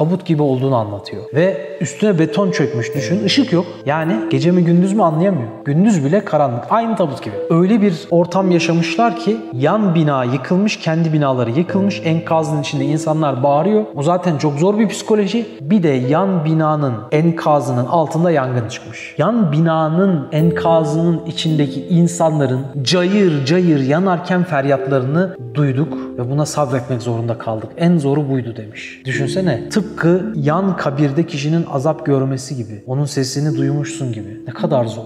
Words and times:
tabut 0.00 0.26
gibi 0.26 0.42
olduğunu 0.42 0.76
anlatıyor. 0.76 1.22
Ve 1.34 1.76
üstüne 1.80 2.18
beton 2.18 2.50
çökmüş 2.50 2.94
düşün. 2.94 3.24
Işık 3.24 3.52
yok. 3.52 3.66
Yani 3.86 4.16
gece 4.30 4.50
mi 4.50 4.64
gündüz 4.64 4.92
mü 4.92 5.02
anlayamıyor. 5.02 5.48
Gündüz 5.64 6.04
bile 6.04 6.24
karanlık. 6.24 6.64
Aynı 6.70 6.96
tabut 6.96 7.22
gibi. 7.22 7.34
Öyle 7.50 7.82
bir 7.82 7.94
ortam 8.10 8.50
yaşamışlar 8.50 9.16
ki 9.16 9.36
yan 9.52 9.94
bina 9.94 10.24
yıkılmış, 10.24 10.76
kendi 10.76 11.12
binaları 11.12 11.50
yıkılmış. 11.50 12.02
Enkazın 12.04 12.60
içinde 12.60 12.84
insanlar 12.84 13.42
bağırıyor. 13.42 13.84
O 13.94 14.02
zaten 14.02 14.38
çok 14.38 14.58
zor 14.58 14.78
bir 14.78 14.88
psikoloji. 14.88 15.46
Bir 15.60 15.82
de 15.82 15.88
yan 15.88 16.44
binanın 16.44 16.94
enkazının 17.12 17.86
altında 17.86 18.30
yangın 18.30 18.68
çıkmış. 18.68 19.14
Yan 19.18 19.52
binanın 19.52 20.28
enkazının 20.32 21.26
içindeki 21.26 21.86
insanların 21.86 22.66
cayır 22.82 23.44
cayır 23.44 23.80
yanarken 23.80 24.44
feryatlarını 24.44 25.36
duyduk 25.54 25.98
ve 26.20 26.30
buna 26.30 26.46
sabretmek 26.46 27.02
zorunda 27.02 27.38
kaldık. 27.38 27.70
En 27.76 27.98
zoru 27.98 28.28
buydu 28.30 28.56
demiş. 28.56 29.02
Düşünsene 29.04 29.68
tıpkı 29.68 30.32
yan 30.36 30.76
kabirde 30.76 31.26
kişinin 31.26 31.64
azap 31.70 32.06
görmesi 32.06 32.56
gibi. 32.56 32.82
Onun 32.86 33.04
sesini 33.04 33.56
duymuşsun 33.56 34.12
gibi. 34.12 34.40
Ne 34.46 34.52
kadar 34.52 34.84
zor. 34.84 35.04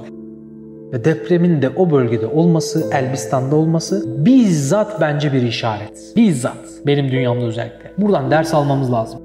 Ve 0.93 1.05
depremin 1.05 1.63
de 1.63 1.69
o 1.69 1.91
bölgede 1.91 2.27
olması, 2.27 2.91
Elbistan'da 2.93 3.57
olması 3.57 4.25
bizzat 4.27 5.01
bence 5.01 5.33
bir 5.33 5.43
işaret. 5.43 6.13
Bizzat. 6.17 6.57
Benim 6.87 7.11
dünyamda 7.11 7.45
özellikle. 7.45 7.93
Buradan 7.99 8.31
ders 8.31 8.55
almamız 8.55 8.93
lazım. 8.93 9.21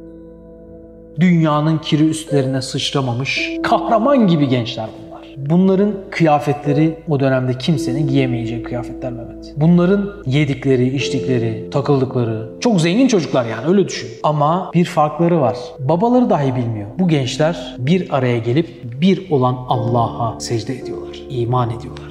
Dünyanın 1.20 1.78
kiri 1.78 2.10
üstlerine 2.10 2.62
sıçramamış 2.62 3.52
kahraman 3.64 4.28
gibi 4.28 4.48
gençler 4.48 4.90
bunlar. 4.98 5.09
Bunların 5.50 5.94
kıyafetleri 6.12 6.98
o 7.08 7.20
dönemde 7.20 7.58
kimsenin 7.58 8.08
giyemeyeceği 8.08 8.64
kıyafetler 8.64 9.12
Mehmet. 9.12 9.54
Bunların 9.58 10.10
yedikleri, 10.26 10.96
içtikleri, 10.96 11.70
takıldıkları 11.70 12.50
çok 12.60 12.82
zengin 12.82 13.08
çocuklar 13.08 13.46
yani 13.46 13.68
öyle 13.68 13.88
düşün. 13.88 14.10
Ama 14.24 14.72
bir 14.74 14.86
farkları 14.86 15.42
var. 15.42 15.58
Babaları 15.80 16.30
dahi 16.30 16.56
bilmiyor. 16.56 16.88
Bu 17.00 17.08
gençler 17.08 17.76
bir 17.80 18.18
araya 18.18 18.38
gelip 18.38 18.84
bir 19.02 19.32
olan 19.32 19.56
Allah'a 19.70 20.40
secde 20.40 20.76
ediyorlar. 20.76 21.10
iman 21.30 21.70
ediyorlar 21.70 22.09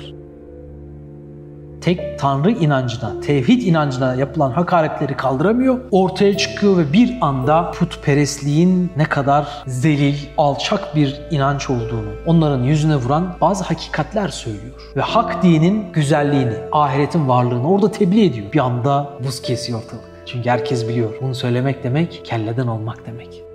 tek 1.88 2.18
tanrı 2.18 2.50
inancına, 2.50 3.20
tevhid 3.20 3.62
inancına 3.62 4.14
yapılan 4.14 4.50
hakaretleri 4.50 5.16
kaldıramıyor. 5.16 5.78
Ortaya 5.90 6.36
çıkıyor 6.36 6.76
ve 6.76 6.92
bir 6.92 7.18
anda 7.20 7.70
putperestliğin 7.70 8.92
ne 8.96 9.04
kadar 9.04 9.46
zelil, 9.66 10.14
alçak 10.38 10.96
bir 10.96 11.20
inanç 11.30 11.70
olduğunu 11.70 12.10
onların 12.26 12.62
yüzüne 12.62 12.96
vuran 12.96 13.36
bazı 13.40 13.64
hakikatler 13.64 14.28
söylüyor. 14.28 14.74
Ve 14.96 15.00
hak 15.00 15.42
dinin 15.42 15.92
güzelliğini, 15.92 16.54
ahiretin 16.72 17.28
varlığını 17.28 17.70
orada 17.70 17.90
tebliğ 17.90 18.24
ediyor. 18.24 18.52
Bir 18.52 18.58
anda 18.58 19.10
buz 19.24 19.42
kesiyor 19.42 19.78
ortalık. 19.78 20.04
Çünkü 20.26 20.50
herkes 20.50 20.88
biliyor. 20.88 21.10
Bunu 21.22 21.34
söylemek 21.34 21.84
demek 21.84 22.20
kelleden 22.24 22.66
olmak 22.66 23.06
demek. 23.06 23.47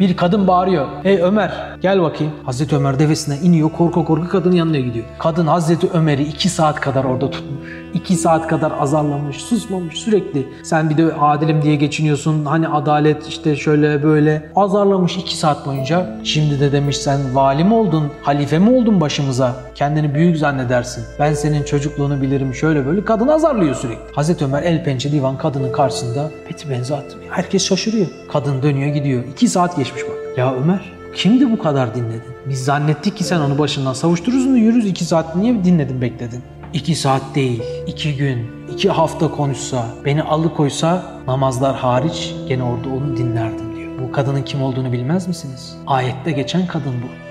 Bir 0.00 0.16
kadın 0.16 0.46
bağırıyor. 0.46 0.86
Hey 1.02 1.22
Ömer 1.22 1.52
gel 1.80 2.02
bakayım. 2.02 2.32
Hazreti 2.44 2.76
Ömer 2.76 2.98
devesine 2.98 3.36
iniyor 3.38 3.70
korku 3.70 4.04
korku 4.04 4.28
kadının 4.28 4.54
yanına 4.54 4.78
gidiyor. 4.78 5.04
Kadın 5.18 5.46
Hazreti 5.46 5.88
Ömer'i 5.92 6.22
iki 6.22 6.48
saat 6.48 6.80
kadar 6.80 7.04
orada 7.04 7.30
tutmuş. 7.30 7.60
iki 7.94 8.16
saat 8.16 8.46
kadar 8.46 8.72
azarlamış, 8.80 9.36
susmamış 9.36 9.98
sürekli. 9.98 10.48
Sen 10.62 10.90
bir 10.90 10.96
de 10.96 11.14
adilim 11.14 11.62
diye 11.62 11.76
geçiniyorsun. 11.76 12.44
Hani 12.44 12.68
adalet 12.68 13.28
işte 13.28 13.56
şöyle 13.56 14.02
böyle. 14.02 14.50
Azarlamış 14.56 15.16
iki 15.16 15.36
saat 15.36 15.66
boyunca. 15.66 16.20
Şimdi 16.24 16.60
de 16.60 16.72
demiş 16.72 16.96
sen 16.96 17.34
vali 17.34 17.64
mi 17.64 17.74
oldun, 17.74 18.04
halife 18.22 18.58
mi 18.58 18.70
oldun 18.76 19.00
başımıza? 19.00 19.54
Kendini 19.80 20.14
büyük 20.14 20.36
zannedersin. 20.36 21.04
Ben 21.18 21.34
senin 21.34 21.62
çocukluğunu 21.62 22.22
bilirim 22.22 22.54
şöyle 22.54 22.86
böyle. 22.86 23.04
Kadın 23.04 23.28
azarlıyor 23.28 23.74
sürekli. 23.74 24.14
Hazreti 24.14 24.44
Ömer 24.44 24.62
el 24.62 24.84
pençe 24.84 25.12
divan 25.12 25.38
kadının 25.38 25.72
karşısında 25.72 26.30
peti 26.48 26.70
benzi 26.70 26.94
attım. 26.94 27.20
Herkes 27.30 27.64
şaşırıyor. 27.64 28.06
Kadın 28.32 28.62
dönüyor 28.62 28.94
gidiyor. 28.94 29.24
İki 29.32 29.48
saat 29.48 29.76
geçmiş 29.76 30.02
bak. 30.02 30.38
Ya 30.38 30.54
Ömer 30.54 30.92
kimdi 31.14 31.52
bu 31.52 31.58
kadar 31.58 31.94
dinledin? 31.94 32.32
Biz 32.48 32.64
zannettik 32.64 33.16
ki 33.16 33.24
sen 33.24 33.40
onu 33.40 33.58
başından 33.58 33.92
savuşturursun 33.92 34.54
da 34.54 34.58
yürürüz 34.58 34.86
iki 34.86 35.04
saat. 35.04 35.36
Niye 35.36 35.64
dinledin 35.64 36.00
bekledin? 36.00 36.42
İki 36.72 36.94
saat 36.94 37.22
değil, 37.34 37.62
iki 37.86 38.16
gün, 38.16 38.46
iki 38.74 38.90
hafta 38.90 39.30
konuşsa, 39.30 39.86
beni 40.04 40.22
alıkoysa 40.22 41.02
namazlar 41.26 41.76
hariç 41.76 42.34
gene 42.48 42.62
orada 42.62 42.88
onu 42.88 43.16
dinlerdim 43.16 43.76
diyor. 43.76 43.90
Bu 44.02 44.12
kadının 44.12 44.42
kim 44.42 44.62
olduğunu 44.62 44.92
bilmez 44.92 45.28
misiniz? 45.28 45.76
Ayette 45.86 46.32
geçen 46.32 46.66
kadın 46.66 46.94
bu. 47.02 47.29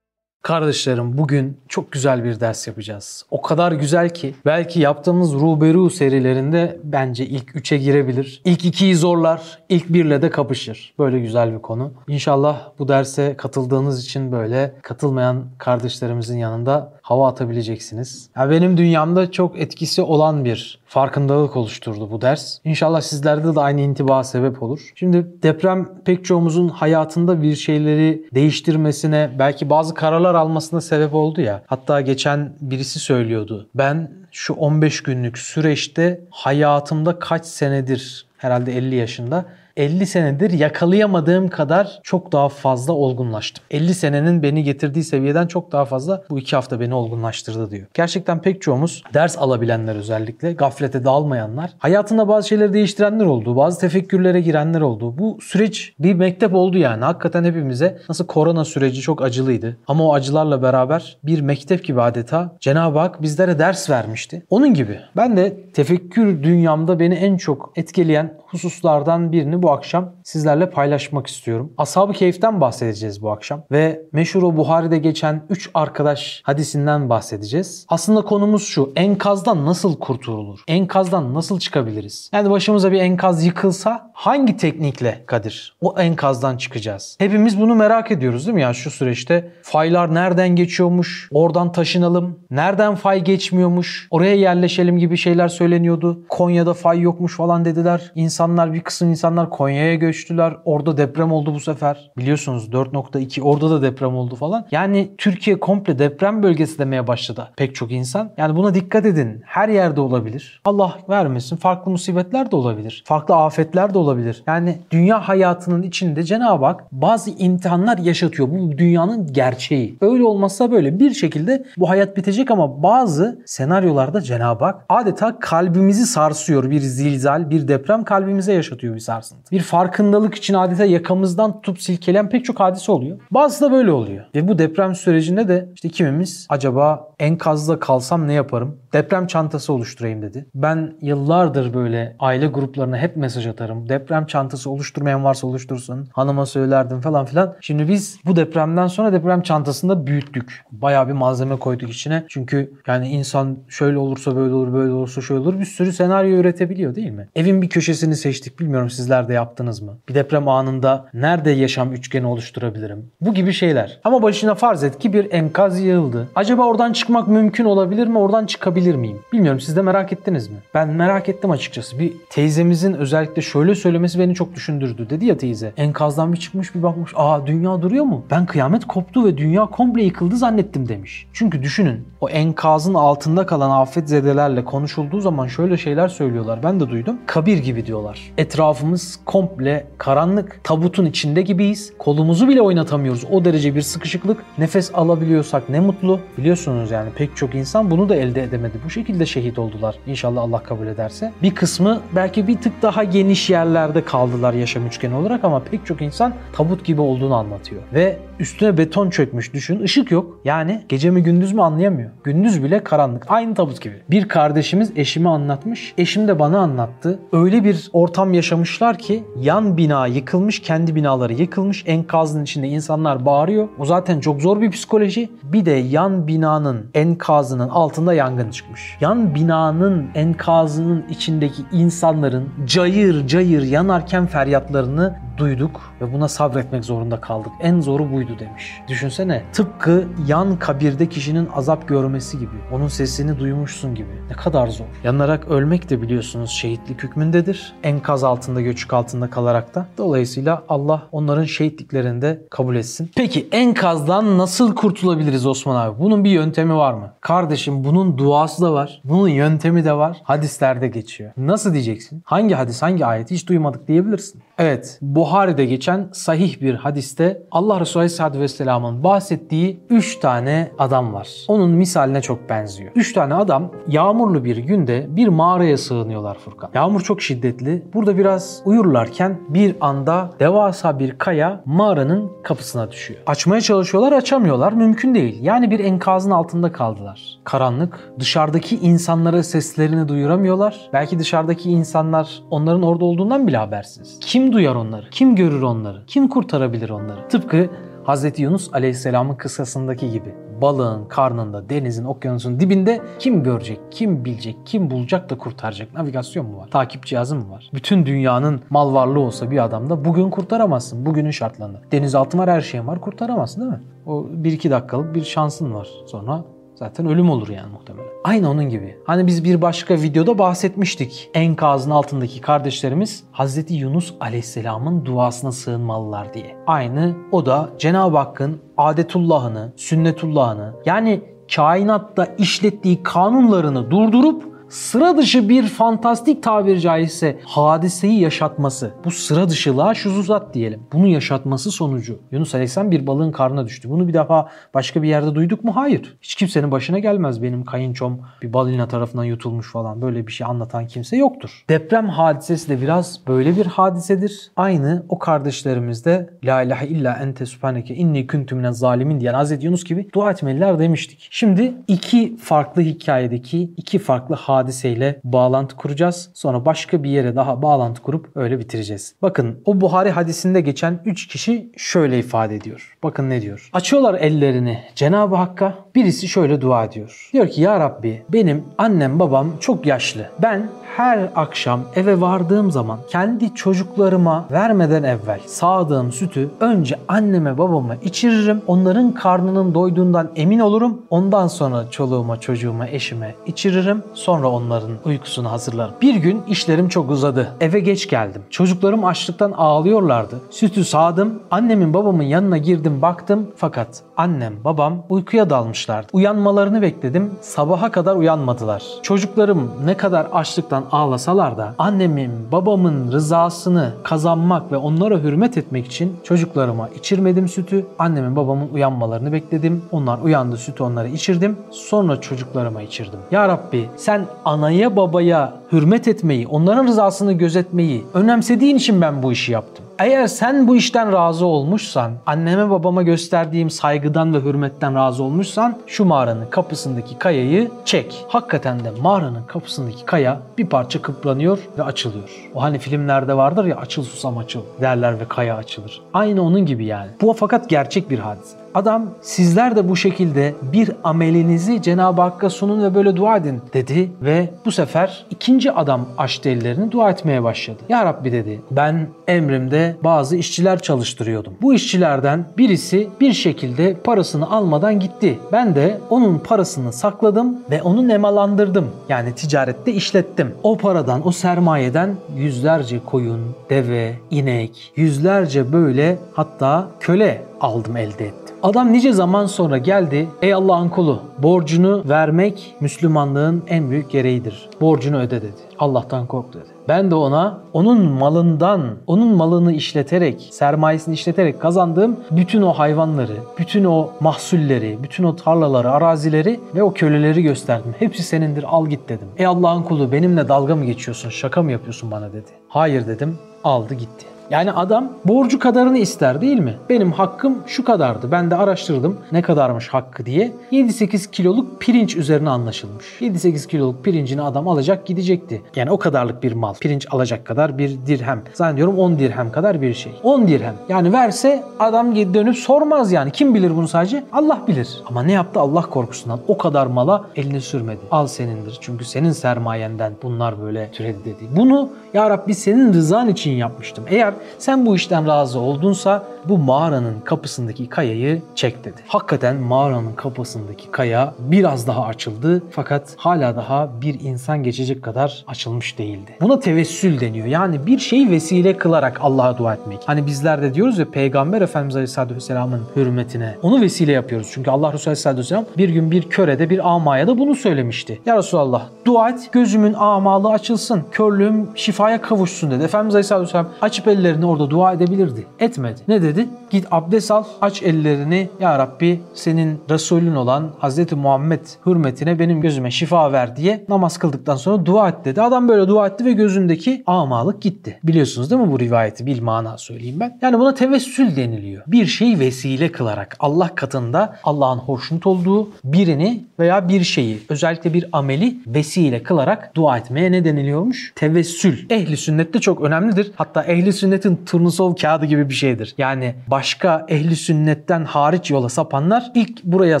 Kardeşlerim 0.42 1.18
bugün 1.18 1.60
çok 1.68 1.92
güzel 1.92 2.24
bir 2.24 2.40
ders 2.40 2.66
yapacağız. 2.66 3.26
O 3.30 3.42
kadar 3.42 3.72
güzel 3.72 4.08
ki 4.08 4.34
belki 4.44 4.80
yaptığımız 4.80 5.34
Ruberu 5.34 5.90
serilerinde 5.90 6.80
bence 6.84 7.26
ilk 7.26 7.50
3'e 7.50 7.78
girebilir. 7.78 8.42
İlk 8.44 8.64
2'yi 8.64 8.96
zorlar, 8.96 9.58
ilk 9.68 9.86
1'le 9.86 10.22
de 10.22 10.30
kapışır. 10.30 10.94
Böyle 10.98 11.20
güzel 11.20 11.52
bir 11.54 11.58
konu. 11.58 11.92
İnşallah 12.08 12.68
bu 12.78 12.88
derse 12.88 13.34
katıldığınız 13.36 14.04
için 14.04 14.32
böyle 14.32 14.74
katılmayan 14.82 15.44
kardeşlerimizin 15.58 16.38
yanında 16.38 16.92
hava 17.02 17.28
atabileceksiniz. 17.28 18.30
Ya 18.36 18.50
benim 18.50 18.76
dünyamda 18.76 19.30
çok 19.30 19.58
etkisi 19.60 20.02
olan 20.02 20.44
bir 20.44 20.78
farkındalık 20.86 21.56
oluşturdu 21.56 22.10
bu 22.10 22.20
ders. 22.20 22.58
İnşallah 22.64 23.00
sizlerde 23.00 23.54
de 23.54 23.60
aynı 23.60 23.80
intiba 23.80 24.24
sebep 24.24 24.62
olur. 24.62 24.90
Şimdi 24.94 25.26
deprem 25.42 25.88
pek 26.04 26.24
çoğumuzun 26.24 26.68
hayatında 26.68 27.42
bir 27.42 27.56
şeyleri 27.56 28.24
değiştirmesine, 28.34 29.30
belki 29.38 29.70
bazı 29.70 29.94
kararlar 29.94 30.34
almasına 30.34 30.80
sebep 30.80 31.14
oldu 31.14 31.40
ya. 31.40 31.62
Hatta 31.66 32.00
geçen 32.00 32.52
birisi 32.60 32.98
söylüyordu. 32.98 33.68
Ben 33.74 34.10
şu 34.32 34.54
15 34.54 35.02
günlük 35.02 35.38
süreçte 35.38 36.20
hayatımda 36.30 37.18
kaç 37.18 37.46
senedir 37.46 38.26
herhalde 38.36 38.76
50 38.76 38.94
yaşında 38.94 39.44
50 39.76 40.06
senedir 40.06 40.50
yakalayamadığım 40.50 41.48
kadar 41.48 42.00
çok 42.02 42.32
daha 42.32 42.48
fazla 42.48 42.92
olgunlaştım. 42.92 43.64
50 43.70 43.94
senenin 43.94 44.42
beni 44.42 44.64
getirdiği 44.64 45.04
seviyeden 45.04 45.46
çok 45.46 45.72
daha 45.72 45.84
fazla 45.84 46.24
bu 46.30 46.38
iki 46.38 46.56
hafta 46.56 46.80
beni 46.80 46.94
olgunlaştırdı 46.94 47.70
diyor. 47.70 47.86
Gerçekten 47.94 48.42
pek 48.42 48.62
çoğumuz 48.62 49.02
ders 49.14 49.38
alabilenler 49.38 49.96
özellikle 49.96 50.52
gaflete 50.52 51.04
dalmayanlar 51.04 51.70
hayatında 51.78 52.28
bazı 52.28 52.48
şeyleri 52.48 52.72
değiştirenler 52.72 53.24
oldu. 53.24 53.56
Bazı 53.56 53.80
tefekkürlere 53.80 54.40
girenler 54.40 54.80
oldu. 54.80 55.18
Bu 55.18 55.38
süreç 55.40 55.94
bir 55.98 56.14
mektep 56.14 56.54
oldu 56.54 56.78
yani. 56.78 57.04
Hakikaten 57.04 57.44
hepimize 57.44 57.98
nasıl 58.08 58.26
korona 58.26 58.64
süreci 58.64 59.00
çok 59.00 59.22
acılıydı. 59.22 59.76
Ama 59.86 60.04
o 60.04 60.14
acılarla 60.14 60.62
beraber 60.62 61.16
bir 61.24 61.40
mektep 61.40 61.84
gibi 61.84 62.02
adeta 62.02 62.56
Cenab-ı 62.60 62.98
Hak 62.98 63.22
bizlere 63.22 63.58
ders 63.58 63.90
vermişti. 63.90 64.42
Onun 64.50 64.74
gibi 64.74 65.00
ben 65.16 65.36
de 65.36 65.70
tefekkür 65.72 66.42
dünyamda 66.42 67.00
beni 67.00 67.14
en 67.14 67.36
çok 67.36 67.72
etkileyen 67.76 68.34
hususlardan 68.46 69.32
birini 69.32 69.61
bu 69.62 69.70
akşam 69.70 70.12
sizlerle 70.24 70.70
paylaşmak 70.70 71.26
istiyorum. 71.26 71.72
Ashab-ı 71.78 72.12
Keyif'ten 72.12 72.60
bahsedeceğiz 72.60 73.22
bu 73.22 73.30
akşam 73.30 73.62
ve 73.70 74.02
meşhur 74.12 74.42
o 74.42 74.56
Buhari'de 74.56 74.98
geçen 74.98 75.42
3 75.50 75.70
arkadaş 75.74 76.42
hadisinden 76.44 77.08
bahsedeceğiz. 77.10 77.86
Aslında 77.88 78.22
konumuz 78.22 78.66
şu, 78.66 78.92
enkazdan 78.96 79.66
nasıl 79.66 79.98
kurtulur? 79.98 80.60
Enkazdan 80.68 81.34
nasıl 81.34 81.60
çıkabiliriz? 81.60 82.30
Yani 82.32 82.50
başımıza 82.50 82.92
bir 82.92 83.00
enkaz 83.00 83.44
yıkılsa 83.46 84.10
hangi 84.12 84.56
teknikle 84.56 85.24
Kadir 85.26 85.76
o 85.80 85.94
enkazdan 85.98 86.56
çıkacağız? 86.56 87.16
Hepimiz 87.18 87.60
bunu 87.60 87.74
merak 87.74 88.10
ediyoruz 88.10 88.46
değil 88.46 88.54
mi 88.54 88.62
ya 88.62 88.74
şu 88.74 88.90
süreçte? 88.90 89.52
Faylar 89.62 90.14
nereden 90.14 90.48
geçiyormuş? 90.48 91.28
Oradan 91.32 91.72
taşınalım. 91.72 92.38
Nereden 92.50 92.94
fay 92.94 93.24
geçmiyormuş? 93.24 94.08
Oraya 94.10 94.34
yerleşelim 94.34 94.98
gibi 94.98 95.16
şeyler 95.16 95.48
söyleniyordu. 95.48 96.24
Konya'da 96.28 96.74
fay 96.74 97.00
yokmuş 97.00 97.36
falan 97.36 97.64
dediler. 97.64 98.12
İnsanlar 98.14 98.72
bir 98.72 98.80
kısım 98.80 99.10
insanlar 99.10 99.50
Konya'ya 99.52 99.94
göçtüler. 99.94 100.56
Orada 100.64 100.96
deprem 100.96 101.32
oldu 101.32 101.54
bu 101.54 101.60
sefer. 101.60 102.10
Biliyorsunuz 102.18 102.68
4.2 102.68 103.40
orada 103.40 103.70
da 103.70 103.82
deprem 103.82 104.16
oldu 104.16 104.36
falan. 104.36 104.66
Yani 104.70 105.10
Türkiye 105.18 105.60
komple 105.60 105.98
deprem 105.98 106.42
bölgesi 106.42 106.78
demeye 106.78 107.06
başladı 107.06 107.48
pek 107.56 107.74
çok 107.74 107.92
insan. 107.92 108.30
Yani 108.36 108.56
buna 108.56 108.74
dikkat 108.74 109.06
edin. 109.06 109.42
Her 109.46 109.68
yerde 109.68 110.00
olabilir. 110.00 110.60
Allah 110.64 110.98
vermesin. 111.08 111.56
Farklı 111.56 111.90
musibetler 111.90 112.50
de 112.50 112.56
olabilir. 112.56 113.04
Farklı 113.06 113.34
afetler 113.34 113.94
de 113.94 113.98
olabilir. 113.98 114.42
Yani 114.46 114.78
dünya 114.90 115.28
hayatının 115.28 115.82
içinde 115.82 116.22
Cenab-ı 116.22 116.64
Hak 116.64 116.92
bazı 116.92 117.30
imtihanlar 117.30 117.98
yaşatıyor. 117.98 118.48
Bu 118.50 118.78
dünyanın 118.78 119.32
gerçeği. 119.32 119.98
Öyle 120.00 120.24
olmazsa 120.24 120.70
böyle 120.70 121.00
bir 121.00 121.10
şekilde 121.10 121.64
bu 121.76 121.88
hayat 121.90 122.16
bitecek 122.16 122.50
ama 122.50 122.82
bazı 122.82 123.42
senaryolar 123.46 124.02
buralarda 124.02 124.20
Cenab-ı 124.20 124.64
Hak 124.64 124.84
adeta 124.88 125.38
kalbimizi 125.38 126.06
sarsıyor. 126.06 126.70
Bir 126.70 126.80
zilzal, 126.80 127.50
bir 127.50 127.68
deprem 127.68 128.04
kalbimize 128.04 128.52
yaşatıyor 128.52 128.94
bir 128.94 129.00
sarsıntı. 129.00 129.41
Bir 129.52 129.60
farkındalık 129.60 130.34
için 130.34 130.54
adeta 130.54 130.84
yakamızdan 130.84 131.52
tutup 131.52 131.82
silkeleyen 131.82 132.28
pek 132.28 132.44
çok 132.44 132.60
hadise 132.60 132.92
oluyor. 132.92 133.18
Bazısı 133.30 133.64
da 133.64 133.72
böyle 133.72 133.92
oluyor. 133.92 134.24
Ve 134.34 134.48
bu 134.48 134.58
deprem 134.58 134.94
sürecinde 134.94 135.48
de 135.48 135.68
işte 135.74 135.88
kimimiz 135.88 136.46
acaba 136.48 137.08
enkazda 137.18 137.78
kalsam 137.78 138.28
ne 138.28 138.32
yaparım? 138.32 138.81
Deprem 138.92 139.26
çantası 139.26 139.72
oluşturayım 139.72 140.22
dedi. 140.22 140.46
Ben 140.54 140.94
yıllardır 141.00 141.74
böyle 141.74 142.16
aile 142.18 142.46
gruplarına 142.46 142.96
hep 142.96 143.16
mesaj 143.16 143.46
atarım. 143.46 143.88
Deprem 143.88 144.26
çantası 144.26 144.70
oluşturmayan 144.70 145.24
varsa 145.24 145.46
oluştursun. 145.46 146.08
Hanıma 146.12 146.46
söylerdim 146.46 147.00
falan 147.00 147.24
filan. 147.24 147.54
Şimdi 147.60 147.88
biz 147.88 148.18
bu 148.24 148.36
depremden 148.36 148.86
sonra 148.86 149.12
deprem 149.12 149.42
çantasını 149.42 149.90
da 149.90 150.06
büyüttük. 150.06 150.64
Bayağı 150.72 151.08
bir 151.08 151.12
malzeme 151.12 151.56
koyduk 151.56 151.90
içine. 151.90 152.24
Çünkü 152.28 152.72
yani 152.86 153.08
insan 153.08 153.58
şöyle 153.68 153.98
olursa 153.98 154.36
böyle 154.36 154.54
olur, 154.54 154.72
böyle 154.72 154.92
olursa 154.92 155.20
şöyle 155.20 155.40
olur. 155.40 155.60
Bir 155.60 155.64
sürü 155.64 155.92
senaryo 155.92 156.36
üretebiliyor 156.36 156.94
değil 156.94 157.10
mi? 157.10 157.28
Evin 157.36 157.62
bir 157.62 157.68
köşesini 157.68 158.16
seçtik. 158.16 158.60
Bilmiyorum 158.60 158.90
sizler 158.90 159.28
de 159.28 159.32
yaptınız 159.32 159.82
mı? 159.82 159.98
Bir 160.08 160.14
deprem 160.14 160.48
anında 160.48 161.08
nerede 161.14 161.50
yaşam 161.50 161.92
üçgeni 161.92 162.26
oluşturabilirim? 162.26 163.10
Bu 163.20 163.34
gibi 163.34 163.52
şeyler. 163.52 164.00
Ama 164.04 164.22
başına 164.22 164.54
farz 164.54 164.84
et 164.84 164.98
ki 164.98 165.12
bir 165.12 165.32
enkaz 165.32 165.80
yığıldı. 165.80 166.28
Acaba 166.34 166.66
oradan 166.66 166.92
çıkmak 166.92 167.28
mümkün 167.28 167.64
olabilir 167.64 168.06
mi? 168.06 168.18
Oradan 168.18 168.46
çıkabilir 168.46 168.81
miyim? 168.90 169.18
Bilmiyorum 169.32 169.60
siz 169.60 169.76
de 169.76 169.82
merak 169.82 170.12
ettiniz 170.12 170.48
mi? 170.48 170.56
Ben 170.74 170.88
merak 170.88 171.28
ettim 171.28 171.50
açıkçası. 171.50 171.98
Bir 171.98 172.12
teyzemizin 172.30 172.94
özellikle 172.94 173.42
şöyle 173.42 173.74
söylemesi 173.74 174.18
beni 174.18 174.34
çok 174.34 174.54
düşündürdü. 174.54 175.06
Dedi 175.10 175.24
ya 175.24 175.36
teyze 175.36 175.72
enkazdan 175.76 176.32
bir 176.32 176.38
çıkmış 176.38 176.74
bir 176.74 176.82
bakmış. 176.82 177.12
Aa 177.16 177.46
dünya 177.46 177.82
duruyor 177.82 178.04
mu? 178.04 178.24
Ben 178.30 178.46
kıyamet 178.46 178.84
koptu 178.84 179.24
ve 179.24 179.38
dünya 179.38 179.66
komple 179.66 180.02
yıkıldı 180.02 180.36
zannettim 180.36 180.88
demiş. 180.88 181.26
Çünkü 181.32 181.62
düşünün 181.62 182.04
o 182.20 182.28
enkazın 182.28 182.94
altında 182.94 183.46
kalan 183.46 183.70
afetzedelerle 183.70 184.64
konuşulduğu 184.64 185.20
zaman 185.20 185.46
şöyle 185.46 185.76
şeyler 185.76 186.08
söylüyorlar. 186.08 186.62
Ben 186.62 186.80
de 186.80 186.90
duydum. 186.90 187.16
Kabir 187.26 187.58
gibi 187.58 187.86
diyorlar. 187.86 188.32
Etrafımız 188.38 189.20
komple 189.24 189.86
karanlık. 189.98 190.60
Tabutun 190.64 191.04
içinde 191.04 191.42
gibiyiz. 191.42 191.92
Kolumuzu 191.98 192.48
bile 192.48 192.62
oynatamıyoruz. 192.62 193.24
O 193.30 193.44
derece 193.44 193.74
bir 193.74 193.82
sıkışıklık. 193.82 194.44
Nefes 194.58 194.90
alabiliyorsak 194.94 195.68
ne 195.68 195.80
mutlu. 195.80 196.20
Biliyorsunuz 196.38 196.90
yani 196.90 197.10
pek 197.16 197.36
çok 197.36 197.54
insan 197.54 197.90
bunu 197.90 198.08
da 198.08 198.16
elde 198.16 198.42
edemedi. 198.42 198.71
Bu 198.84 198.90
şekilde 198.90 199.26
şehit 199.26 199.58
oldular. 199.58 199.94
İnşallah 200.06 200.42
Allah 200.42 200.62
kabul 200.62 200.86
ederse. 200.86 201.32
Bir 201.42 201.54
kısmı 201.54 202.00
belki 202.16 202.46
bir 202.46 202.56
tık 202.56 202.82
daha 202.82 203.04
geniş 203.04 203.50
yerlerde 203.50 204.04
kaldılar 204.04 204.54
yaşam 204.54 204.86
üçgeni 204.86 205.14
olarak 205.14 205.44
ama 205.44 205.62
pek 205.64 205.86
çok 205.86 206.02
insan 206.02 206.34
tabut 206.52 206.84
gibi 206.84 207.00
olduğunu 207.00 207.34
anlatıyor. 207.34 207.82
Ve 207.92 208.18
üstüne 208.42 208.78
beton 208.78 209.10
çökmüş 209.10 209.54
düşün. 209.54 209.78
Işık 209.82 210.10
yok. 210.10 210.40
Yani 210.44 210.82
gece 210.88 211.10
mi 211.10 211.22
gündüz 211.22 211.52
mü 211.52 211.62
anlayamıyor. 211.62 212.10
Gündüz 212.24 212.62
bile 212.62 212.84
karanlık. 212.84 213.24
Aynı 213.28 213.54
tabut 213.54 213.80
gibi. 213.80 214.02
Bir 214.10 214.28
kardeşimiz 214.28 214.92
eşime 214.96 215.28
anlatmış. 215.28 215.94
Eşim 215.98 216.28
de 216.28 216.38
bana 216.38 216.58
anlattı. 216.58 217.18
Öyle 217.32 217.64
bir 217.64 217.90
ortam 217.92 218.34
yaşamışlar 218.34 218.98
ki 218.98 219.24
yan 219.40 219.76
bina 219.76 220.06
yıkılmış, 220.06 220.60
kendi 220.60 220.94
binaları 220.94 221.32
yıkılmış. 221.32 221.84
Enkazın 221.86 222.42
içinde 222.42 222.68
insanlar 222.68 223.26
bağırıyor. 223.26 223.68
O 223.78 223.84
zaten 223.84 224.20
çok 224.20 224.42
zor 224.42 224.60
bir 224.60 224.70
psikoloji. 224.70 225.30
Bir 225.42 225.66
de 225.66 225.70
yan 225.70 226.26
binanın 226.26 226.86
enkazının 226.94 227.68
altında 227.68 228.14
yangın 228.14 228.50
çıkmış. 228.50 228.96
Yan 229.00 229.34
binanın 229.34 230.08
enkazının 230.14 231.04
içindeki 231.10 231.62
insanların 231.72 232.48
cayır 232.66 233.26
cayır 233.26 233.62
yanarken 233.62 234.26
feryatlarını 234.26 235.16
duyduk 235.38 235.80
ve 236.00 236.12
buna 236.12 236.28
sabretmek 236.28 236.84
zorunda 236.84 237.20
kaldık. 237.20 237.52
En 237.60 237.80
zoru 237.80 238.12
buydu 238.12 238.31
demiş. 238.38 238.80
Düşünsene 238.88 239.42
tıpkı 239.52 240.08
yan 240.26 240.58
kabirde 240.58 241.08
kişinin 241.08 241.48
azap 241.54 241.88
görmesi 241.88 242.38
gibi. 242.38 242.56
Onun 242.72 242.88
sesini 242.88 243.38
duymuşsun 243.38 243.94
gibi. 243.94 244.08
Ne 244.30 244.36
kadar 244.36 244.68
zor. 244.68 244.84
Yanarak 245.04 245.48
ölmek 245.48 245.90
de 245.90 246.02
biliyorsunuz 246.02 246.50
şehitlik 246.50 247.02
hükmündedir. 247.02 247.74
Enkaz 247.82 248.24
altında, 248.24 248.60
göçük 248.60 248.92
altında 248.92 249.30
kalarak 249.30 249.74
da. 249.74 249.86
Dolayısıyla 249.98 250.62
Allah 250.68 251.02
onların 251.12 251.44
şehitliklerini 251.44 252.22
de 252.22 252.42
kabul 252.50 252.76
etsin. 252.76 253.10
Peki 253.16 253.48
enkazdan 253.52 254.38
nasıl 254.38 254.74
kurtulabiliriz 254.74 255.46
Osman 255.46 255.86
abi? 255.86 255.98
Bunun 255.98 256.24
bir 256.24 256.30
yöntemi 256.30 256.76
var 256.76 256.94
mı? 256.94 257.12
Kardeşim 257.20 257.84
bunun 257.84 258.18
duası 258.18 258.62
da 258.62 258.72
var. 258.72 259.00
Bunun 259.04 259.28
yöntemi 259.28 259.84
de 259.84 259.92
var. 259.92 260.16
Hadislerde 260.22 260.88
geçiyor. 260.88 261.32
Nasıl 261.36 261.72
diyeceksin? 261.72 262.22
Hangi 262.24 262.54
hadis, 262.54 262.82
hangi 262.82 263.06
ayet 263.06 263.30
hiç 263.30 263.48
duymadık 263.48 263.88
diyebilirsin. 263.88 264.42
Evet, 264.62 264.98
Buhari'de 265.02 265.64
geçen 265.64 266.08
sahih 266.12 266.60
bir 266.60 266.74
hadiste 266.74 267.42
Allah 267.50 267.80
Resulü 267.80 268.00
Aleyhisselatü 268.00 268.40
Vesselam'ın 268.40 269.04
bahsettiği 269.04 269.80
3 269.90 270.18
tane 270.18 270.70
adam 270.78 271.12
var. 271.14 271.28
Onun 271.48 271.70
misaline 271.70 272.20
çok 272.22 272.48
benziyor. 272.48 272.92
3 272.94 273.12
tane 273.12 273.34
adam 273.34 273.72
yağmurlu 273.88 274.44
bir 274.44 274.56
günde 274.56 275.06
bir 275.08 275.28
mağaraya 275.28 275.78
sığınıyorlar 275.78 276.38
Furkan. 276.38 276.70
Yağmur 276.74 277.00
çok 277.00 277.22
şiddetli. 277.22 277.82
Burada 277.94 278.18
biraz 278.18 278.62
uyurlarken 278.64 279.40
bir 279.48 279.76
anda 279.80 280.30
devasa 280.40 280.98
bir 280.98 281.18
kaya 281.18 281.62
mağaranın 281.64 282.32
kapısına 282.42 282.90
düşüyor. 282.90 283.20
Açmaya 283.26 283.60
çalışıyorlar, 283.60 284.12
açamıyorlar. 284.12 284.72
Mümkün 284.72 285.14
değil. 285.14 285.38
Yani 285.42 285.70
bir 285.70 285.80
enkazın 285.80 286.30
altında 286.30 286.72
kaldılar. 286.72 287.38
Karanlık. 287.44 288.12
Dışarıdaki 288.18 288.76
insanlara 288.76 289.42
seslerini 289.42 290.08
duyuramıyorlar. 290.08 290.80
Belki 290.92 291.18
dışarıdaki 291.18 291.70
insanlar 291.70 292.42
onların 292.50 292.82
orada 292.82 293.04
olduğundan 293.04 293.46
bile 293.46 293.56
habersiz. 293.56 294.18
Kim 294.20 294.51
duyar 294.52 294.74
onları? 294.74 295.10
Kim 295.10 295.36
görür 295.36 295.62
onları? 295.62 296.02
Kim 296.06 296.28
kurtarabilir 296.28 296.90
onları? 296.90 297.28
Tıpkı 297.28 297.70
Hz. 298.06 298.38
Yunus 298.38 298.74
Aleyhisselam'ın 298.74 299.34
kıssasındaki 299.34 300.10
gibi. 300.10 300.34
Balığın 300.60 301.04
karnında, 301.04 301.68
denizin, 301.68 302.04
okyanusun 302.04 302.60
dibinde 302.60 303.00
kim 303.18 303.42
görecek, 303.42 303.80
kim 303.90 304.24
bilecek, 304.24 304.56
kim 304.64 304.90
bulacak 304.90 305.30
da 305.30 305.38
kurtaracak? 305.38 305.94
Navigasyon 305.94 306.46
mu 306.46 306.58
var? 306.58 306.68
Takip 306.70 307.06
cihazı 307.06 307.36
mı 307.36 307.50
var? 307.50 307.70
Bütün 307.74 308.06
dünyanın 308.06 308.60
mal 308.70 308.94
varlığı 308.94 309.20
olsa 309.20 309.50
bir 309.50 309.64
adamda 309.64 310.04
bugün 310.04 310.30
kurtaramazsın. 310.30 311.06
Bugünün 311.06 311.30
şartlarında. 311.30 311.80
Denizaltı 311.92 312.38
var, 312.38 312.50
her 312.50 312.60
şeyin 312.60 312.86
var. 312.86 313.00
Kurtaramazsın 313.00 313.60
değil 313.60 313.72
mi? 313.72 313.80
O 314.06 314.26
1-2 314.42 314.70
dakikalık 314.70 315.14
bir 315.14 315.24
şansın 315.24 315.74
var. 315.74 315.88
Sonra 316.06 316.44
zaten 316.74 317.06
ölüm 317.06 317.30
olur 317.30 317.48
yani 317.48 317.72
muhtemelen. 317.72 318.08
Aynı 318.24 318.50
onun 318.50 318.68
gibi. 318.68 318.96
Hani 319.06 319.26
biz 319.26 319.44
bir 319.44 319.62
başka 319.62 319.94
videoda 319.94 320.38
bahsetmiştik. 320.38 321.30
Enkazın 321.34 321.90
altındaki 321.90 322.40
kardeşlerimiz 322.40 323.24
Hz. 323.32 323.70
Yunus 323.70 324.14
Aleyhisselam'ın 324.20 325.04
duasına 325.04 325.52
sığınmalılar 325.52 326.34
diye. 326.34 326.56
Aynı 326.66 327.14
o 327.32 327.46
da 327.46 327.70
Cenab-ı 327.78 328.16
Hakk'ın 328.16 328.60
adetullahını, 328.76 329.72
sünnetullahını 329.76 330.72
yani 330.86 331.20
kainatta 331.56 332.24
işlettiği 332.38 333.02
kanunlarını 333.02 333.90
durdurup 333.90 334.51
sıra 334.72 335.16
dışı 335.16 335.48
bir 335.48 335.66
fantastik 335.66 336.42
tabiri 336.42 336.80
caizse 336.80 337.38
hadiseyi 337.44 338.20
yaşatması. 338.20 338.90
Bu 339.04 339.10
sıra 339.10 339.48
dışılığa 339.48 339.94
şuzuzat 339.94 340.54
diyelim. 340.54 340.80
Bunu 340.92 341.06
yaşatması 341.06 341.70
sonucu 341.70 342.18
Yunus 342.30 342.54
Aleyhisselam 342.54 342.90
bir 342.90 343.06
balığın 343.06 343.32
karnına 343.32 343.66
düştü. 343.66 343.90
Bunu 343.90 344.08
bir 344.08 344.14
defa 344.14 344.48
başka 344.74 345.02
bir 345.02 345.08
yerde 345.08 345.34
duyduk 345.34 345.64
mu? 345.64 345.76
Hayır. 345.76 346.16
Hiç 346.22 346.34
kimsenin 346.34 346.70
başına 346.70 346.98
gelmez. 346.98 347.42
Benim 347.42 347.64
kayınçom 347.64 348.20
bir 348.42 348.52
balina 348.52 348.88
tarafından 348.88 349.24
yutulmuş 349.24 349.72
falan 349.72 350.02
böyle 350.02 350.26
bir 350.26 350.32
şey 350.32 350.46
anlatan 350.46 350.86
kimse 350.86 351.16
yoktur. 351.16 351.64
Deprem 351.68 352.08
hadisesi 352.08 352.68
de 352.68 352.80
biraz 352.80 353.20
böyle 353.28 353.56
bir 353.56 353.66
hadisedir. 353.66 354.50
Aynı 354.56 355.06
o 355.08 355.18
kardeşlerimiz 355.18 356.04
de 356.04 356.30
La 356.44 356.62
ilahe 356.62 356.86
illa 356.86 357.12
ente 357.22 357.46
subhaneke 357.46 357.94
inni 357.94 358.26
kuntu 358.26 358.56
minez 358.56 358.78
zalimin 358.78 359.20
diyen 359.20 359.34
Hazreti 359.34 359.66
Yunus 359.66 359.84
gibi 359.84 360.08
dua 360.14 360.30
etmeliler 360.30 360.78
demiştik. 360.78 361.28
Şimdi 361.30 361.74
iki 361.88 362.36
farklı 362.36 362.82
hikayedeki 362.82 363.70
iki 363.76 363.98
farklı 363.98 364.34
hadiseler 364.34 364.61
hadiseyle 364.62 365.20
bağlantı 365.24 365.76
kuracağız. 365.76 366.30
Sonra 366.34 366.64
başka 366.64 367.02
bir 367.02 367.10
yere 367.10 367.36
daha 367.36 367.62
bağlantı 367.62 368.02
kurup 368.02 368.36
öyle 368.36 368.58
bitireceğiz. 368.58 369.14
Bakın 369.22 369.60
o 369.64 369.80
Buhari 369.80 370.10
hadisinde 370.10 370.60
geçen 370.60 371.00
3 371.04 371.26
kişi 371.26 371.70
şöyle 371.76 372.18
ifade 372.18 372.56
ediyor. 372.56 372.96
Bakın 373.02 373.30
ne 373.30 373.42
diyor. 373.42 373.70
Açıyorlar 373.72 374.14
ellerini 374.14 374.78
Cenab-ı 374.94 375.36
Hakk'a. 375.36 375.74
Birisi 375.94 376.28
şöyle 376.28 376.60
dua 376.60 376.84
ediyor. 376.84 377.30
Diyor 377.32 377.48
ki 377.48 377.60
ya 377.60 377.80
Rabbi 377.80 378.22
benim 378.28 378.64
annem 378.78 379.18
babam 379.18 379.46
çok 379.60 379.86
yaşlı. 379.86 380.26
Ben 380.42 380.68
her 380.96 381.18
akşam 381.36 381.80
eve 381.96 382.20
vardığım 382.20 382.70
zaman 382.70 382.98
kendi 383.10 383.54
çocuklarıma 383.54 384.46
vermeden 384.52 385.02
evvel 385.02 385.40
sağdığım 385.46 386.12
sütü 386.12 386.50
önce 386.60 386.96
anneme 387.08 387.58
babama 387.58 387.94
içiririm. 387.94 388.62
Onların 388.66 389.14
karnının 389.14 389.74
doyduğundan 389.74 390.30
emin 390.36 390.58
olurum. 390.58 391.02
Ondan 391.10 391.46
sonra 391.46 391.90
çoluğuma, 391.90 392.40
çocuğuma, 392.40 392.88
eşime 392.88 393.34
içiririm. 393.46 394.02
Sonra 394.14 394.48
onların 394.52 394.90
uykusunu 395.04 395.50
hazırlarım. 395.50 395.94
Bir 396.02 396.14
gün 396.14 396.42
işlerim 396.48 396.88
çok 396.88 397.10
uzadı. 397.10 397.52
Eve 397.60 397.80
geç 397.80 398.08
geldim. 398.08 398.42
Çocuklarım 398.50 399.04
açlıktan 399.04 399.52
ağlıyorlardı. 399.52 400.40
Sütü 400.50 400.84
sağdım. 400.84 401.42
Annemin 401.50 401.94
babamın 401.94 402.22
yanına 402.22 402.58
girdim 402.58 403.02
baktım 403.02 403.46
fakat 403.56 404.02
annem 404.16 404.52
babam 404.64 405.02
uykuya 405.08 405.50
dalmışlardı. 405.50 406.08
Uyanmalarını 406.12 406.82
bekledim. 406.82 407.30
Sabaha 407.40 407.90
kadar 407.90 408.16
uyanmadılar. 408.16 408.82
Çocuklarım 409.02 409.70
ne 409.84 409.96
kadar 409.96 410.26
açlıktan 410.32 410.84
ağlasalar 410.92 411.58
da 411.58 411.74
annemin 411.78 412.32
babamın 412.52 413.12
rızasını 413.12 413.92
kazanmak 414.02 414.72
ve 414.72 414.76
onlara 414.76 415.18
hürmet 415.18 415.58
etmek 415.58 415.86
için 415.86 416.16
çocuklarıma 416.24 416.88
içirmedim 416.88 417.48
sütü. 417.48 417.86
Annemin 417.98 418.36
babamın 418.36 418.68
uyanmalarını 418.68 419.32
bekledim. 419.32 419.82
Onlar 419.92 420.18
uyandı 420.18 420.56
sütü 420.56 420.82
onlara 420.82 421.08
içirdim. 421.08 421.56
Sonra 421.70 422.20
çocuklarıma 422.20 422.82
içirdim. 422.82 423.20
Ya 423.30 423.48
Rabbi 423.48 423.88
sen 423.96 424.26
anaya 424.44 424.96
babaya 424.96 425.52
hürmet 425.72 426.08
etmeyi, 426.08 426.46
onların 426.46 426.86
rızasını 426.86 427.32
gözetmeyi 427.32 428.04
önemsediğin 428.14 428.76
için 428.76 429.00
ben 429.00 429.22
bu 429.22 429.32
işi 429.32 429.52
yaptım. 429.52 429.84
Eğer 429.98 430.26
sen 430.26 430.68
bu 430.68 430.76
işten 430.76 431.12
razı 431.12 431.46
olmuşsan, 431.46 432.12
anneme 432.26 432.70
babama 432.70 433.02
gösterdiğim 433.02 433.70
saygıdan 433.70 434.34
ve 434.34 434.40
hürmetten 434.40 434.94
razı 434.94 435.22
olmuşsan 435.22 435.78
şu 435.86 436.04
mağaranın 436.04 436.46
kapısındaki 436.46 437.18
kayayı 437.18 437.70
çek. 437.84 438.24
Hakikaten 438.28 438.84
de 438.84 438.90
mağaranın 439.02 439.42
kapısındaki 439.46 440.04
kaya 440.04 440.40
bir 440.58 440.66
parça 440.66 441.02
kıpranıyor 441.02 441.58
ve 441.78 441.82
açılıyor. 441.82 442.50
O 442.54 442.62
hani 442.62 442.78
filmlerde 442.78 443.36
vardır 443.36 443.64
ya 443.64 443.76
açıl 443.76 444.02
susam 444.02 444.38
açıl 444.38 444.60
derler 444.80 445.20
ve 445.20 445.24
kaya 445.28 445.56
açılır. 445.56 446.00
Aynı 446.14 446.42
onun 446.42 446.66
gibi 446.66 446.84
yani. 446.84 447.10
Bu 447.20 447.32
fakat 447.32 447.68
gerçek 447.68 448.10
bir 448.10 448.18
hadise. 448.18 448.61
Adam 448.74 449.10
sizler 449.22 449.76
de 449.76 449.88
bu 449.88 449.96
şekilde 449.96 450.54
bir 450.72 450.90
amelinizi 451.04 451.82
Cenab-ı 451.82 452.22
Hakk'a 452.22 452.50
sunun 452.50 452.82
ve 452.84 452.94
böyle 452.94 453.16
dua 453.16 453.36
edin 453.36 453.62
dedi 453.72 454.12
ve 454.22 454.50
bu 454.64 454.72
sefer 454.72 455.26
ikinci 455.30 455.72
adam 455.72 456.08
açtı 456.18 456.48
ellerini 456.48 456.92
dua 456.92 457.10
etmeye 457.10 457.42
başladı. 457.42 457.78
Ya 457.88 458.04
Rabbi 458.04 458.32
dedi 458.32 458.60
ben 458.70 459.08
emrimde 459.28 459.96
bazı 460.04 460.36
işçiler 460.36 460.78
çalıştırıyordum. 460.78 461.54
Bu 461.62 461.74
işçilerden 461.74 462.44
birisi 462.58 463.08
bir 463.20 463.32
şekilde 463.32 463.94
parasını 463.94 464.50
almadan 464.50 465.00
gitti. 465.00 465.38
Ben 465.52 465.74
de 465.74 466.00
onun 466.10 466.38
parasını 466.38 466.92
sakladım 466.92 467.56
ve 467.70 467.82
onu 467.82 468.08
nemalandırdım. 468.08 468.90
Yani 469.08 469.34
ticarette 469.34 469.92
işlettim. 469.92 470.54
O 470.62 470.76
paradan, 470.76 471.26
o 471.26 471.32
sermayeden 471.32 472.16
yüzlerce 472.36 473.00
koyun, 473.06 473.40
deve, 473.70 474.12
inek, 474.30 474.92
yüzlerce 474.96 475.72
böyle 475.72 476.18
hatta 476.34 476.88
köle 477.00 477.42
aldım 477.60 477.96
elde 477.96 478.26
ettim. 478.26 478.41
Adam 478.62 478.92
nice 478.92 479.12
zaman 479.12 479.46
sonra 479.46 479.78
geldi. 479.78 480.28
Ey 480.42 480.54
Allah'ın 480.54 480.88
kulu 480.88 481.20
borcunu 481.38 482.02
vermek 482.08 482.74
Müslümanlığın 482.80 483.62
en 483.68 483.90
büyük 483.90 484.10
gereğidir. 484.10 484.68
Borcunu 484.80 485.18
öde 485.18 485.42
dedi. 485.42 485.60
Allah'tan 485.78 486.26
kork 486.26 486.54
dedi. 486.54 486.64
Ben 486.88 487.10
de 487.10 487.14
ona 487.14 487.58
onun 487.72 488.02
malından, 488.02 488.82
onun 489.06 489.36
malını 489.36 489.72
işleterek, 489.72 490.48
sermayesini 490.52 491.14
işleterek 491.14 491.60
kazandığım 491.60 492.16
bütün 492.30 492.62
o 492.62 492.72
hayvanları, 492.72 493.36
bütün 493.58 493.84
o 493.84 494.10
mahsulleri, 494.20 494.98
bütün 495.02 495.24
o 495.24 495.36
tarlaları, 495.36 495.90
arazileri 495.90 496.60
ve 496.74 496.82
o 496.82 496.92
köleleri 496.92 497.42
gösterdim. 497.42 497.94
Hepsi 497.98 498.22
senindir 498.22 498.64
al 498.68 498.86
git 498.86 499.08
dedim. 499.08 499.28
Ey 499.38 499.46
Allah'ın 499.46 499.82
kulu 499.82 500.12
benimle 500.12 500.48
dalga 500.48 500.76
mı 500.76 500.84
geçiyorsun, 500.84 501.30
şaka 501.30 501.62
mı 501.62 501.72
yapıyorsun 501.72 502.10
bana 502.10 502.32
dedi. 502.32 502.50
Hayır 502.68 503.06
dedim, 503.06 503.38
aldı 503.64 503.94
gitti. 503.94 504.31
Yani 504.52 504.72
adam 504.72 505.08
borcu 505.24 505.58
kadarını 505.58 505.98
ister 505.98 506.40
değil 506.40 506.58
mi? 506.58 506.74
Benim 506.90 507.12
hakkım 507.12 507.58
şu 507.66 507.84
kadardı. 507.84 508.30
Ben 508.30 508.50
de 508.50 508.56
araştırdım 508.56 509.18
ne 509.32 509.42
kadarmış 509.42 509.88
hakkı 509.88 510.26
diye. 510.26 510.52
7-8 510.72 511.30
kiloluk 511.30 511.80
pirinç 511.80 512.16
üzerine 512.16 512.50
anlaşılmış. 512.50 513.06
7-8 513.20 513.68
kiloluk 513.68 514.04
pirincini 514.04 514.42
adam 514.42 514.68
alacak 514.68 515.06
gidecekti. 515.06 515.62
Yani 515.76 515.90
o 515.90 515.98
kadarlık 515.98 516.42
bir 516.42 516.52
mal. 516.52 516.74
Pirinç 516.74 517.06
alacak 517.10 517.44
kadar 517.44 517.78
bir 517.78 517.98
dirhem. 518.06 518.42
Zannediyorum 518.54 518.98
10 518.98 519.18
dirhem 519.18 519.52
kadar 519.52 519.82
bir 519.82 519.94
şey. 519.94 520.12
10 520.22 520.48
dirhem. 520.48 520.74
Yani 520.88 521.12
verse 521.12 521.62
adam 521.78 522.14
dönüp 522.14 522.56
sormaz 522.56 523.12
yani. 523.12 523.30
Kim 523.30 523.54
bilir 523.54 523.76
bunu 523.76 523.88
sadece? 523.88 524.24
Allah 524.32 524.60
bilir. 524.66 525.02
Ama 525.06 525.22
ne 525.22 525.32
yaptı? 525.32 525.60
Allah 525.60 525.82
korkusundan 525.82 526.40
o 526.48 526.58
kadar 526.58 526.86
mala 526.86 527.24
elini 527.36 527.60
sürmedi. 527.60 528.00
Al 528.10 528.26
senindir. 528.26 528.78
Çünkü 528.80 529.04
senin 529.04 529.32
sermayenden 529.32 530.12
bunlar 530.22 530.62
böyle 530.62 530.90
türedi 530.90 531.24
dedi. 531.24 531.48
Bunu 531.56 531.88
ya 532.14 532.30
Rabbi 532.30 532.54
senin 532.54 532.92
rızan 532.92 533.28
için 533.28 533.50
yapmıştım. 533.50 534.04
Eğer 534.08 534.34
sen 534.58 534.86
bu 534.86 534.96
işten 534.96 535.26
razı 535.26 535.58
oldunsa 535.60 536.24
bu 536.48 536.58
mağaranın 536.58 537.20
kapısındaki 537.24 537.88
kayayı 537.88 538.42
çek 538.54 538.84
dedi. 538.84 539.00
Hakikaten 539.06 539.56
mağaranın 539.56 540.12
kapısındaki 540.12 540.90
kaya 540.90 541.34
biraz 541.38 541.86
daha 541.86 542.04
açıldı 542.04 542.62
fakat 542.70 543.14
hala 543.16 543.56
daha 543.56 543.90
bir 544.00 544.20
insan 544.20 544.62
geçecek 544.62 545.02
kadar 545.02 545.44
açılmış 545.46 545.98
değildi. 545.98 546.36
Buna 546.40 546.60
tevessül 546.60 547.20
deniyor. 547.20 547.46
Yani 547.46 547.86
bir 547.86 547.98
şeyi 547.98 548.30
vesile 548.30 548.76
kılarak 548.76 549.18
Allah'a 549.22 549.58
dua 549.58 549.74
etmek. 549.74 549.98
Hani 550.06 550.26
bizler 550.26 550.62
de 550.62 550.74
diyoruz 550.74 550.98
ya 550.98 551.10
Peygamber 551.10 551.62
Efendimiz 551.62 551.96
Aleyhisselatü 551.96 552.34
Vesselam'ın 552.34 552.82
hürmetine 552.96 553.56
onu 553.62 553.80
vesile 553.80 554.12
yapıyoruz. 554.12 554.48
Çünkü 554.52 554.70
Allah 554.70 554.92
Resulü 554.92 555.10
Aleyhisselatü 555.10 555.38
Vesselam 555.38 555.64
bir 555.78 555.88
gün 555.88 556.10
bir 556.10 556.22
körede 556.22 556.70
bir 556.70 556.92
amaya 556.94 557.26
da 557.26 557.38
bunu 557.38 557.54
söylemişti. 557.54 558.20
Ya 558.26 558.36
Resulallah 558.36 558.82
dua 559.04 559.30
et 559.30 559.48
gözümün 559.52 559.94
amalı 559.94 560.48
açılsın. 560.48 561.02
Körlüğüm 561.12 561.68
şifaya 561.74 562.22
kavuşsun 562.22 562.70
dedi. 562.70 562.84
Efendimiz 562.84 563.14
Aleyhisselatü 563.14 563.44
Vesselam 563.44 563.68
açıp 563.82 564.08
ellerini 564.08 564.21
orada 564.42 564.70
dua 564.70 564.92
edebilirdi. 564.92 565.46
Etmedi. 565.58 566.00
Ne 566.08 566.22
dedi? 566.22 566.48
Git 566.70 566.86
abdest 566.90 567.30
al, 567.30 567.44
aç 567.60 567.82
ellerini. 567.82 568.48
Ya 568.60 568.78
Rabbi 568.78 569.20
senin 569.34 569.80
Resulün 569.90 570.34
olan 570.34 570.70
Hazreti 570.78 571.14
Muhammed 571.14 571.60
hürmetine 571.86 572.38
benim 572.38 572.60
gözüme 572.60 572.90
şifa 572.90 573.32
ver 573.32 573.56
diye 573.56 573.84
namaz 573.88 574.18
kıldıktan 574.18 574.56
sonra 574.56 574.86
dua 574.86 575.08
et 575.08 575.24
dedi. 575.24 575.42
Adam 575.42 575.68
böyle 575.68 575.88
dua 575.88 576.06
etti 576.06 576.24
ve 576.24 576.32
gözündeki 576.32 577.02
amalık 577.06 577.62
gitti. 577.62 577.98
Biliyorsunuz 578.04 578.50
değil 578.50 578.62
mi 578.62 578.70
bu 578.72 578.80
rivayeti? 578.80 579.26
Bil 579.26 579.42
mana 579.42 579.78
söyleyeyim 579.78 580.20
ben. 580.20 580.38
Yani 580.42 580.58
buna 580.58 580.74
tevessül 580.74 581.36
deniliyor. 581.36 581.82
Bir 581.86 582.06
şey 582.06 582.38
vesile 582.38 582.92
kılarak 582.92 583.36
Allah 583.40 583.74
katında 583.74 584.36
Allah'ın 584.44 584.78
hoşnut 584.78 585.26
olduğu 585.26 585.68
birini 585.84 586.44
veya 586.58 586.88
bir 586.88 587.04
şeyi 587.04 587.38
özellikle 587.48 587.94
bir 587.94 588.06
ameli 588.12 588.56
vesile 588.66 589.22
kılarak 589.22 589.72
dua 589.74 589.98
etmeye 589.98 590.32
ne 590.32 590.44
deniliyormuş? 590.44 591.12
Tevessül. 591.16 591.90
Ehli 591.90 592.16
sünnette 592.16 592.58
çok 592.58 592.80
önemlidir. 592.80 593.32
Hatta 593.36 593.62
ehli 593.62 593.92
sünnetin 594.12 594.44
turnusol 594.44 594.96
kağıdı 594.96 595.26
gibi 595.26 595.48
bir 595.48 595.54
şeydir. 595.54 595.94
Yani 595.98 596.34
başka 596.46 597.06
ehli 597.08 597.36
sünnetten 597.36 598.04
hariç 598.04 598.50
yola 598.50 598.68
sapanlar 598.68 599.30
ilk 599.34 599.64
buraya 599.64 600.00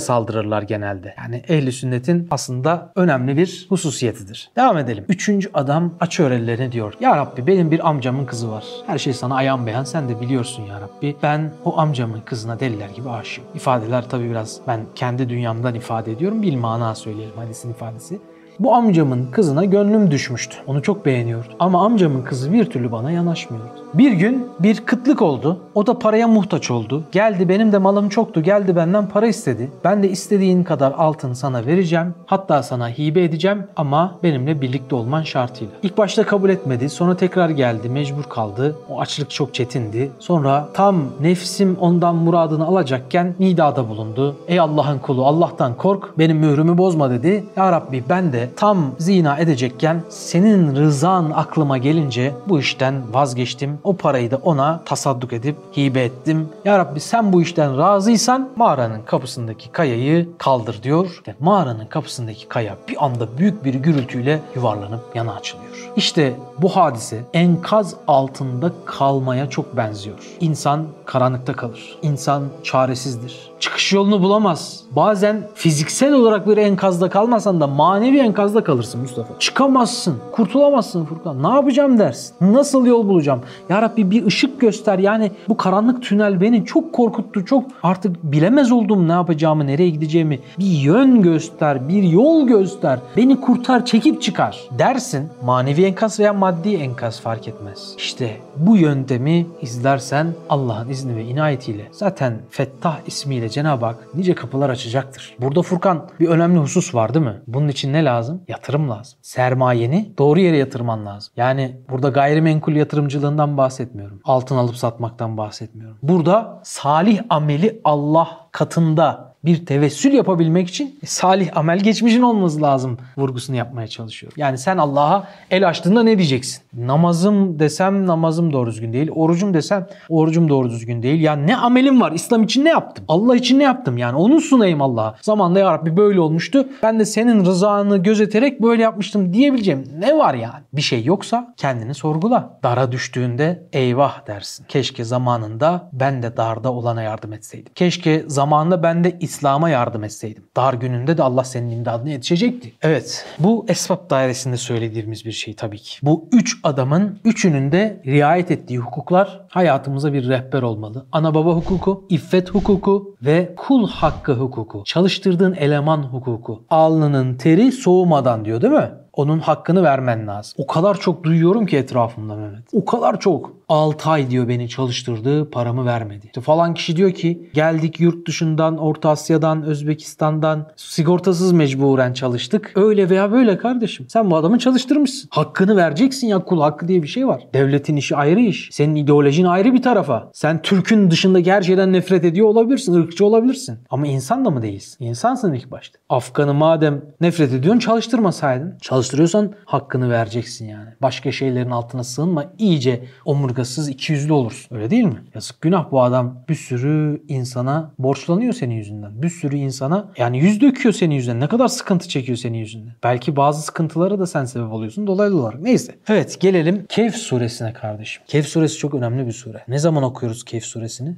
saldırırlar 0.00 0.62
genelde. 0.62 1.14
Yani 1.18 1.42
ehli 1.48 1.72
sünnetin 1.72 2.28
aslında 2.30 2.92
önemli 2.96 3.36
bir 3.36 3.66
hususiyetidir. 3.68 4.50
Devam 4.56 4.78
edelim. 4.78 5.04
Üçüncü 5.08 5.50
adam 5.54 5.94
açıyor 6.00 6.30
ellerini 6.30 6.72
diyor. 6.72 6.94
Ya 7.00 7.16
Rabbi 7.16 7.46
benim 7.46 7.70
bir 7.70 7.88
amcamın 7.88 8.26
kızı 8.26 8.50
var. 8.50 8.64
Her 8.86 8.98
şey 8.98 9.12
sana 9.12 9.34
ayan 9.34 9.66
beyan 9.66 9.84
sen 9.84 10.08
de 10.08 10.20
biliyorsun 10.20 10.62
ya 10.62 10.80
Rabbi. 10.80 11.16
Ben 11.22 11.50
o 11.64 11.78
amcamın 11.78 12.20
kızına 12.20 12.60
deliler 12.60 12.88
gibi 12.88 13.10
aşığım. 13.10 13.44
İfadeler 13.54 14.08
tabii 14.08 14.30
biraz 14.30 14.60
ben 14.66 14.80
kendi 14.94 15.28
dünyamdan 15.28 15.74
ifade 15.74 16.12
ediyorum. 16.12 16.42
Bir 16.42 16.56
mana 16.56 16.94
söyleyelim 16.94 17.36
hadisin 17.36 17.70
ifadesi. 17.70 18.20
Bu 18.60 18.74
amcamın 18.74 19.26
kızına 19.30 19.64
gönlüm 19.64 20.10
düşmüştü. 20.10 20.56
Onu 20.66 20.82
çok 20.82 21.06
beğeniyordu. 21.06 21.48
Ama 21.58 21.84
amcamın 21.84 22.22
kızı 22.22 22.52
bir 22.52 22.64
türlü 22.64 22.92
bana 22.92 23.10
yanaşmıyordu. 23.10 23.82
Bir 23.94 24.12
gün 24.12 24.46
bir 24.60 24.76
kıtlık 24.80 25.22
oldu. 25.22 25.58
O 25.74 25.86
da 25.86 25.98
paraya 25.98 26.28
muhtaç 26.28 26.70
oldu. 26.70 27.04
Geldi 27.12 27.48
benim 27.48 27.72
de 27.72 27.78
malım 27.78 28.08
çoktu. 28.08 28.42
Geldi 28.42 28.76
benden 28.76 29.08
para 29.08 29.26
istedi. 29.26 29.70
Ben 29.84 30.02
de 30.02 30.10
istediğin 30.10 30.64
kadar 30.64 30.92
altın 30.92 31.32
sana 31.32 31.66
vereceğim. 31.66 32.14
Hatta 32.26 32.62
sana 32.62 32.88
hibe 32.88 33.24
edeceğim 33.24 33.64
ama 33.76 34.18
benimle 34.22 34.60
birlikte 34.60 34.94
olman 34.94 35.22
şartıyla. 35.22 35.74
İlk 35.82 35.98
başta 35.98 36.26
kabul 36.26 36.50
etmedi. 36.50 36.88
Sonra 36.88 37.16
tekrar 37.16 37.50
geldi. 37.50 37.88
Mecbur 37.88 38.22
kaldı. 38.22 38.76
O 38.88 39.00
açlık 39.00 39.30
çok 39.30 39.54
çetindi. 39.54 40.10
Sonra 40.18 40.68
tam 40.74 41.04
nefsim 41.20 41.76
ondan 41.80 42.16
muradını 42.16 42.66
alacakken 42.66 43.34
nidada 43.38 43.88
bulundu. 43.88 44.36
Ey 44.48 44.60
Allah'ın 44.60 44.98
kulu 44.98 45.26
Allah'tan 45.26 45.74
kork. 45.74 46.18
Benim 46.18 46.36
mührümü 46.36 46.78
bozma 46.78 47.10
dedi. 47.10 47.44
Ya 47.56 47.72
Rabbi 47.72 48.04
ben 48.08 48.32
de 48.32 48.41
tam 48.56 48.94
zina 48.98 49.38
edecekken 49.38 50.02
senin 50.08 50.76
rızan 50.76 51.32
aklıma 51.34 51.78
gelince 51.78 52.34
bu 52.48 52.58
işten 52.58 53.14
vazgeçtim. 53.14 53.78
O 53.84 53.96
parayı 53.96 54.30
da 54.30 54.36
ona 54.36 54.80
tasadduk 54.84 55.32
edip 55.32 55.56
hibe 55.76 56.04
ettim. 56.04 56.48
Ya 56.64 56.78
Rabbi 56.78 57.00
sen 57.00 57.32
bu 57.32 57.42
işten 57.42 57.78
razıysan 57.78 58.48
mağaranın 58.56 59.02
kapısındaki 59.02 59.68
kayayı 59.68 60.28
kaldır 60.38 60.82
diyor. 60.82 61.22
Ve 61.28 61.34
mağaranın 61.40 61.86
kapısındaki 61.86 62.48
kaya 62.48 62.76
bir 62.88 63.04
anda 63.04 63.38
büyük 63.38 63.64
bir 63.64 63.74
gürültüyle 63.74 64.40
yuvarlanıp 64.54 65.16
yana 65.16 65.34
açılıyor. 65.34 65.90
İşte 65.96 66.34
bu 66.58 66.76
hadise 66.76 67.20
enkaz 67.34 67.94
altında 68.08 68.72
kalmaya 68.84 69.50
çok 69.50 69.76
benziyor. 69.76 70.18
İnsan 70.40 70.86
karanlıkta 71.04 71.52
kalır. 71.52 71.98
İnsan 72.02 72.42
çaresizdir 72.62 73.51
çıkış 73.62 73.92
yolunu 73.92 74.22
bulamaz. 74.22 74.80
Bazen 74.96 75.48
fiziksel 75.54 76.12
olarak 76.12 76.48
bir 76.48 76.56
enkazda 76.56 77.10
kalmasan 77.10 77.60
da 77.60 77.66
manevi 77.66 78.18
enkazda 78.18 78.64
kalırsın 78.64 79.00
Mustafa. 79.00 79.38
Çıkamazsın, 79.38 80.16
kurtulamazsın 80.32 81.04
Furkan. 81.04 81.42
Ne 81.42 81.48
yapacağım 81.48 81.98
dersin? 81.98 82.34
Nasıl 82.40 82.86
yol 82.86 83.08
bulacağım? 83.08 83.40
Ya 83.68 83.82
Rabbi 83.82 84.10
bir 84.10 84.26
ışık 84.26 84.60
göster. 84.60 84.98
Yani 84.98 85.30
bu 85.48 85.56
karanlık 85.56 86.02
tünel 86.02 86.40
beni 86.40 86.64
çok 86.64 86.92
korkuttu. 86.92 87.44
Çok 87.44 87.64
artık 87.82 88.22
bilemez 88.22 88.72
oldum 88.72 89.08
ne 89.08 89.12
yapacağımı, 89.12 89.66
nereye 89.66 89.90
gideceğimi. 89.90 90.38
Bir 90.58 90.66
yön 90.66 91.22
göster, 91.22 91.88
bir 91.88 92.02
yol 92.02 92.46
göster. 92.46 92.98
Beni 93.16 93.40
kurtar, 93.40 93.84
çekip 93.84 94.22
çıkar 94.22 94.60
dersin. 94.78 95.28
Manevi 95.44 95.84
enkaz 95.84 96.20
veya 96.20 96.32
maddi 96.32 96.74
enkaz 96.74 97.20
fark 97.20 97.48
etmez. 97.48 97.94
İşte 97.98 98.36
bu 98.56 98.76
yöntemi 98.76 99.46
izlersen 99.62 100.26
Allah'ın 100.48 100.88
izni 100.88 101.16
ve 101.16 101.24
inayetiyle 101.24 101.88
zaten 101.92 102.38
Fettah 102.50 102.96
ismiyle 103.06 103.51
Cenab-ı 103.52 103.86
Hak 103.86 104.14
nice 104.14 104.34
kapılar 104.34 104.70
açacaktır. 104.70 105.36
Burada 105.38 105.62
Furkan 105.62 106.08
bir 106.20 106.28
önemli 106.28 106.58
husus 106.58 106.94
var 106.94 107.14
değil 107.14 107.26
mi? 107.26 107.42
Bunun 107.46 107.68
için 107.68 107.92
ne 107.92 108.04
lazım? 108.04 108.42
Yatırım 108.48 108.90
lazım. 108.90 109.18
Sermayeni 109.22 110.14
doğru 110.18 110.40
yere 110.40 110.56
yatırman 110.56 111.06
lazım. 111.06 111.32
Yani 111.36 111.80
burada 111.90 112.08
gayrimenkul 112.08 112.72
yatırımcılığından 112.72 113.56
bahsetmiyorum. 113.56 114.20
Altın 114.24 114.56
alıp 114.56 114.76
satmaktan 114.76 115.36
bahsetmiyorum. 115.36 115.98
Burada 116.02 116.60
salih 116.64 117.20
ameli 117.30 117.80
Allah 117.84 118.28
katında 118.52 119.31
bir 119.44 119.66
tevessül 119.66 120.12
yapabilmek 120.12 120.68
için 120.68 120.98
salih 121.04 121.56
amel 121.56 121.78
geçmişin 121.78 122.22
olması 122.22 122.62
lazım 122.62 122.98
vurgusunu 123.16 123.56
yapmaya 123.56 123.88
çalışıyorum. 123.88 124.34
Yani 124.38 124.58
sen 124.58 124.78
Allah'a 124.78 125.28
el 125.50 125.68
açtığında 125.68 126.02
ne 126.02 126.18
diyeceksin? 126.18 126.62
Namazım 126.76 127.58
desem 127.58 128.06
namazım 128.06 128.52
doğru 128.52 128.70
düzgün 128.70 128.92
değil. 128.92 129.10
Orucum 129.14 129.54
desem 129.54 129.86
orucum 130.08 130.48
doğru 130.48 130.70
düzgün 130.70 131.02
değil. 131.02 131.20
Yani 131.20 131.46
ne 131.46 131.56
amelim 131.56 132.00
var? 132.00 132.12
İslam 132.12 132.42
için 132.42 132.64
ne 132.64 132.68
yaptım? 132.68 133.04
Allah 133.08 133.36
için 133.36 133.58
ne 133.58 133.62
yaptım? 133.62 133.98
Yani 133.98 134.16
onu 134.16 134.40
sunayım 134.40 134.82
Allah'a. 134.82 135.14
Zamanında 135.22 135.58
ya 135.58 135.72
Rabbi 135.72 135.96
böyle 135.96 136.20
olmuştu. 136.20 136.68
Ben 136.82 137.00
de 137.00 137.04
senin 137.04 137.44
rızanı 137.44 137.96
gözeterek 137.96 138.62
böyle 138.62 138.82
yapmıştım 138.82 139.32
diyebileceğim. 139.32 139.84
Ne 139.98 140.18
var 140.18 140.34
yani? 140.34 140.62
Bir 140.72 140.82
şey 140.82 141.04
yoksa 141.04 141.54
kendini 141.56 141.94
sorgula. 141.94 142.58
Dara 142.62 142.92
düştüğünde 142.92 143.66
eyvah 143.72 144.26
dersin. 144.26 144.64
Keşke 144.68 145.04
zamanında 145.04 145.90
ben 145.92 146.22
de 146.22 146.36
darda 146.36 146.72
olana 146.72 147.02
yardım 147.02 147.32
etseydim. 147.32 147.72
Keşke 147.74 148.24
zamanında 148.26 148.82
ben 148.82 149.04
de 149.04 149.18
İslam'a 149.32 149.70
yardım 149.70 150.04
etseydim. 150.04 150.44
Dar 150.56 150.74
gününde 150.74 151.18
de 151.18 151.22
Allah 151.22 151.44
senin 151.44 151.70
imdadına 151.70 152.10
yetişecekti. 152.10 152.72
Evet 152.82 153.26
bu 153.38 153.66
esbab 153.68 154.10
dairesinde 154.10 154.56
söylediğimiz 154.56 155.24
bir 155.24 155.32
şey 155.32 155.54
tabii 155.54 155.78
ki. 155.78 155.98
Bu 156.02 156.28
üç 156.32 156.56
adamın 156.62 157.20
üçünün 157.24 157.72
de 157.72 158.02
riayet 158.06 158.50
ettiği 158.50 158.78
hukuklar 158.78 159.46
hayatımıza 159.48 160.12
bir 160.12 160.28
rehber 160.28 160.62
olmalı. 160.62 161.06
Ana 161.12 161.34
baba 161.34 161.52
hukuku, 161.54 162.06
iffet 162.08 162.50
hukuku 162.50 163.16
ve 163.22 163.54
kul 163.56 163.88
hakkı 163.88 164.32
hukuku. 164.32 164.82
Çalıştırdığın 164.84 165.54
eleman 165.54 166.02
hukuku. 166.02 166.64
Alnının 166.70 167.34
teri 167.34 167.72
soğumadan 167.72 168.44
diyor 168.44 168.60
değil 168.62 168.72
mi? 168.72 168.90
Onun 169.12 169.38
hakkını 169.38 169.82
vermen 169.82 170.26
lazım. 170.26 170.54
O 170.58 170.66
kadar 170.66 171.00
çok 171.00 171.24
duyuyorum 171.24 171.66
ki 171.66 171.76
etrafımda 171.76 172.36
Mehmet. 172.36 172.62
O 172.72 172.84
kadar 172.84 173.20
çok. 173.20 173.62
6 173.68 174.10
ay 174.10 174.30
diyor 174.30 174.48
beni 174.48 174.68
çalıştırdı, 174.68 175.50
paramı 175.50 175.86
vermedi. 175.86 176.26
İşte 176.26 176.40
falan 176.40 176.74
kişi 176.74 176.96
diyor 176.96 177.12
ki 177.12 177.50
geldik 177.54 178.00
yurt 178.00 178.28
dışından, 178.28 178.78
Orta 178.78 179.10
Asya'dan, 179.10 179.62
Özbekistan'dan 179.62 180.66
sigortasız 180.76 181.52
mecburen 181.52 182.12
çalıştık. 182.12 182.72
Öyle 182.74 183.10
veya 183.10 183.32
böyle 183.32 183.58
kardeşim. 183.58 184.06
Sen 184.08 184.30
bu 184.30 184.36
adamı 184.36 184.58
çalıştırmışsın. 184.58 185.28
Hakkını 185.32 185.76
vereceksin 185.76 186.26
ya 186.26 186.38
kul 186.38 186.60
hakkı 186.60 186.88
diye 186.88 187.02
bir 187.02 187.08
şey 187.08 187.26
var. 187.26 187.46
Devletin 187.54 187.96
işi 187.96 188.16
ayrı 188.16 188.40
iş. 188.40 188.68
Senin 188.72 188.94
ideolojin 188.94 189.44
ayrı 189.44 189.74
bir 189.74 189.82
tarafa. 189.82 190.30
Sen 190.32 190.62
Türk'ün 190.62 191.10
dışındaki 191.10 191.52
her 191.52 191.62
şeyden 191.62 191.92
nefret 191.92 192.24
ediyor 192.24 192.46
olabilirsin, 192.46 192.94
ırkçı 192.94 193.26
olabilirsin. 193.26 193.78
Ama 193.90 194.06
insan 194.06 194.44
da 194.44 194.50
mı 194.50 194.62
değilsin? 194.62 195.04
İnsansın 195.04 195.52
ilk 195.52 195.70
başta. 195.70 195.98
Afgan'ı 196.08 196.54
madem 196.54 197.02
nefret 197.20 197.52
ediyorsun 197.52 197.80
çalıştırmasaydın. 197.80 198.78
Çalıştırıyorsan 199.02 199.52
hakkını 199.64 200.10
vereceksin 200.10 200.68
yani. 200.68 200.88
Başka 201.02 201.32
şeylerin 201.32 201.70
altına 201.70 202.04
sığınma. 202.04 202.52
iyice 202.58 203.04
omurgasız 203.24 203.88
ikiyüzlü 203.88 204.32
olursun. 204.32 204.76
Öyle 204.76 204.90
değil 204.90 205.04
mi? 205.04 205.22
Yazık 205.34 205.60
günah 205.60 205.90
bu 205.90 206.02
adam 206.02 206.44
bir 206.48 206.54
sürü 206.54 207.22
insana 207.28 207.92
borçlanıyor 207.98 208.52
senin 208.52 208.74
yüzünden. 208.74 209.22
Bir 209.22 209.28
sürü 209.28 209.56
insana 209.56 210.08
yani 210.16 210.38
yüz 210.38 210.60
döküyor 210.60 210.92
senin 210.92 211.14
yüzünden. 211.14 211.40
Ne 211.40 211.46
kadar 211.46 211.68
sıkıntı 211.68 212.08
çekiyor 212.08 212.38
senin 212.38 212.58
yüzünden. 212.58 212.94
Belki 213.02 213.36
bazı 213.36 213.62
sıkıntılara 213.62 214.18
da 214.18 214.26
sen 214.26 214.44
sebep 214.44 214.72
oluyorsun 214.72 215.06
dolaylı 215.06 215.40
olarak. 215.40 215.60
Neyse. 215.60 215.94
Evet 216.08 216.40
gelelim 216.40 216.86
Kehf 216.88 217.14
suresine 217.14 217.72
kardeşim. 217.72 218.22
Kehf 218.26 218.46
suresi 218.46 218.78
çok 218.78 218.94
önemli 218.94 219.26
bir 219.26 219.32
sure. 219.32 219.64
Ne 219.68 219.78
zaman 219.78 220.02
okuyoruz 220.02 220.44
Kehf 220.44 220.64
suresini? 220.64 221.16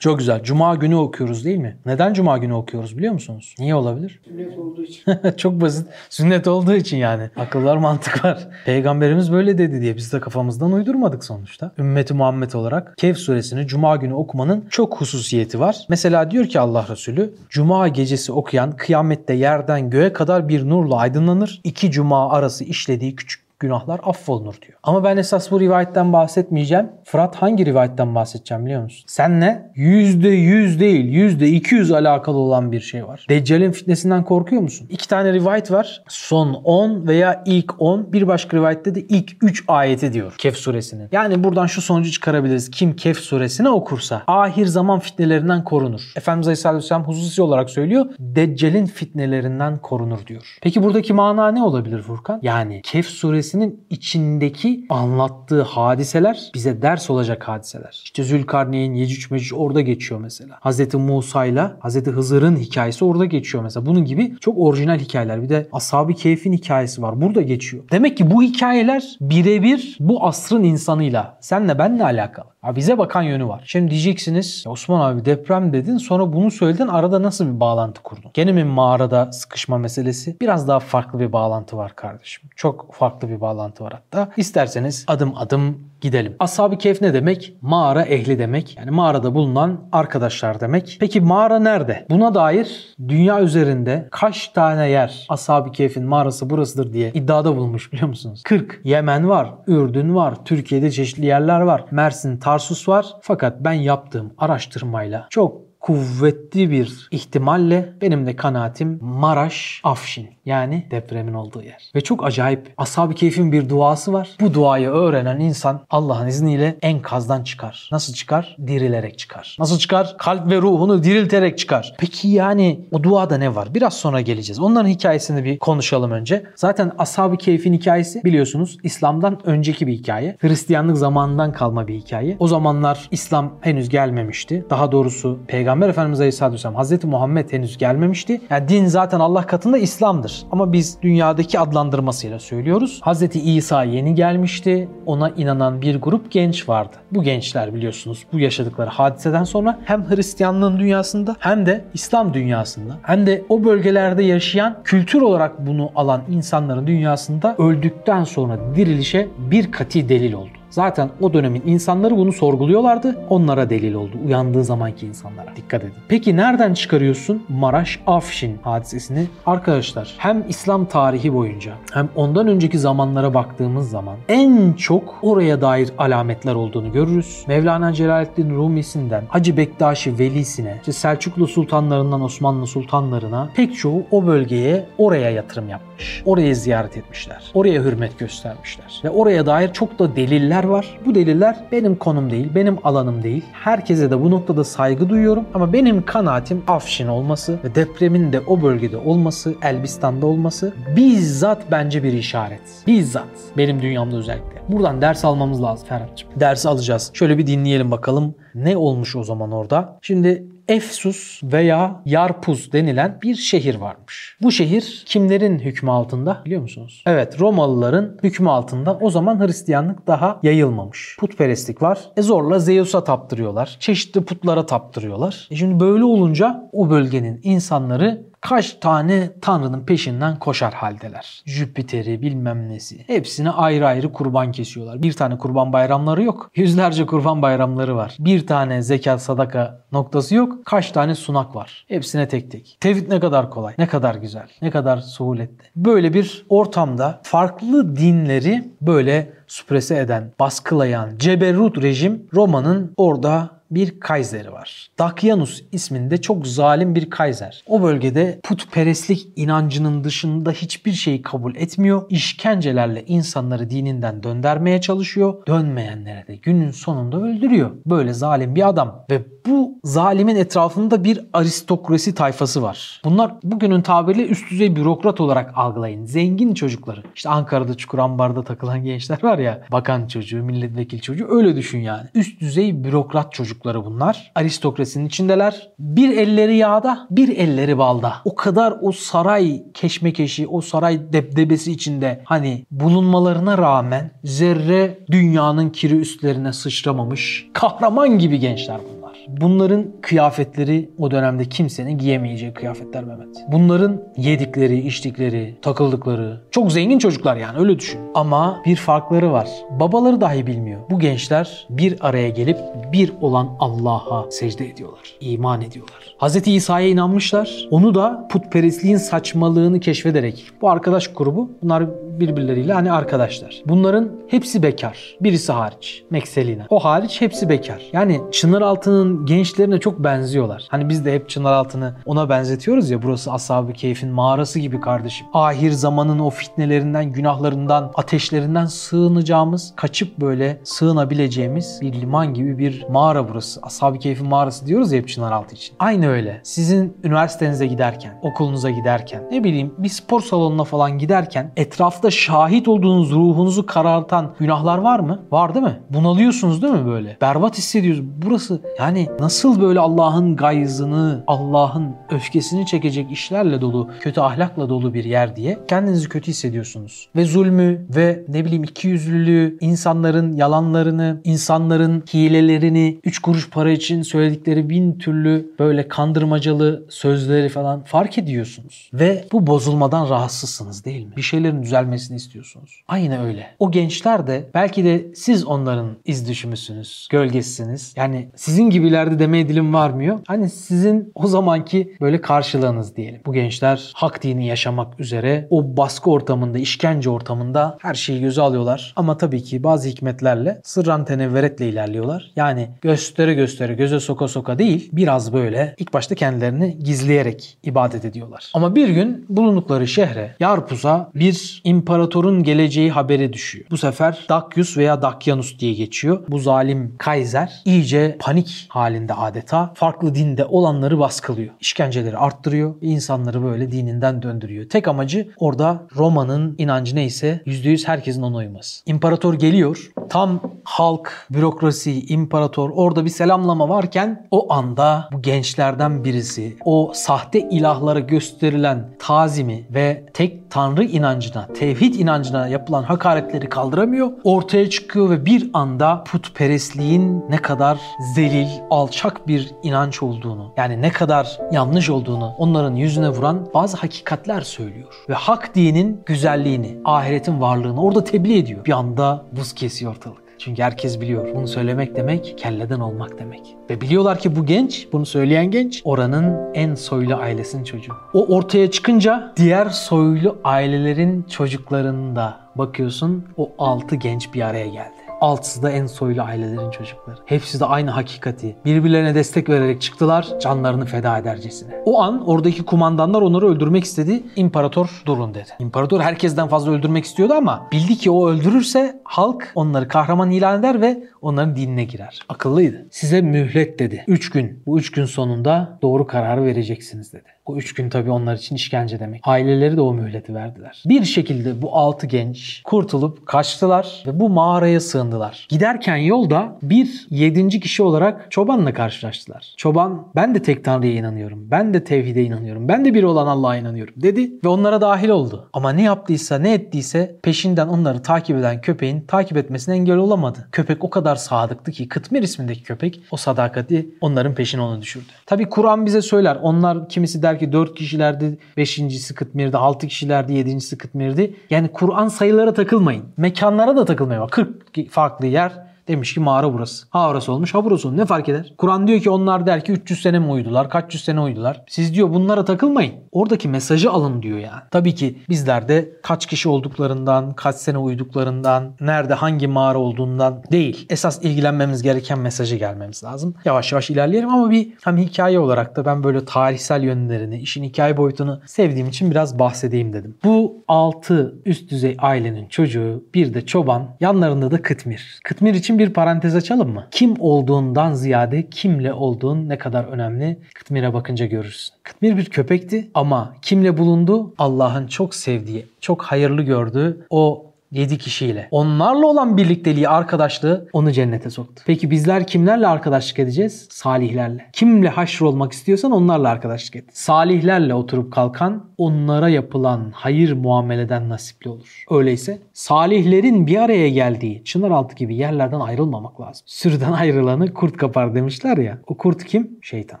Çok 0.00 0.18
güzel. 0.18 0.42
Cuma 0.42 0.74
günü 0.74 0.94
okuyoruz 0.94 1.44
değil 1.44 1.58
mi? 1.58 1.76
Neden 1.86 2.12
Cuma 2.12 2.38
günü 2.38 2.52
okuyoruz 2.52 2.98
biliyor 2.98 3.12
musunuz? 3.12 3.54
Niye 3.58 3.74
olabilir? 3.74 4.20
Sünnet 4.24 4.58
olduğu 4.58 4.82
için. 4.82 5.02
Çok 5.36 5.60
basit. 5.60 5.86
Sünnet 6.10 6.48
olduğu 6.48 6.74
için 6.74 6.96
yani. 6.96 7.30
Akıllar 7.36 7.76
mantık 7.76 8.24
var. 8.24 8.48
Peygamberimiz 8.64 9.32
böyle 9.32 9.58
dedi 9.58 9.80
diye 9.80 9.96
biz 9.96 10.12
de 10.12 10.20
kafamızdan 10.20 10.72
uydurmadık 10.72 11.24
sonuçta. 11.24 11.72
Ümmeti 11.78 12.14
Muhammed 12.14 12.52
olarak 12.52 12.94
Kehf 12.96 13.18
suresini 13.18 13.66
Cuma 13.66 13.96
günü 13.96 14.14
okumanın 14.14 14.64
çok 14.70 15.00
hususiyeti 15.00 15.60
var. 15.60 15.76
Mesela 15.88 16.30
diyor 16.30 16.44
ki 16.44 16.60
Allah 16.60 16.86
Resulü 16.88 17.34
Cuma 17.48 17.88
gecesi 17.88 18.32
okuyan 18.32 18.76
kıyamette 18.76 19.34
yerden 19.34 19.90
göğe 19.90 20.12
kadar 20.12 20.48
bir 20.48 20.68
nurla 20.68 20.96
aydınlanır. 20.96 21.60
İki 21.64 21.90
Cuma 21.90 22.30
arası 22.30 22.64
işlediği 22.64 23.16
küçük 23.16 23.49
günahlar 23.60 24.00
affolunur 24.02 24.54
diyor. 24.62 24.78
Ama 24.82 25.04
ben 25.04 25.16
esas 25.16 25.50
bu 25.50 25.60
rivayetten 25.60 26.12
bahsetmeyeceğim. 26.12 26.90
Fırat 27.04 27.36
hangi 27.36 27.66
rivayetten 27.66 28.14
bahsedeceğim 28.14 28.66
biliyor 28.66 28.82
musun? 28.82 29.04
Senle 29.06 29.70
yüzde 29.74 30.28
yüz 30.28 30.80
değil 30.80 31.04
yüzde 31.04 31.48
iki 31.48 31.74
yüz 31.74 31.92
alakalı 31.92 32.36
olan 32.36 32.72
bir 32.72 32.80
şey 32.80 33.06
var. 33.06 33.26
Deccal'in 33.28 33.72
fitnesinden 33.72 34.24
korkuyor 34.24 34.62
musun? 34.62 34.86
İki 34.90 35.08
tane 35.08 35.32
rivayet 35.32 35.70
var. 35.70 36.02
Son 36.08 36.54
10 36.54 37.06
veya 37.06 37.42
ilk 37.46 37.82
10. 37.82 38.12
Bir 38.12 38.28
başka 38.28 38.56
rivayette 38.56 38.94
de 38.94 39.00
ilk 39.00 39.32
3 39.42 39.64
ayeti 39.68 40.12
diyor 40.12 40.34
Kehf 40.38 40.56
suresinin. 40.56 41.08
Yani 41.12 41.44
buradan 41.44 41.66
şu 41.66 41.82
sonucu 41.82 42.10
çıkarabiliriz. 42.10 42.70
Kim 42.70 42.96
Kehf 42.96 43.18
suresini 43.18 43.68
okursa 43.68 44.22
ahir 44.26 44.66
zaman 44.66 44.98
fitnelerinden 44.98 45.64
korunur. 45.64 46.12
Efendimiz 46.16 46.46
Aleyhisselatü 46.46 46.78
Vesselam 46.78 47.04
hususi 47.04 47.42
olarak 47.42 47.70
söylüyor. 47.70 48.06
Deccal'in 48.18 48.86
fitnelerinden 48.86 49.78
korunur 49.78 50.26
diyor. 50.26 50.58
Peki 50.62 50.82
buradaki 50.82 51.12
mana 51.12 51.50
ne 51.50 51.62
olabilir 51.62 52.02
Furkan? 52.02 52.40
Yani 52.42 52.80
Kehf 52.82 53.06
suresi 53.06 53.49
suresinin 53.50 53.84
içindeki 53.90 54.86
anlattığı 54.88 55.62
hadiseler 55.62 56.50
bize 56.54 56.82
ders 56.82 57.10
olacak 57.10 57.48
hadiseler. 57.48 58.00
İşte 58.04 58.24
Zülkarneyn, 58.24 58.94
Yecüc 58.94 59.26
Mecüc 59.30 59.56
orada 59.56 59.80
geçiyor 59.80 60.20
mesela. 60.20 60.58
Hz. 60.64 60.94
Musa 60.94 61.44
ile 61.44 61.70
Hz. 61.82 62.06
Hızır'ın 62.06 62.56
hikayesi 62.56 63.04
orada 63.04 63.24
geçiyor 63.24 63.64
mesela. 63.64 63.86
Bunun 63.86 64.04
gibi 64.04 64.34
çok 64.40 64.58
orijinal 64.58 64.98
hikayeler. 64.98 65.42
Bir 65.42 65.48
de 65.48 65.68
Ashab-ı 65.72 66.14
Keyf'in 66.14 66.52
hikayesi 66.52 67.02
var. 67.02 67.20
Burada 67.20 67.42
geçiyor. 67.42 67.84
Demek 67.92 68.16
ki 68.16 68.30
bu 68.30 68.42
hikayeler 68.42 69.16
birebir 69.20 69.96
bu 70.00 70.26
asrın 70.26 70.62
insanıyla, 70.62 71.38
senle 71.40 71.78
benle 71.78 72.04
alakalı. 72.04 72.46
Abi 72.62 72.76
bize 72.76 72.98
bakan 72.98 73.22
yönü 73.22 73.48
var. 73.48 73.62
Şimdi 73.66 73.90
diyeceksiniz 73.90 74.64
Osman 74.66 75.00
abi 75.10 75.24
deprem 75.24 75.72
dedin 75.72 75.96
sonra 75.96 76.32
bunu 76.32 76.50
söyledin 76.50 76.86
arada 76.88 77.22
nasıl 77.22 77.46
bir 77.46 77.60
bağlantı 77.60 78.02
kurdun? 78.02 78.30
Gene 78.34 78.52
mi 78.52 78.64
mağarada 78.64 79.32
sıkışma 79.32 79.78
meselesi? 79.78 80.36
Biraz 80.40 80.68
daha 80.68 80.80
farklı 80.80 81.20
bir 81.20 81.32
bağlantı 81.32 81.76
var 81.76 81.96
kardeşim. 81.96 82.50
Çok 82.56 82.94
farklı 82.94 83.28
bir 83.28 83.40
bağlantı 83.40 83.84
var 83.84 83.92
hatta. 83.92 84.32
İsterseniz 84.36 85.04
adım 85.08 85.32
adım 85.36 85.89
gidelim. 86.00 86.36
Ashab-ı 86.38 86.78
Kehf 86.78 87.00
ne 87.00 87.14
demek? 87.14 87.56
Mağara 87.60 88.02
ehli 88.02 88.38
demek. 88.38 88.76
Yani 88.78 88.90
mağarada 88.90 89.34
bulunan 89.34 89.88
arkadaşlar 89.92 90.60
demek. 90.60 90.96
Peki 91.00 91.20
mağara 91.20 91.58
nerede? 91.58 92.06
Buna 92.10 92.34
dair 92.34 92.94
dünya 93.08 93.40
üzerinde 93.40 94.08
kaç 94.10 94.48
tane 94.48 94.88
yer 94.88 95.26
Ashab-ı 95.28 95.72
Kehf'in 95.72 96.04
mağarası 96.04 96.50
burasıdır 96.50 96.92
diye 96.92 97.10
iddiada 97.14 97.56
bulunmuş 97.56 97.92
biliyor 97.92 98.08
musunuz? 98.08 98.42
40. 98.44 98.80
Yemen 98.84 99.28
var, 99.28 99.54
Ürdün 99.66 100.14
var, 100.14 100.44
Türkiye'de 100.44 100.90
çeşitli 100.90 101.26
yerler 101.26 101.60
var. 101.60 101.84
Mersin, 101.90 102.36
Tarsus 102.36 102.88
var. 102.88 103.06
Fakat 103.22 103.56
ben 103.60 103.72
yaptığım 103.72 104.32
araştırmayla 104.38 105.26
çok 105.30 105.70
kuvvetli 105.80 106.70
bir 106.70 107.08
ihtimalle 107.10 107.92
benim 108.00 108.26
de 108.26 108.36
kanaatim 108.36 108.98
Maraş, 109.02 109.80
Afşin 109.84 110.28
yani 110.50 110.86
depremin 110.90 111.34
olduğu 111.34 111.62
yer. 111.62 111.90
Ve 111.94 112.00
çok 112.00 112.24
acayip 112.24 112.72
Ashab-ı 112.76 113.14
Keyf'in 113.14 113.52
bir 113.52 113.68
duası 113.68 114.12
var. 114.12 114.28
Bu 114.40 114.54
duayı 114.54 114.88
öğrenen 114.88 115.40
insan 115.40 115.80
Allah'ın 115.90 116.26
izniyle 116.26 116.76
enkazdan 116.82 117.44
çıkar. 117.44 117.88
Nasıl 117.92 118.12
çıkar? 118.14 118.56
Dirilerek 118.66 119.18
çıkar. 119.18 119.56
Nasıl 119.58 119.78
çıkar? 119.78 120.14
Kalp 120.18 120.50
ve 120.50 120.56
ruhunu 120.56 121.02
dirilterek 121.02 121.58
çıkar. 121.58 121.94
Peki 121.98 122.28
yani 122.28 122.80
o 122.92 123.02
duada 123.02 123.38
ne 123.38 123.54
var? 123.54 123.74
Biraz 123.74 123.94
sonra 123.94 124.20
geleceğiz. 124.20 124.60
Onların 124.60 124.88
hikayesini 124.88 125.44
bir 125.44 125.58
konuşalım 125.58 126.10
önce. 126.10 126.44
Zaten 126.56 126.92
Ashab-ı 126.98 127.36
Keyf'in 127.36 127.72
hikayesi 127.72 128.24
biliyorsunuz 128.24 128.78
İslam'dan 128.82 129.38
önceki 129.44 129.86
bir 129.86 129.92
hikaye. 129.92 130.36
Hristiyanlık 130.40 130.96
zamanından 130.96 131.52
kalma 131.52 131.88
bir 131.88 131.94
hikaye. 131.94 132.36
O 132.38 132.48
zamanlar 132.48 133.08
İslam 133.10 133.52
henüz 133.60 133.88
gelmemişti. 133.88 134.64
Daha 134.70 134.92
doğrusu 134.92 135.38
Peygamber 135.48 135.88
Efendimiz 135.88 136.20
Aleyhisselatü 136.20 136.54
Vesselam 136.54 136.74
Hazreti 136.74 137.06
Muhammed 137.06 137.52
henüz 137.52 137.78
gelmemişti. 137.78 138.40
Yani 138.50 138.68
din 138.68 138.86
zaten 138.86 139.20
Allah 139.20 139.46
katında 139.46 139.78
İslam'dır. 139.78 140.39
Ama 140.52 140.72
biz 140.72 140.98
dünyadaki 141.02 141.58
adlandırmasıyla 141.58 142.38
söylüyoruz. 142.38 143.00
Hazreti 143.02 143.40
İsa 143.40 143.84
yeni 143.84 144.14
gelmişti. 144.14 144.88
Ona 145.06 145.30
inanan 145.30 145.82
bir 145.82 146.00
grup 146.00 146.30
genç 146.30 146.68
vardı. 146.68 146.96
Bu 147.12 147.22
gençler 147.22 147.74
biliyorsunuz 147.74 148.26
bu 148.32 148.38
yaşadıkları 148.38 148.90
hadiseden 148.90 149.44
sonra 149.44 149.78
hem 149.84 150.10
Hristiyanlığın 150.10 150.78
dünyasında 150.78 151.36
hem 151.38 151.66
de 151.66 151.84
İslam 151.94 152.34
dünyasında 152.34 152.98
hem 153.02 153.26
de 153.26 153.44
o 153.48 153.64
bölgelerde 153.64 154.22
yaşayan 154.22 154.76
kültür 154.84 155.20
olarak 155.20 155.66
bunu 155.66 155.90
alan 155.94 156.22
insanların 156.30 156.86
dünyasında 156.86 157.54
öldükten 157.58 158.24
sonra 158.24 158.58
dirilişe 158.76 159.28
bir 159.38 159.72
kati 159.72 160.08
delil 160.08 160.32
oldu. 160.32 160.59
Zaten 160.70 161.10
o 161.20 161.32
dönemin 161.32 161.62
insanları 161.66 162.16
bunu 162.16 162.32
sorguluyorlardı. 162.32 163.16
Onlara 163.28 163.70
delil 163.70 163.94
oldu. 163.94 164.16
Uyandığı 164.26 164.64
zamanki 164.64 165.06
insanlara. 165.06 165.56
Dikkat 165.56 165.84
edin. 165.84 165.94
Peki 166.08 166.36
nereden 166.36 166.74
çıkarıyorsun 166.74 167.42
Maraş 167.48 168.00
Afşin 168.06 168.58
hadisesini? 168.62 169.26
Arkadaşlar 169.46 170.14
hem 170.18 170.44
İslam 170.48 170.86
tarihi 170.86 171.34
boyunca 171.34 171.72
hem 171.92 172.08
ondan 172.16 172.48
önceki 172.48 172.78
zamanlara 172.78 173.34
baktığımız 173.34 173.90
zaman 173.90 174.16
en 174.28 174.72
çok 174.72 175.18
oraya 175.22 175.60
dair 175.60 175.90
alametler 175.98 176.54
olduğunu 176.54 176.92
görürüz. 176.92 177.44
Mevlana 177.48 177.92
Celaleddin 177.92 178.50
Rumi'sinden 178.50 179.24
Hacı 179.28 179.56
Bektaşi 179.56 180.18
Velisi'ne, 180.18 180.76
işte 180.80 180.92
Selçuklu 180.92 181.46
sultanlarından 181.46 182.22
Osmanlı 182.22 182.66
sultanlarına 182.66 183.50
pek 183.54 183.76
çoğu 183.76 184.02
o 184.10 184.26
bölgeye 184.26 184.86
oraya 184.98 185.30
yatırım 185.30 185.68
yapmış. 185.68 186.22
Orayı 186.26 186.56
ziyaret 186.56 186.96
etmişler. 186.96 187.50
Oraya 187.54 187.82
hürmet 187.82 188.18
göstermişler. 188.18 189.00
Ve 189.04 189.10
oraya 189.10 189.46
dair 189.46 189.72
çok 189.72 189.98
da 189.98 190.16
deliller 190.16 190.59
deliller 190.60 190.64
var. 190.64 190.98
Bu 191.06 191.14
deliller 191.14 191.56
benim 191.72 191.96
konum 191.96 192.30
değil, 192.30 192.48
benim 192.54 192.78
alanım 192.84 193.22
değil. 193.22 193.44
Herkese 193.52 194.10
de 194.10 194.20
bu 194.20 194.30
noktada 194.30 194.64
saygı 194.64 195.08
duyuyorum 195.08 195.44
ama 195.54 195.72
benim 195.72 196.04
kanaatim 196.04 196.62
Afşin 196.68 197.08
olması 197.08 197.58
ve 197.64 197.74
depremin 197.74 198.32
de 198.32 198.40
o 198.40 198.62
bölgede 198.62 198.96
olması, 198.96 199.54
Elbistan'da 199.62 200.26
olması 200.26 200.72
bizzat 200.96 201.70
bence 201.70 202.02
bir 202.02 202.12
işaret. 202.12 202.60
Bizzat 202.86 203.28
benim 203.56 203.82
dünyamda 203.82 204.16
özellikle. 204.16 204.62
Buradan 204.68 205.02
ders 205.02 205.24
almamız 205.24 205.62
lazım 205.62 205.88
Ferhat'cığım. 205.88 206.30
Ders 206.40 206.66
alacağız. 206.66 207.10
Şöyle 207.14 207.38
bir 207.38 207.46
dinleyelim 207.46 207.90
bakalım 207.90 208.34
ne 208.54 208.76
olmuş 208.76 209.16
o 209.16 209.24
zaman 209.24 209.52
orada. 209.52 209.98
Şimdi 210.02 210.44
Efsus 210.70 211.40
veya 211.42 212.02
Yarpuz 212.04 212.72
denilen 212.72 213.18
bir 213.22 213.34
şehir 213.34 213.74
varmış. 213.74 214.36
Bu 214.42 214.52
şehir 214.52 215.02
kimlerin 215.06 215.58
hükmü 215.58 215.90
altında 215.90 216.42
biliyor 216.44 216.62
musunuz? 216.62 217.02
Evet 217.06 217.40
Romalıların 217.40 218.18
hükmü 218.22 218.50
altında. 218.50 218.98
O 219.00 219.10
zaman 219.10 219.46
Hristiyanlık 219.46 220.06
daha 220.06 220.40
yayılmamış. 220.42 221.16
Putperestlik 221.20 221.82
var. 221.82 221.98
E 222.16 222.22
zorla 222.22 222.58
Zeus'a 222.58 223.04
taptırıyorlar. 223.04 223.76
Çeşitli 223.80 224.24
putlara 224.24 224.66
taptırıyorlar. 224.66 225.48
E 225.50 225.56
şimdi 225.56 225.80
böyle 225.80 226.04
olunca 226.04 226.68
o 226.72 226.90
bölgenin 226.90 227.40
insanları 227.42 228.29
kaç 228.40 228.74
tane 228.74 229.30
tanrının 229.40 229.84
peşinden 229.84 230.38
koşar 230.38 230.74
haldeler. 230.74 231.42
Jüpiter'i 231.46 232.22
bilmem 232.22 232.68
nesi. 232.68 233.04
Hepsine 233.06 233.50
ayrı 233.50 233.86
ayrı 233.86 234.12
kurban 234.12 234.52
kesiyorlar. 234.52 235.02
Bir 235.02 235.12
tane 235.12 235.38
kurban 235.38 235.72
bayramları 235.72 236.22
yok. 236.22 236.50
Yüzlerce 236.54 237.06
kurban 237.06 237.42
bayramları 237.42 237.96
var. 237.96 238.16
Bir 238.18 238.46
tane 238.46 238.82
zekat 238.82 239.22
sadaka 239.22 239.84
noktası 239.92 240.34
yok. 240.34 240.64
Kaç 240.64 240.90
tane 240.90 241.14
sunak 241.14 241.56
var. 241.56 241.84
Hepsine 241.88 242.28
tek 242.28 242.50
tek. 242.50 242.76
Tevhid 242.80 243.10
ne 243.10 243.20
kadar 243.20 243.50
kolay, 243.50 243.74
ne 243.78 243.86
kadar 243.86 244.14
güzel, 244.14 244.48
ne 244.62 244.70
kadar 244.70 244.98
suhuletli. 244.98 245.64
Böyle 245.76 246.14
bir 246.14 246.46
ortamda 246.48 247.20
farklı 247.22 247.96
dinleri 247.96 248.70
böyle 248.80 249.32
süprese 249.46 249.98
eden, 249.98 250.32
baskılayan 250.40 251.16
ceberrut 251.18 251.82
rejim 251.82 252.26
Roma'nın 252.34 252.94
orada 252.96 253.59
bir 253.70 254.00
kayseri 254.00 254.52
var. 254.52 254.90
Dakyanus 254.98 255.62
isminde 255.72 256.20
çok 256.20 256.46
zalim 256.46 256.94
bir 256.94 257.10
kayser. 257.10 257.64
O 257.66 257.82
bölgede 257.82 258.40
putperestlik 258.42 259.28
inancının 259.36 260.04
dışında 260.04 260.50
hiçbir 260.50 260.92
şeyi 260.92 261.22
kabul 261.22 261.56
etmiyor. 261.56 262.02
İşkencelerle 262.08 263.04
insanları 263.06 263.70
dininden 263.70 264.22
döndürmeye 264.22 264.80
çalışıyor. 264.80 265.46
Dönmeyenlere 265.46 266.26
de 266.26 266.36
günün 266.36 266.70
sonunda 266.70 267.16
öldürüyor. 267.16 267.70
Böyle 267.86 268.12
zalim 268.12 268.54
bir 268.54 268.68
adam 268.68 269.04
ve 269.10 269.22
bu 269.46 269.78
zalimin 269.84 270.36
etrafında 270.36 271.04
bir 271.04 271.20
aristokrasi 271.32 272.14
tayfası 272.14 272.62
var. 272.62 273.00
Bunlar 273.04 273.34
bugünün 273.42 273.82
tabiriyle 273.82 274.26
üst 274.26 274.50
düzey 274.50 274.76
bürokrat 274.76 275.20
olarak 275.20 275.52
algılayın. 275.54 276.04
Zengin 276.04 276.54
çocukları. 276.54 277.02
İşte 277.14 277.28
Ankara'da 277.28 277.76
Çukurambar'da 277.76 278.44
takılan 278.44 278.84
gençler 278.84 279.18
var 279.22 279.38
ya 279.38 279.62
bakan 279.72 280.08
çocuğu, 280.08 280.42
milletvekili 280.42 281.00
çocuğu 281.00 281.26
öyle 281.30 281.56
düşün 281.56 281.78
yani. 281.78 282.08
Üst 282.14 282.40
düzey 282.40 282.84
bürokrat 282.84 283.32
çocukları 283.60 283.84
bunlar. 283.84 284.32
Aristokrasinin 284.34 285.06
içindeler. 285.06 285.68
Bir 285.78 286.16
elleri 286.16 286.56
yağda, 286.56 287.06
bir 287.10 287.28
elleri 287.36 287.78
balda. 287.78 288.14
O 288.24 288.34
kadar 288.34 288.74
o 288.80 288.92
saray 288.92 289.62
keşmekeşi, 289.74 290.46
o 290.46 290.60
saray 290.60 291.12
debdebesi 291.12 291.72
içinde 291.72 292.22
hani 292.24 292.66
bulunmalarına 292.70 293.58
rağmen 293.58 294.10
zerre 294.24 294.98
dünyanın 295.10 295.70
kiri 295.70 295.96
üstlerine 295.96 296.52
sıçramamış 296.52 297.46
kahraman 297.52 298.18
gibi 298.18 298.38
gençler 298.38 298.80
bunlar. 298.88 298.99
Bunların 299.28 299.86
kıyafetleri 300.02 300.90
o 300.98 301.10
dönemde 301.10 301.44
kimsenin 301.44 301.98
giyemeyeceği 301.98 302.54
kıyafetler 302.54 303.04
Mehmet. 303.04 303.36
Bunların 303.52 304.02
yedikleri, 304.16 304.78
içtikleri, 304.78 305.54
takıldıkları 305.62 306.40
çok 306.50 306.72
zengin 306.72 306.98
çocuklar 306.98 307.36
yani 307.36 307.58
öyle 307.58 307.78
düşün. 307.78 308.00
Ama 308.14 308.62
bir 308.66 308.76
farkları 308.76 309.32
var. 309.32 309.48
Babaları 309.70 310.20
dahi 310.20 310.46
bilmiyor. 310.46 310.80
Bu 310.90 310.98
gençler 310.98 311.66
bir 311.70 311.96
araya 312.00 312.28
gelip 312.28 312.58
bir 312.92 313.12
olan 313.20 313.56
Allah'a 313.60 314.30
secde 314.30 314.66
ediyorlar. 314.66 315.14
iman 315.20 315.62
ediyorlar. 315.62 315.99
Hz. 316.20 316.46
İsa'ya 316.46 316.88
inanmışlar. 316.88 317.68
Onu 317.70 317.94
da 317.94 318.26
putperestliğin 318.30 318.96
saçmalığını 318.96 319.80
keşfederek 319.80 320.46
bu 320.62 320.70
arkadaş 320.70 321.08
grubu 321.08 321.50
bunlar 321.62 321.84
birbirleriyle 322.20 322.72
hani 322.72 322.92
arkadaşlar. 322.92 323.62
Bunların 323.66 324.08
hepsi 324.28 324.62
bekar. 324.62 325.16
Birisi 325.20 325.52
hariç. 325.52 326.04
Mekselina. 326.10 326.66
O 326.70 326.78
hariç 326.78 327.20
hepsi 327.20 327.48
bekar. 327.48 327.82
Yani 327.92 328.20
Çınaraltı'nın 328.32 329.26
gençlerine 329.26 329.80
çok 329.80 329.98
benziyorlar. 329.98 330.66
Hani 330.68 330.88
biz 330.88 331.04
de 331.04 331.14
hep 331.14 331.28
Çınaraltı'nı 331.28 331.94
ona 332.06 332.28
benzetiyoruz 332.28 332.90
ya 332.90 333.02
burası 333.02 333.32
Ashab-ı 333.32 333.72
Keyf'in 333.72 334.10
mağarası 334.10 334.58
gibi 334.58 334.80
kardeşim. 334.80 335.26
Ahir 335.34 335.70
zamanın 335.70 336.18
o 336.18 336.30
fitnelerinden, 336.30 337.12
günahlarından, 337.12 337.90
ateşlerinden 337.94 338.66
sığınacağımız, 338.66 339.72
kaçıp 339.76 340.18
böyle 340.18 340.60
sığınabileceğimiz 340.64 341.78
bir 341.82 341.92
liman 341.92 342.34
gibi 342.34 342.58
bir 342.58 342.86
mağara 342.90 343.28
burası. 343.28 343.60
Ashab-ı 343.62 343.98
Keyf'in 343.98 344.28
mağarası 344.28 344.66
diyoruz 344.66 344.92
ya 344.92 344.98
hep 344.98 345.08
Çınaraltı 345.08 345.54
için. 345.54 345.74
Aynı 345.78 346.09
öyle. 346.10 346.40
Sizin 346.42 346.96
üniversitenize 347.04 347.66
giderken, 347.66 348.18
okulunuza 348.22 348.70
giderken, 348.70 349.22
ne 349.30 349.44
bileyim 349.44 349.74
bir 349.78 349.88
spor 349.88 350.20
salonuna 350.20 350.64
falan 350.64 350.98
giderken 350.98 351.52
etrafta 351.56 352.10
şahit 352.10 352.68
olduğunuz 352.68 353.10
ruhunuzu 353.10 353.66
karartan 353.66 354.34
günahlar 354.38 354.78
var 354.78 355.00
mı? 355.00 355.20
Var 355.30 355.54
değil 355.54 355.66
mi? 355.66 355.80
Bunalıyorsunuz 355.90 356.62
değil 356.62 356.74
mi 356.74 356.86
böyle? 356.86 357.16
Berbat 357.20 357.58
hissediyoruz. 357.58 358.02
Burası 358.26 358.60
yani 358.78 359.08
nasıl 359.20 359.60
böyle 359.60 359.80
Allah'ın 359.80 360.36
gayzını, 360.36 361.24
Allah'ın 361.26 361.96
öfkesini 362.10 362.66
çekecek 362.66 363.12
işlerle 363.12 363.60
dolu, 363.60 363.90
kötü 364.00 364.20
ahlakla 364.20 364.68
dolu 364.68 364.94
bir 364.94 365.04
yer 365.04 365.36
diye 365.36 365.58
kendinizi 365.68 366.08
kötü 366.08 366.30
hissediyorsunuz. 366.30 367.08
Ve 367.16 367.24
zulmü 367.24 367.86
ve 367.96 368.24
ne 368.28 368.44
bileyim 368.44 368.64
ikiyüzlülüğü, 368.64 369.58
insanların 369.60 370.32
yalanlarını, 370.32 371.20
insanların 371.24 372.04
hilelerini, 372.14 373.00
üç 373.04 373.18
kuruş 373.18 373.50
para 373.50 373.70
için 373.70 374.02
söyledikleri 374.02 374.68
bin 374.68 374.98
türlü 374.98 375.50
böyle 375.58 375.88
kandırmacalı 376.00 376.86
sözleri 376.88 377.48
falan 377.48 377.84
fark 377.84 378.18
ediyorsunuz. 378.18 378.90
Ve 378.94 379.24
bu 379.32 379.46
bozulmadan 379.46 380.10
rahatsızsınız 380.10 380.84
değil 380.84 381.06
mi? 381.06 381.16
Bir 381.16 381.22
şeylerin 381.22 381.62
düzelmesini 381.62 382.16
istiyorsunuz. 382.16 382.82
Aynı 382.88 383.26
öyle. 383.26 383.46
O 383.58 383.70
gençler 383.70 384.26
de 384.26 384.50
belki 384.54 384.84
de 384.84 385.14
siz 385.14 385.44
onların 385.44 385.96
iz 386.04 386.28
düşümüsünüz, 386.28 387.08
gölgesisiniz. 387.10 387.94
Yani 387.96 388.28
sizin 388.36 388.70
gibilerde 388.70 389.18
demeye 389.18 389.48
dilim 389.48 389.74
varmıyor. 389.74 390.20
Hani 390.26 390.50
sizin 390.50 391.12
o 391.14 391.26
zamanki 391.26 391.96
böyle 392.00 392.20
karşılığınız 392.20 392.96
diyelim. 392.96 393.20
Bu 393.26 393.32
gençler 393.32 393.92
hak 393.94 394.22
dini 394.22 394.46
yaşamak 394.46 395.00
üzere 395.00 395.46
o 395.50 395.76
baskı 395.76 396.10
ortamında, 396.10 396.58
işkence 396.58 397.10
ortamında 397.10 397.78
her 397.80 397.94
şeyi 397.94 398.20
göze 398.20 398.42
alıyorlar. 398.42 398.92
Ama 398.96 399.16
tabii 399.16 399.42
ki 399.42 399.62
bazı 399.62 399.88
hikmetlerle 399.88 400.60
sırran 400.64 401.04
tenevveretle 401.04 401.68
ilerliyorlar. 401.68 402.32
Yani 402.36 402.68
göstere 402.80 403.34
göstere, 403.34 403.74
göze 403.74 404.00
soka 404.00 404.28
soka 404.28 404.58
değil, 404.58 404.88
biraz 404.92 405.32
böyle 405.32 405.74
ilk 405.90 405.94
başta 405.94 406.14
kendilerini 406.14 406.78
gizleyerek 406.78 407.58
ibadet 407.62 408.04
ediyorlar. 408.04 408.50
Ama 408.54 408.74
bir 408.74 408.88
gün 408.88 409.26
bulundukları 409.28 409.86
şehre, 409.86 410.36
Yarpuz'a 410.40 411.10
bir 411.14 411.60
imparatorun 411.64 412.42
geleceği 412.42 412.90
haberi 412.90 413.32
düşüyor. 413.32 413.66
Bu 413.70 413.76
sefer 413.76 414.26
Dakyus 414.28 414.76
veya 414.76 415.02
Dakyanus 415.02 415.58
diye 415.58 415.74
geçiyor. 415.74 416.24
Bu 416.28 416.38
zalim 416.38 416.94
Kaiser 416.98 417.62
iyice 417.64 418.16
panik 418.20 418.66
halinde 418.68 419.14
adeta 419.14 419.72
farklı 419.74 420.14
dinde 420.14 420.44
olanları 420.44 420.98
baskılıyor. 420.98 421.54
İşkenceleri 421.60 422.18
arttırıyor. 422.18 422.74
insanları 422.80 423.42
böyle 423.44 423.72
dininden 423.72 424.22
döndürüyor. 424.22 424.68
Tek 424.68 424.88
amacı 424.88 425.28
orada 425.36 425.86
Roma'nın 425.96 426.54
inancı 426.58 426.96
neyse 426.96 427.42
%100 427.46 427.86
herkesin 427.86 428.22
ona 428.22 428.36
uyması. 428.36 428.82
İmparator 428.86 429.34
geliyor. 429.34 429.90
Tam 430.08 430.40
halk, 430.64 431.26
bürokrasi, 431.30 432.06
imparator 432.06 432.70
orada 432.74 433.04
bir 433.04 433.10
selamlama 433.10 433.68
varken 433.68 434.26
o 434.30 434.52
anda 434.52 435.08
bu 435.12 435.22
gençlerden 435.70 436.04
birisi 436.04 436.56
o 436.64 436.92
sahte 436.94 437.40
ilahlara 437.40 438.00
gösterilen 438.00 438.90
tazimi 438.98 439.64
ve 439.70 440.04
tek 440.14 440.50
tanrı 440.50 440.84
inancına, 440.84 441.46
tevhid 441.46 441.94
inancına 441.94 442.48
yapılan 442.48 442.82
hakaretleri 442.82 443.48
kaldıramıyor. 443.48 444.10
Ortaya 444.24 444.70
çıkıyor 444.70 445.10
ve 445.10 445.24
bir 445.24 445.50
anda 445.52 446.04
putperestliğin 446.04 447.24
ne 447.30 447.36
kadar 447.36 447.78
zelil, 448.14 448.48
alçak 448.70 449.28
bir 449.28 449.50
inanç 449.62 450.02
olduğunu, 450.02 450.52
yani 450.56 450.82
ne 450.82 450.90
kadar 450.90 451.38
yanlış 451.52 451.90
olduğunu 451.90 452.34
onların 452.38 452.74
yüzüne 452.74 453.08
vuran 453.08 453.48
bazı 453.54 453.76
hakikatler 453.76 454.40
söylüyor. 454.40 454.94
Ve 455.08 455.14
hak 455.14 455.54
dinin 455.54 456.02
güzelliğini, 456.06 456.78
ahiretin 456.84 457.40
varlığını 457.40 457.82
orada 457.82 458.04
tebliğ 458.04 458.38
ediyor. 458.38 458.64
Bir 458.64 458.72
anda 458.72 459.24
buz 459.32 459.54
kesiyor 459.54 459.92
ortalık. 459.92 460.29
Çünkü 460.40 460.62
herkes 460.62 461.00
biliyor. 461.00 461.34
Bunu 461.34 461.48
söylemek 461.48 461.96
demek 461.96 462.38
kelleden 462.38 462.80
olmak 462.80 463.18
demek. 463.18 463.56
Ve 463.70 463.80
biliyorlar 463.80 464.18
ki 464.18 464.36
bu 464.36 464.46
genç, 464.46 464.88
bunu 464.92 465.06
söyleyen 465.06 465.50
genç 465.50 465.82
oranın 465.84 466.54
en 466.54 466.74
soylu 466.74 467.14
ailesinin 467.14 467.64
çocuğu. 467.64 467.92
O 468.14 468.26
ortaya 468.36 468.70
çıkınca 468.70 469.32
diğer 469.36 469.68
soylu 469.68 470.38
ailelerin 470.44 471.22
çocuklarında 471.22 472.40
bakıyorsun 472.54 473.24
o 473.36 473.52
altı 473.58 473.96
genç 473.96 474.34
bir 474.34 474.40
araya 474.40 474.66
geldi. 474.66 475.09
Altısı 475.20 475.62
da 475.62 475.70
en 475.70 475.86
soylu 475.86 476.22
ailelerin 476.22 476.70
çocukları. 476.70 477.16
Hepsi 477.26 477.60
de 477.60 477.64
aynı 477.64 477.90
hakikati. 477.90 478.56
Birbirlerine 478.64 479.14
destek 479.14 479.48
vererek 479.48 479.80
çıktılar 479.80 480.38
canlarını 480.40 480.84
feda 480.86 481.18
edercesine. 481.18 481.82
O 481.84 482.02
an 482.02 482.28
oradaki 482.28 482.64
kumandanlar 482.64 483.22
onları 483.22 483.48
öldürmek 483.48 483.84
istedi. 483.84 484.22
İmparator 484.36 485.02
durun 485.06 485.34
dedi. 485.34 485.48
İmparator 485.58 486.00
herkesten 486.00 486.48
fazla 486.48 486.72
öldürmek 486.72 487.04
istiyordu 487.04 487.34
ama 487.34 487.68
bildi 487.72 487.96
ki 487.96 488.10
o 488.10 488.28
öldürürse 488.28 489.00
halk 489.04 489.52
onları 489.54 489.88
kahraman 489.88 490.30
ilan 490.30 490.60
eder 490.60 490.80
ve 490.80 491.04
onların 491.22 491.56
dinine 491.56 491.84
girer. 491.84 492.20
Akıllıydı. 492.28 492.86
Size 492.90 493.20
mühlet 493.20 493.78
dedi. 493.78 494.04
Üç 494.06 494.30
gün. 494.30 494.62
Bu 494.66 494.78
üç 494.78 494.90
gün 494.90 495.04
sonunda 495.04 495.78
doğru 495.82 496.06
kararı 496.06 496.44
vereceksiniz 496.44 497.12
dedi. 497.12 497.28
O 497.50 497.56
üç 497.56 497.74
gün 497.74 497.90
tabii 497.90 498.10
onlar 498.10 498.34
için 498.34 498.56
işkence 498.56 499.00
demek. 499.00 499.20
Aileleri 499.24 499.76
de 499.76 499.80
o 499.80 499.94
mühleti 499.94 500.34
verdiler. 500.34 500.82
Bir 500.86 501.04
şekilde 501.04 501.62
bu 501.62 501.76
altı 501.76 502.06
genç 502.06 502.62
kurtulup 502.64 503.26
kaçtılar 503.26 504.02
ve 504.06 504.20
bu 504.20 504.28
mağaraya 504.28 504.80
sığındılar. 504.80 505.46
Giderken 505.48 505.96
yolda 505.96 506.58
bir 506.62 507.06
yedinci 507.10 507.60
kişi 507.60 507.82
olarak 507.82 508.30
çobanla 508.30 508.72
karşılaştılar. 508.72 509.54
Çoban 509.56 510.06
ben 510.16 510.34
de 510.34 510.42
tek 510.42 510.64
tanrıya 510.64 510.92
inanıyorum. 510.92 511.50
Ben 511.50 511.74
de 511.74 511.84
tevhide 511.84 512.22
inanıyorum. 512.22 512.68
Ben 512.68 512.84
de 512.84 512.94
bir 512.94 513.02
olan 513.02 513.26
Allah'a 513.26 513.56
inanıyorum 513.56 513.94
dedi 513.96 514.32
ve 514.44 514.48
onlara 514.48 514.80
dahil 514.80 515.08
oldu. 515.08 515.48
Ama 515.52 515.72
ne 515.72 515.82
yaptıysa 515.82 516.38
ne 516.38 516.54
ettiyse 516.54 517.16
peşinden 517.22 517.68
onları 517.68 518.02
takip 518.02 518.36
eden 518.36 518.60
köpeğin 518.60 519.00
takip 519.00 519.36
etmesine 519.36 519.74
engel 519.74 519.96
olamadı. 519.96 520.48
Köpek 520.52 520.84
o 520.84 520.90
kadar 520.90 521.16
sadıktı 521.16 521.72
ki 521.72 521.88
Kıtmir 521.88 522.22
ismindeki 522.22 522.62
köpek 522.62 523.00
o 523.10 523.16
sadakati 523.16 523.94
onların 524.00 524.34
peşine 524.34 524.60
onu 524.60 524.82
düşürdü. 524.82 525.12
Tabi 525.26 525.48
Kur'an 525.48 525.86
bize 525.86 526.02
söyler. 526.02 526.38
Onlar 526.42 526.88
kimisi 526.88 527.22
der 527.22 527.39
ki 527.40 527.52
4 527.52 527.74
kişilerdi, 527.74 528.38
5.si 528.56 529.14
Kıtmir'di, 529.14 529.56
6 529.56 529.86
kişilerdi, 529.86 530.32
7.si 530.32 530.78
Kıtmir'di. 530.78 531.34
Yani 531.50 531.68
Kur'an 531.68 532.08
sayılara 532.08 532.54
takılmayın. 532.54 533.04
Mekanlara 533.16 533.76
da 533.76 533.84
takılmayın. 533.84 534.26
40 534.26 534.90
farklı 534.90 535.26
yer 535.26 535.69
Demiş 535.90 536.14
ki 536.14 536.20
mağara 536.20 536.54
burası. 536.54 536.86
Ha 536.90 537.08
orası 537.10 537.32
olmuş 537.32 537.54
ha 537.54 537.64
burası 537.64 537.88
olmuş. 537.88 538.00
Ne 538.00 538.06
fark 538.06 538.28
eder? 538.28 538.54
Kur'an 538.58 538.86
diyor 538.86 539.00
ki 539.00 539.10
onlar 539.10 539.46
der 539.46 539.64
ki 539.64 539.72
300 539.72 540.02
sene 540.02 540.18
mi 540.18 540.30
uydular? 540.30 540.70
Kaç 540.70 540.94
yüz 540.94 541.04
sene 541.04 541.20
uydular? 541.20 541.62
Siz 541.68 541.94
diyor 541.94 542.10
bunlara 542.10 542.44
takılmayın. 542.44 542.94
Oradaki 543.12 543.48
mesajı 543.48 543.90
alın 543.90 544.22
diyor 544.22 544.38
yani. 544.38 544.60
Tabii 544.70 544.94
ki 544.94 545.18
bizler 545.28 545.68
de 545.68 545.92
kaç 546.02 546.26
kişi 546.26 546.48
olduklarından, 546.48 547.32
kaç 547.32 547.56
sene 547.56 547.78
uyduklarından, 547.78 548.72
nerede 548.80 549.14
hangi 549.14 549.46
mağara 549.46 549.78
olduğundan 549.78 550.42
değil. 550.52 550.86
Esas 550.90 551.24
ilgilenmemiz 551.24 551.82
gereken 551.82 552.18
mesajı 552.18 552.56
gelmemiz 552.56 553.04
lazım. 553.04 553.34
Yavaş 553.44 553.72
yavaş 553.72 553.90
ilerleyelim 553.90 554.28
ama 554.28 554.50
bir 554.50 554.68
hem 554.84 554.96
hikaye 554.98 555.38
olarak 555.38 555.76
da 555.76 555.84
ben 555.84 556.04
böyle 556.04 556.24
tarihsel 556.24 556.82
yönlerini, 556.82 557.38
işin 557.38 557.64
hikaye 557.64 557.96
boyutunu 557.96 558.40
sevdiğim 558.46 558.88
için 558.88 559.10
biraz 559.10 559.38
bahsedeyim 559.38 559.92
dedim. 559.92 560.14
Bu 560.24 560.64
6 560.68 561.34
üst 561.44 561.70
düzey 561.70 561.96
ailenin 561.98 562.48
çocuğu 562.48 563.04
bir 563.14 563.34
de 563.34 563.46
çoban 563.46 563.96
yanlarında 564.00 564.50
da 564.50 564.62
Kıtmir. 564.62 565.20
Kıtmir 565.24 565.54
için 565.54 565.78
bir 565.80 565.90
parantez 565.90 566.36
açalım 566.36 566.72
mı? 566.72 566.86
Kim 566.90 567.14
olduğundan 567.18 567.92
ziyade 567.92 568.50
kimle 568.50 568.92
olduğun 568.92 569.48
ne 569.48 569.58
kadar 569.58 569.84
önemli 569.84 570.38
Kıtmir'e 570.54 570.94
bakınca 570.94 571.26
görürsün. 571.26 571.74
Kıtmir 571.82 572.16
bir 572.16 572.24
köpekti 572.24 572.90
ama 572.94 573.34
kimle 573.42 573.78
bulundu? 573.78 574.34
Allah'ın 574.38 574.86
çok 574.86 575.14
sevdiği, 575.14 575.66
çok 575.80 576.02
hayırlı 576.02 576.42
gördüğü 576.42 577.06
o 577.10 577.49
7 577.72 577.98
kişiyle. 577.98 578.48
Onlarla 578.50 579.06
olan 579.06 579.36
birlikteliği, 579.36 579.88
arkadaşlığı 579.88 580.68
onu 580.72 580.92
cennete 580.92 581.30
soktu. 581.30 581.62
Peki 581.66 581.90
bizler 581.90 582.26
kimlerle 582.26 582.66
arkadaşlık 582.66 583.18
edeceğiz? 583.18 583.68
Salihlerle. 583.70 584.46
Kimle 584.52 584.88
haşr 584.88 585.22
olmak 585.22 585.52
istiyorsan 585.52 585.90
onlarla 585.90 586.28
arkadaşlık 586.28 586.76
et. 586.76 586.84
Salihlerle 586.92 587.74
oturup 587.74 588.12
kalkan 588.12 588.64
onlara 588.78 589.28
yapılan 589.28 589.90
hayır 589.94 590.32
muameleden 590.32 591.08
nasipli 591.08 591.50
olur. 591.50 591.84
Öyleyse 591.90 592.38
salihlerin 592.52 593.46
bir 593.46 593.56
araya 593.56 593.88
geldiği 593.88 594.44
Çınaraltı 594.44 594.94
gibi 594.94 595.16
yerlerden 595.16 595.60
ayrılmamak 595.60 596.20
lazım. 596.20 596.42
Sürüden 596.46 596.92
ayrılanı 596.92 597.54
kurt 597.54 597.76
kapar 597.76 598.14
demişler 598.14 598.56
ya. 598.56 598.78
O 598.86 598.94
kurt 598.96 599.24
kim? 599.24 599.58
Şeytan. 599.62 600.00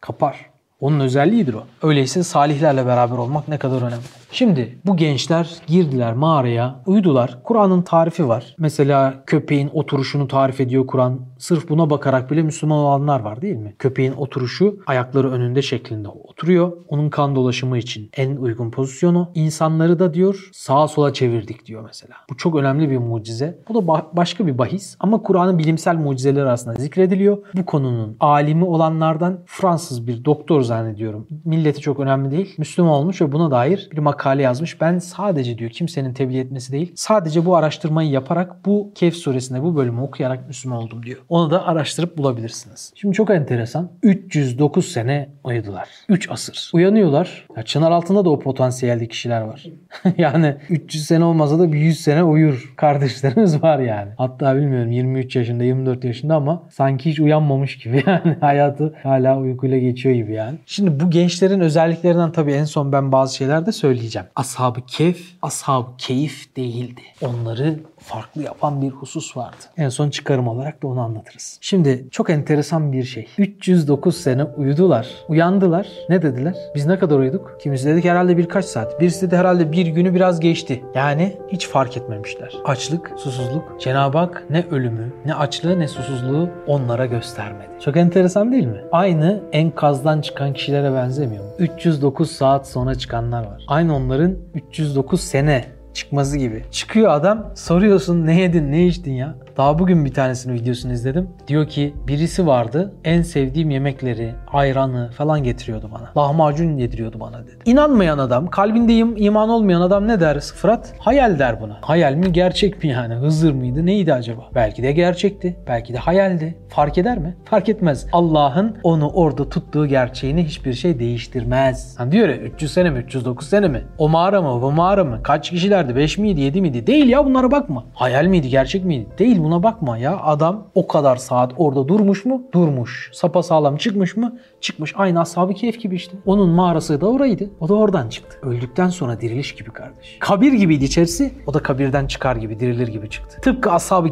Kapar. 0.00 0.50
Onun 0.80 1.00
özelliğidir 1.00 1.54
o. 1.54 1.64
Öyleyse 1.82 2.22
salihlerle 2.22 2.86
beraber 2.86 3.16
olmak 3.16 3.48
ne 3.48 3.58
kadar 3.58 3.82
önemli. 3.82 4.04
Şimdi 4.34 4.78
bu 4.86 4.96
gençler 4.96 5.50
girdiler 5.66 6.14
mağaraya, 6.14 6.80
uyudular. 6.86 7.38
Kur'an'ın 7.44 7.82
tarifi 7.82 8.28
var. 8.28 8.56
Mesela 8.58 9.22
köpeğin 9.26 9.70
oturuşunu 9.72 10.28
tarif 10.28 10.60
ediyor 10.60 10.86
Kur'an. 10.86 11.20
Sırf 11.38 11.68
buna 11.68 11.90
bakarak 11.90 12.30
bile 12.30 12.42
Müslüman 12.42 12.78
olanlar 12.78 13.20
var 13.20 13.42
değil 13.42 13.56
mi? 13.56 13.74
Köpeğin 13.78 14.12
oturuşu 14.12 14.78
ayakları 14.86 15.30
önünde 15.32 15.62
şeklinde 15.62 16.08
oturuyor. 16.08 16.72
Onun 16.88 17.10
kan 17.10 17.36
dolaşımı 17.36 17.78
için 17.78 18.10
en 18.16 18.36
uygun 18.36 18.70
pozisyonu. 18.70 19.30
İnsanları 19.34 19.98
da 19.98 20.14
diyor 20.14 20.50
sağa 20.52 20.88
sola 20.88 21.12
çevirdik 21.12 21.66
diyor 21.66 21.84
mesela. 21.86 22.14
Bu 22.30 22.36
çok 22.36 22.56
önemli 22.56 22.90
bir 22.90 22.98
mucize. 22.98 23.58
Bu 23.68 23.74
da 23.74 24.04
başka 24.12 24.46
bir 24.46 24.58
bahis 24.58 24.96
ama 25.00 25.22
Kur'an'ın 25.22 25.58
bilimsel 25.58 25.96
mucizeleri 25.96 26.44
arasında 26.44 26.74
zikrediliyor. 26.74 27.38
Bu 27.56 27.66
konunun 27.66 28.16
alimi 28.20 28.64
olanlardan 28.64 29.40
Fransız 29.46 30.06
bir 30.06 30.24
doktor 30.24 30.62
zannediyorum. 30.62 31.28
Milleti 31.44 31.80
çok 31.80 32.00
önemli 32.00 32.30
değil. 32.30 32.54
Müslüman 32.58 32.92
olmuş 32.92 33.20
ve 33.20 33.32
buna 33.32 33.50
dair 33.50 33.88
bir 33.92 33.98
makale 33.98 34.23
makale 34.24 34.42
yazmış. 34.42 34.80
Ben 34.80 34.98
sadece 34.98 35.58
diyor 35.58 35.70
kimsenin 35.70 36.14
tebliğ 36.14 36.38
etmesi 36.38 36.72
değil. 36.72 36.92
Sadece 36.94 37.44
bu 37.44 37.56
araştırmayı 37.56 38.10
yaparak 38.10 38.66
bu 38.66 38.92
Kehf 38.94 39.14
suresinde 39.14 39.62
bu 39.62 39.76
bölümü 39.76 40.00
okuyarak 40.00 40.48
Müslüman 40.48 40.78
oldum 40.78 41.02
diyor. 41.02 41.18
Onu 41.28 41.50
da 41.50 41.66
araştırıp 41.66 42.18
bulabilirsiniz. 42.18 42.92
Şimdi 42.94 43.14
çok 43.14 43.30
enteresan. 43.30 43.90
309 44.02 44.92
sene 44.92 45.28
uyudular. 45.44 45.88
3 46.08 46.30
asır. 46.30 46.70
Uyanıyorlar. 46.74 47.46
Ya 47.56 47.62
çınar 47.62 47.90
altında 47.90 48.24
da 48.24 48.30
o 48.30 48.38
potansiyelde 48.38 49.08
kişiler 49.08 49.40
var. 49.40 49.66
yani 50.18 50.56
300 50.70 51.06
sene 51.06 51.24
olmasa 51.24 51.58
da 51.58 51.72
bir 51.72 51.78
100 51.78 52.00
sene 52.00 52.22
uyur 52.22 52.72
kardeşlerimiz 52.76 53.62
var 53.62 53.78
yani. 53.78 54.10
Hatta 54.18 54.56
bilmiyorum 54.56 54.92
23 54.92 55.36
yaşında 55.36 55.64
24 55.64 56.04
yaşında 56.04 56.34
ama 56.34 56.62
sanki 56.70 57.10
hiç 57.10 57.20
uyanmamış 57.20 57.78
gibi 57.78 58.02
yani 58.06 58.36
hayatı 58.40 58.94
hala 59.02 59.38
uykuyla 59.38 59.78
geçiyor 59.78 60.14
gibi 60.14 60.32
yani. 60.32 60.58
Şimdi 60.66 61.00
bu 61.00 61.10
gençlerin 61.10 61.60
özelliklerinden 61.60 62.32
tabii 62.32 62.52
en 62.52 62.64
son 62.64 62.92
ben 62.92 63.12
bazı 63.12 63.36
şeyler 63.36 63.66
de 63.66 63.72
söyleyeceğim 63.72 64.13
söyleyeceğim. 64.14 64.26
Ashab-ı 64.36 64.80
Kehf, 64.86 65.18
ashab 65.42 65.84
keyif 65.98 66.56
değildi. 66.56 67.00
Onları 67.22 67.80
farklı 67.98 68.42
yapan 68.42 68.82
bir 68.82 68.90
husus 68.90 69.36
vardı. 69.36 69.64
En 69.76 69.88
son 69.88 70.10
çıkarım 70.10 70.48
olarak 70.48 70.82
da 70.82 70.86
onu 70.86 71.00
anlatırız. 71.00 71.58
Şimdi 71.60 72.08
çok 72.10 72.30
enteresan 72.30 72.92
bir 72.92 73.04
şey. 73.04 73.28
309 73.38 74.16
sene 74.16 74.44
uyudular. 74.44 75.08
Uyandılar. 75.28 75.88
Ne 76.08 76.22
dediler? 76.22 76.54
Biz 76.74 76.86
ne 76.86 76.98
kadar 76.98 77.18
uyuduk? 77.18 77.56
Kimisi 77.60 77.86
dedik 77.86 78.04
herhalde 78.04 78.36
birkaç 78.36 78.64
saat. 78.64 79.00
Birisi 79.00 79.30
de 79.30 79.36
herhalde 79.36 79.72
bir 79.72 79.86
günü 79.86 80.14
biraz 80.14 80.40
geçti. 80.40 80.84
Yani 80.94 81.36
hiç 81.48 81.68
fark 81.68 81.96
etmemişler. 81.96 82.54
Açlık, 82.64 83.12
susuzluk. 83.16 83.80
Cenab-ı 83.80 84.18
Hak 84.18 84.44
ne 84.50 84.64
ölümü, 84.70 85.12
ne 85.26 85.34
açlığı 85.34 85.78
ne 85.78 85.88
susuzluğu 85.88 86.48
onlara 86.66 87.06
göstermedi. 87.06 87.68
Çok 87.80 87.96
enteresan 87.96 88.52
değil 88.52 88.66
mi? 88.66 88.80
Aynı 88.92 89.42
enkazdan 89.52 90.20
çıkan 90.20 90.52
kişilere 90.52 90.94
benzemiyor 90.94 91.44
mu? 91.44 91.50
309 91.58 92.30
saat 92.30 92.68
sonra 92.68 92.94
çıkanlar 92.94 93.44
var. 93.46 93.64
Aynı 93.68 93.94
onların 94.04 94.36
309 94.54 95.20
sene 95.20 95.64
çıkması 95.94 96.36
gibi. 96.36 96.64
Çıkıyor 96.70 97.10
adam 97.10 97.52
soruyorsun 97.54 98.26
ne 98.26 98.40
yedin 98.40 98.72
ne 98.72 98.86
içtin 98.86 99.12
ya. 99.12 99.34
Daha 99.56 99.78
bugün 99.78 100.04
bir 100.04 100.14
tanesini 100.14 100.52
videosunu 100.52 100.92
izledim. 100.92 101.28
Diyor 101.48 101.68
ki 101.68 101.94
birisi 102.08 102.46
vardı 102.46 102.94
en 103.04 103.22
sevdiğim 103.22 103.70
yemekleri, 103.70 104.34
ayranı 104.52 105.10
falan 105.10 105.42
getiriyordu 105.42 105.90
bana. 105.94 106.24
Lahmacun 106.24 106.76
yediriyordu 106.76 107.20
bana 107.20 107.42
dedi. 107.42 107.56
İnanmayan 107.64 108.18
adam, 108.18 108.46
kalbinde 108.46 108.94
iman 109.22 109.48
olmayan 109.48 109.80
adam 109.80 110.08
ne 110.08 110.20
der 110.20 110.40
Fırat? 110.40 110.94
Hayal 110.98 111.38
der 111.38 111.60
buna. 111.60 111.78
Hayal 111.80 112.14
mi 112.14 112.32
gerçek 112.32 112.84
mi 112.84 112.90
yani? 112.90 113.14
Hızır 113.14 113.52
mıydı 113.52 113.86
neydi 113.86 114.14
acaba? 114.14 114.42
Belki 114.54 114.82
de 114.82 114.92
gerçekti. 114.92 115.56
Belki 115.68 115.92
de 115.92 115.98
hayaldi. 115.98 116.58
Fark 116.68 116.98
eder 116.98 117.18
mi? 117.18 117.36
Fark 117.44 117.68
etmez. 117.68 118.06
Allah'ın 118.12 118.76
onu 118.82 119.08
orada 119.08 119.48
tuttuğu 119.48 119.86
gerçeğini 119.86 120.44
hiçbir 120.44 120.72
şey 120.72 120.98
değiştirmez. 120.98 121.94
Hani 121.98 122.12
diyor 122.12 122.28
ya 122.28 122.36
300 122.36 122.72
sene 122.72 122.90
mi 122.90 122.98
309 122.98 123.48
sene 123.48 123.68
mi? 123.68 123.82
O 123.98 124.08
mağara 124.08 124.42
mı 124.42 124.62
bu 124.62 124.72
mağara 124.72 125.04
mı? 125.04 125.20
Kaç 125.22 125.50
kişiler 125.50 125.84
verdi? 125.84 125.96
5 125.96 126.18
miydi 126.18 126.40
7 126.40 126.60
miydi? 126.60 126.86
Değil 126.86 127.08
ya 127.08 127.24
bunlara 127.24 127.50
bakma. 127.50 127.84
Hayal 127.94 128.24
miydi 128.24 128.48
gerçek 128.48 128.84
miydi? 128.84 129.06
Değil 129.18 129.38
buna 129.44 129.62
bakma 129.62 129.98
ya. 129.98 130.18
Adam 130.22 130.66
o 130.74 130.86
kadar 130.86 131.16
saat 131.16 131.52
orada 131.56 131.88
durmuş 131.88 132.24
mu? 132.24 132.42
Durmuş. 132.52 133.10
Sapa 133.12 133.42
sağlam 133.42 133.76
çıkmış 133.76 134.16
mı? 134.16 134.38
Çıkmış. 134.60 134.94
Aynı 134.96 135.20
ashab-ı 135.20 135.52
gibi 135.52 135.94
işte. 135.94 136.16
Onun 136.26 136.48
mağarası 136.48 137.00
da 137.00 137.10
oraydı. 137.10 137.50
O 137.60 137.68
da 137.68 137.74
oradan 137.74 138.08
çıktı. 138.08 138.38
Öldükten 138.42 138.88
sonra 138.88 139.20
diriliş 139.20 139.54
gibi 139.54 139.70
kardeş. 139.70 140.16
Kabir 140.20 140.52
gibiydi 140.52 140.84
içerisi. 140.84 141.34
O 141.46 141.54
da 141.54 141.58
kabirden 141.58 142.06
çıkar 142.06 142.36
gibi, 142.36 142.60
dirilir 142.60 142.88
gibi 142.88 143.10
çıktı. 143.10 143.40
Tıpkı 143.42 143.72
ashab-ı 143.72 144.10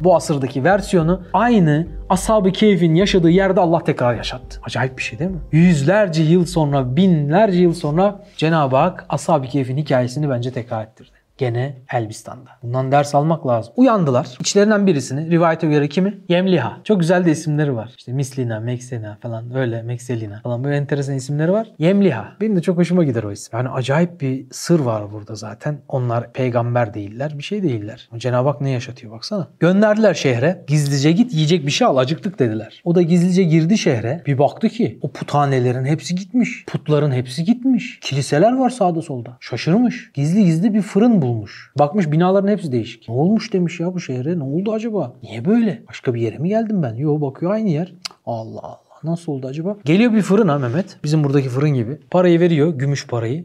bu 0.00 0.16
asırdaki 0.16 0.64
versiyonu 0.64 1.22
aynı 1.32 1.86
ashab-ı 2.08 2.52
yaşadığı 2.96 3.30
yerde 3.30 3.60
Allah 3.60 3.84
tekrar 3.84 4.14
yaşattı. 4.14 4.60
Acayip 4.64 4.98
bir 4.98 5.02
şey 5.02 5.18
değil 5.18 5.30
mi? 5.30 5.40
Yüzlerce 5.52 6.22
yıl 6.22 6.46
sonra, 6.46 6.96
binlerce 6.96 7.58
yıl 7.58 7.74
sonra 7.74 8.24
Cenab-ı 8.36 8.76
Hak 8.76 9.06
ashab-ı 9.08 9.46
hikayesini 9.46 10.30
bence 10.30 10.52
tekrar 10.52 10.84
ettirdi. 10.84 11.17
Gene 11.38 11.76
Elbistan'da. 11.92 12.50
Bundan 12.62 12.92
ders 12.92 13.14
almak 13.14 13.46
lazım. 13.46 13.72
Uyandılar. 13.76 14.36
İçlerinden 14.40 14.86
birisini, 14.86 15.30
rivayete 15.30 15.66
göre 15.66 15.88
kimi? 15.88 16.18
Yemliha. 16.28 16.80
Çok 16.84 17.00
güzel 17.00 17.24
de 17.24 17.30
isimleri 17.30 17.76
var. 17.76 17.94
İşte 17.98 18.12
Mislina, 18.12 18.60
Meksena 18.60 19.18
falan 19.20 19.56
öyle, 19.56 19.82
Mekselina 19.82 20.40
falan 20.42 20.64
böyle 20.64 20.76
enteresan 20.76 21.14
isimleri 21.14 21.52
var. 21.52 21.68
Yemliha. 21.78 22.32
Benim 22.40 22.56
de 22.56 22.62
çok 22.62 22.78
hoşuma 22.78 23.04
gider 23.04 23.22
o 23.22 23.32
isim. 23.32 23.58
Yani 23.58 23.68
acayip 23.68 24.20
bir 24.20 24.46
sır 24.50 24.80
var 24.80 25.12
burada 25.12 25.34
zaten. 25.34 25.78
Onlar 25.88 26.32
peygamber 26.32 26.94
değiller, 26.94 27.38
bir 27.38 27.42
şey 27.42 27.62
değiller. 27.62 28.08
Cenab-ı 28.16 28.48
Hak 28.48 28.60
ne 28.60 28.70
yaşatıyor 28.70 29.12
baksana. 29.12 29.48
Gönderdiler 29.60 30.14
şehre. 30.14 30.64
Gizlice 30.66 31.12
git 31.12 31.34
yiyecek 31.34 31.66
bir 31.66 31.70
şey 31.70 31.86
al 31.86 31.96
acıktık 31.96 32.38
dediler. 32.38 32.80
O 32.84 32.94
da 32.94 33.02
gizlice 33.02 33.42
girdi 33.42 33.78
şehre. 33.78 34.22
Bir 34.26 34.38
baktı 34.38 34.68
ki 34.68 34.98
o 35.02 35.12
puthanelerin 35.12 35.84
hepsi 35.84 36.14
gitmiş. 36.14 36.64
Putların 36.66 37.12
hepsi 37.12 37.44
gitmiş. 37.44 37.98
Kiliseler 38.00 38.56
var 38.56 38.70
sağda 38.70 39.02
solda. 39.02 39.36
Şaşırmış. 39.40 40.10
Gizli 40.14 40.44
gizli 40.44 40.74
bir 40.74 40.82
fırın 40.82 41.22
bulmuş. 41.28 41.72
Bakmış 41.78 42.12
binaların 42.12 42.48
hepsi 42.48 42.72
değişik. 42.72 43.08
Ne 43.08 43.14
olmuş 43.14 43.52
demiş 43.52 43.80
ya 43.80 43.94
bu 43.94 44.00
şehre? 44.00 44.38
Ne 44.38 44.42
oldu 44.42 44.72
acaba? 44.72 45.12
Niye 45.22 45.44
böyle? 45.44 45.82
Başka 45.88 46.14
bir 46.14 46.20
yere 46.20 46.38
mi 46.38 46.48
geldim 46.48 46.82
ben? 46.82 46.94
Yo 46.94 47.20
bakıyor 47.20 47.52
aynı 47.52 47.68
yer. 47.68 47.92
Allah 48.26 48.60
Allah. 48.62 48.78
Nasıl 49.04 49.32
oldu 49.32 49.46
acaba? 49.46 49.76
Geliyor 49.84 50.12
bir 50.12 50.22
fırın 50.22 50.48
ha 50.48 50.58
Mehmet. 50.58 50.96
Bizim 51.04 51.24
buradaki 51.24 51.48
fırın 51.48 51.70
gibi. 51.70 51.98
Parayı 52.10 52.40
veriyor. 52.40 52.74
Gümüş 52.74 53.06
parayı. 53.06 53.44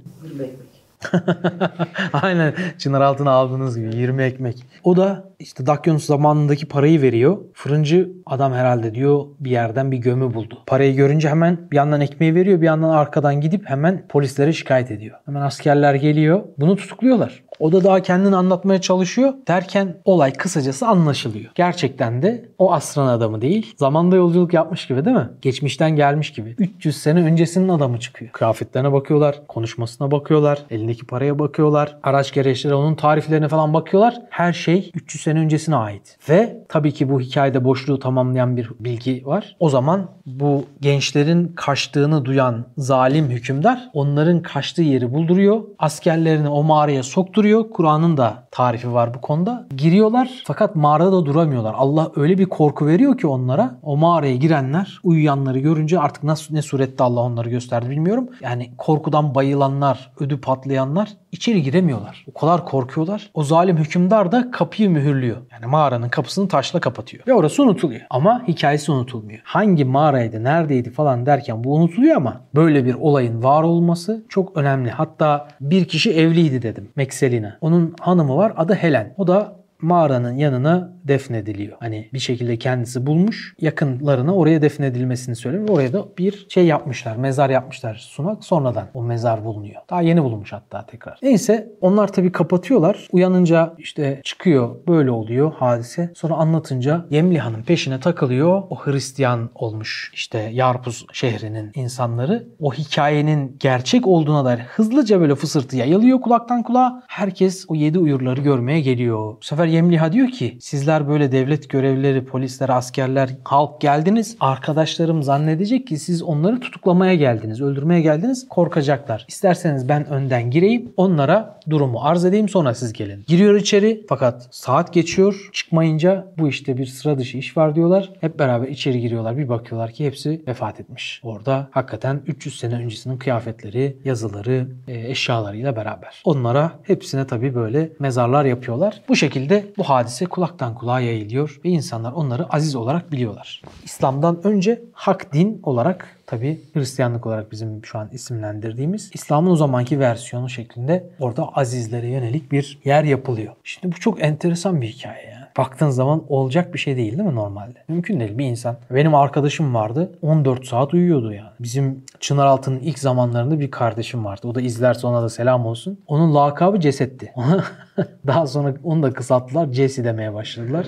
Aynen 2.13 2.53
çınar 2.77 3.01
altına 3.01 3.31
aldığınız 3.31 3.79
gibi 3.79 3.95
20 3.95 4.23
ekmek. 4.23 4.63
O 4.83 4.97
da 4.97 5.23
işte 5.39 5.65
Dakyanus 5.65 6.05
zamanındaki 6.05 6.67
parayı 6.67 7.01
veriyor. 7.01 7.37
Fırıncı 7.53 8.11
adam 8.25 8.53
herhalde 8.53 8.95
diyor 8.95 9.25
bir 9.39 9.51
yerden 9.51 9.91
bir 9.91 9.97
gömü 9.97 10.33
buldu. 10.33 10.63
Parayı 10.67 10.95
görünce 10.95 11.29
hemen 11.29 11.57
bir 11.71 11.75
yandan 11.75 12.01
ekmeği 12.01 12.35
veriyor 12.35 12.61
bir 12.61 12.65
yandan 12.65 12.89
arkadan 12.89 13.41
gidip 13.41 13.69
hemen 13.69 14.07
polislere 14.09 14.53
şikayet 14.53 14.91
ediyor. 14.91 15.19
Hemen 15.25 15.41
askerler 15.41 15.95
geliyor. 15.95 16.43
Bunu 16.57 16.75
tutukluyorlar. 16.75 17.43
O 17.59 17.71
da 17.71 17.83
daha 17.83 17.99
kendini 18.01 18.35
anlatmaya 18.35 18.81
çalışıyor. 18.81 19.33
Derken 19.47 19.97
olay 20.05 20.33
kısacası 20.33 20.87
anlaşılıyor. 20.87 21.51
Gerçekten 21.55 22.21
de 22.21 22.49
o 22.57 22.73
asrın 22.73 23.07
adamı 23.07 23.41
değil. 23.41 23.73
Zamanda 23.77 24.15
yolculuk 24.15 24.53
yapmış 24.53 24.87
gibi 24.87 25.05
değil 25.05 25.17
mi? 25.17 25.29
Geçmişten 25.41 25.95
gelmiş 25.95 26.33
gibi. 26.33 26.55
300 26.57 26.97
sene 26.97 27.23
öncesinin 27.23 27.69
adamı 27.69 27.99
çıkıyor. 27.99 28.31
Kıyafetlerine 28.31 28.91
bakıyorlar, 28.93 29.41
konuşmasına 29.47 30.11
bakıyorlar, 30.11 30.59
elindeki 30.69 30.92
paraya 31.01 31.39
bakıyorlar, 31.39 31.97
araç 32.03 32.33
gereçlere 32.33 32.75
onun 32.75 32.95
tariflerine 32.95 33.47
falan 33.47 33.73
bakıyorlar. 33.73 34.21
Her 34.29 34.53
şey 34.53 34.91
300 34.95 35.23
sene 35.23 35.39
öncesine 35.39 35.75
ait. 35.75 36.17
Ve 36.29 36.65
tabii 36.69 36.91
ki 36.91 37.09
bu 37.09 37.21
hikayede 37.21 37.63
boşluğu 37.63 37.99
tamamlayan 37.99 38.57
bir 38.57 38.69
bilgi 38.79 39.25
var. 39.25 39.55
O 39.59 39.69
zaman 39.69 40.09
bu 40.25 40.65
gençlerin 40.81 41.47
kaçtığını 41.47 42.25
duyan 42.25 42.65
zalim 42.77 43.29
hükümdar 43.29 43.89
onların 43.93 44.41
kaçtığı 44.41 44.81
yeri 44.81 45.13
bulduruyor. 45.13 45.61
Askerlerini 45.79 46.49
o 46.49 46.63
mağaraya 46.63 47.03
sokturuyor. 47.03 47.69
Kur'an'ın 47.69 48.17
da 48.17 48.47
tarifi 48.51 48.93
var 48.93 49.13
bu 49.13 49.21
konuda. 49.21 49.67
Giriyorlar 49.77 50.29
fakat 50.45 50.75
mağarada 50.75 51.11
da 51.11 51.25
duramıyorlar. 51.25 51.73
Allah 51.77 52.11
öyle 52.15 52.37
bir 52.37 52.45
korku 52.45 52.87
veriyor 52.87 53.17
ki 53.17 53.27
onlara. 53.27 53.79
O 53.83 53.97
mağaraya 53.97 54.35
girenler 54.35 54.99
uyuyanları 55.03 55.59
görünce 55.59 55.99
artık 55.99 56.23
nasıl 56.23 56.53
ne 56.53 56.61
surette 56.61 57.03
Allah 57.03 57.19
onları 57.19 57.49
gösterdi 57.49 57.89
bilmiyorum. 57.89 58.29
Yani 58.41 58.71
korkudan 58.77 59.35
bayılanlar, 59.35 60.11
ödü 60.19 60.41
patlayanlar 60.83 61.09
içeri 61.31 61.63
giremiyorlar. 61.63 62.25
O 62.33 62.39
kadar 62.39 62.65
korkuyorlar. 62.65 63.31
O 63.33 63.43
zalim 63.43 63.77
hükümdar 63.77 64.31
da 64.31 64.51
kapıyı 64.51 64.89
mühürlüyor. 64.89 65.37
Yani 65.51 65.65
mağaranın 65.65 66.09
kapısını 66.09 66.47
taşla 66.47 66.79
kapatıyor. 66.79 67.23
Ve 67.27 67.33
orası 67.33 67.63
unutuluyor. 67.63 68.01
Ama 68.09 68.43
hikayesi 68.47 68.91
unutulmuyor. 68.91 69.39
Hangi 69.43 69.85
mağaraydı, 69.85 70.43
neredeydi 70.43 70.91
falan 70.91 71.25
derken 71.25 71.63
bu 71.63 71.75
unutuluyor 71.75 72.15
ama 72.15 72.41
böyle 72.55 72.85
bir 72.85 72.93
olayın 72.93 73.43
var 73.43 73.63
olması 73.63 74.25
çok 74.29 74.57
önemli. 74.57 74.89
Hatta 74.91 75.47
bir 75.61 75.85
kişi 75.85 76.13
evliydi 76.13 76.61
dedim. 76.61 76.89
Mekselina. 76.95 77.57
Onun 77.61 77.95
hanımı 77.99 78.37
var 78.37 78.53
adı 78.57 78.73
Helen. 78.73 79.13
O 79.17 79.27
da 79.27 79.62
mağaranın 79.83 80.37
yanına 80.37 80.93
defnediliyor. 81.03 81.77
Hani 81.79 82.09
bir 82.13 82.19
şekilde 82.19 82.57
kendisi 82.57 83.05
bulmuş. 83.05 83.55
Yakınlarına 83.61 84.35
oraya 84.35 84.61
defnedilmesini 84.61 85.35
söylüyor. 85.35 85.69
Oraya 85.69 85.93
da 85.93 86.05
bir 86.17 86.45
şey 86.49 86.65
yapmışlar. 86.65 87.15
Mezar 87.15 87.49
yapmışlar 87.49 87.95
sunak. 87.95 88.43
Sonradan 88.43 88.87
o 88.93 89.03
mezar 89.03 89.45
bulunuyor. 89.45 89.81
Daha 89.89 90.01
yeni 90.01 90.23
bulunmuş 90.23 90.53
hatta 90.53 90.85
tekrar. 90.85 91.19
Neyse 91.21 91.71
onlar 91.81 92.13
tabii 92.13 92.31
kapatıyorlar. 92.31 93.07
Uyanınca 93.11 93.73
işte 93.77 94.21
çıkıyor. 94.23 94.75
Böyle 94.87 95.11
oluyor 95.11 95.53
hadise. 95.53 96.11
Sonra 96.15 96.33
anlatınca 96.33 97.05
Yemliha'nın 97.09 97.63
peşine 97.63 97.99
takılıyor. 97.99 98.63
O 98.69 98.75
Hristiyan 98.75 99.49
olmuş 99.55 100.11
işte 100.13 100.49
Yarpuz 100.53 101.05
şehrinin 101.13 101.71
insanları. 101.75 102.47
O 102.59 102.73
hikayenin 102.73 103.57
gerçek 103.59 104.07
olduğuna 104.07 104.45
dair 104.45 104.59
hızlıca 104.59 105.19
böyle 105.19 105.35
fısırtı 105.35 105.77
yayılıyor 105.77 106.21
kulaktan 106.21 106.63
kulağa. 106.63 107.03
Herkes 107.07 107.65
o 107.67 107.75
yedi 107.75 107.99
uyurları 107.99 108.41
görmeye 108.41 108.81
geliyor. 108.81 109.35
Bu 109.41 109.45
sefer 109.45 109.65
Yemliha 109.73 110.11
diyor 110.11 110.29
ki 110.29 110.57
sizler 110.59 111.07
böyle 111.07 111.31
devlet 111.31 111.69
görevlileri, 111.69 112.25
polisler, 112.25 112.69
askerler, 112.69 113.29
halk 113.43 113.81
geldiniz. 113.81 114.37
Arkadaşlarım 114.39 115.23
zannedecek 115.23 115.87
ki 115.87 115.97
siz 115.97 116.23
onları 116.23 116.59
tutuklamaya 116.59 117.15
geldiniz, 117.15 117.61
öldürmeye 117.61 118.01
geldiniz. 118.01 118.47
Korkacaklar. 118.49 119.25
İsterseniz 119.27 119.89
ben 119.89 120.05
önden 120.09 120.51
gireyim. 120.51 120.93
Onlara 120.97 121.59
durumu 121.69 121.99
arz 122.01 122.25
edeyim 122.25 122.49
sonra 122.49 122.73
siz 122.73 122.93
gelin. 122.93 123.23
Giriyor 123.27 123.55
içeri 123.55 124.05
fakat 124.09 124.47
saat 124.51 124.93
geçiyor. 124.93 125.49
Çıkmayınca 125.53 126.27
bu 126.37 126.47
işte 126.47 126.77
bir 126.77 126.85
sıra 126.85 127.17
dışı 127.17 127.37
iş 127.37 127.57
var 127.57 127.75
diyorlar. 127.75 128.11
Hep 128.21 128.39
beraber 128.39 128.67
içeri 128.67 129.01
giriyorlar. 129.01 129.37
Bir 129.37 129.49
bakıyorlar 129.49 129.91
ki 129.91 130.05
hepsi 130.05 130.41
vefat 130.47 130.79
etmiş. 130.79 131.21
Orada 131.23 131.67
hakikaten 131.71 132.21
300 132.27 132.59
sene 132.59 132.75
öncesinin 132.75 133.17
kıyafetleri, 133.17 133.97
yazıları, 134.05 134.67
e, 134.87 135.09
eşyalarıyla 135.09 135.75
beraber. 135.75 136.21
Onlara 136.25 136.71
hepsine 136.83 137.27
tabii 137.27 137.55
böyle 137.55 137.89
mezarlar 137.99 138.45
yapıyorlar. 138.45 139.01
Bu 139.09 139.15
şekilde 139.15 139.62
bu 139.77 139.83
hadise 139.83 140.25
kulaktan 140.25 140.75
kulağa 140.75 140.99
yayılıyor 140.99 141.59
ve 141.65 141.69
insanlar 141.69 142.11
onları 142.11 142.53
aziz 142.53 142.75
olarak 142.75 143.11
biliyorlar. 143.11 143.61
İslam'dan 143.83 144.39
önce 144.43 144.81
hak 144.93 145.33
din 145.33 145.59
olarak 145.63 146.17
tabi 146.25 146.61
Hristiyanlık 146.73 147.25
olarak 147.25 147.51
bizim 147.51 147.85
şu 147.85 147.99
an 147.99 148.09
isimlendirdiğimiz 148.11 149.11
İslam'ın 149.13 149.51
o 149.51 149.55
zamanki 149.55 149.99
versiyonu 149.99 150.49
şeklinde 150.49 151.09
orada 151.19 151.47
azizlere 151.47 152.07
yönelik 152.07 152.51
bir 152.51 152.79
yer 152.85 153.03
yapılıyor. 153.03 153.53
Şimdi 153.63 153.95
bu 153.95 153.99
çok 153.99 154.23
enteresan 154.23 154.81
bir 154.81 154.87
hikaye 154.87 155.29
yani. 155.29 155.42
Baktığın 155.57 155.89
zaman 155.89 156.23
olacak 156.29 156.73
bir 156.73 156.79
şey 156.79 156.97
değil 156.97 157.17
değil 157.17 157.29
mi 157.29 157.35
normalde? 157.35 157.83
Mümkün 157.87 158.19
değil 158.19 158.37
bir 158.37 158.45
insan. 158.45 158.75
Benim 158.91 159.15
arkadaşım 159.15 159.75
vardı 159.75 160.11
14 160.21 160.65
saat 160.65 160.93
uyuyordu 160.93 161.33
yani. 161.33 161.49
Bizim 161.59 162.03
Çınaraltı'nın 162.19 162.79
ilk 162.79 162.99
zamanlarında 162.99 163.59
bir 163.59 163.71
kardeşim 163.71 164.25
vardı. 164.25 164.47
O 164.47 164.55
da 164.55 164.61
izlerse 164.61 165.07
ona 165.07 165.21
da 165.21 165.29
selam 165.29 165.65
olsun. 165.65 165.99
Onun 166.07 166.35
lakabı 166.35 166.79
Cesetti. 166.79 167.33
Daha 168.27 168.47
sonra 168.47 168.73
onu 168.83 169.03
da 169.03 169.13
kısalttılar. 169.13 169.71
Cesi 169.71 170.03
demeye 170.03 170.33
başladılar. 170.33 170.87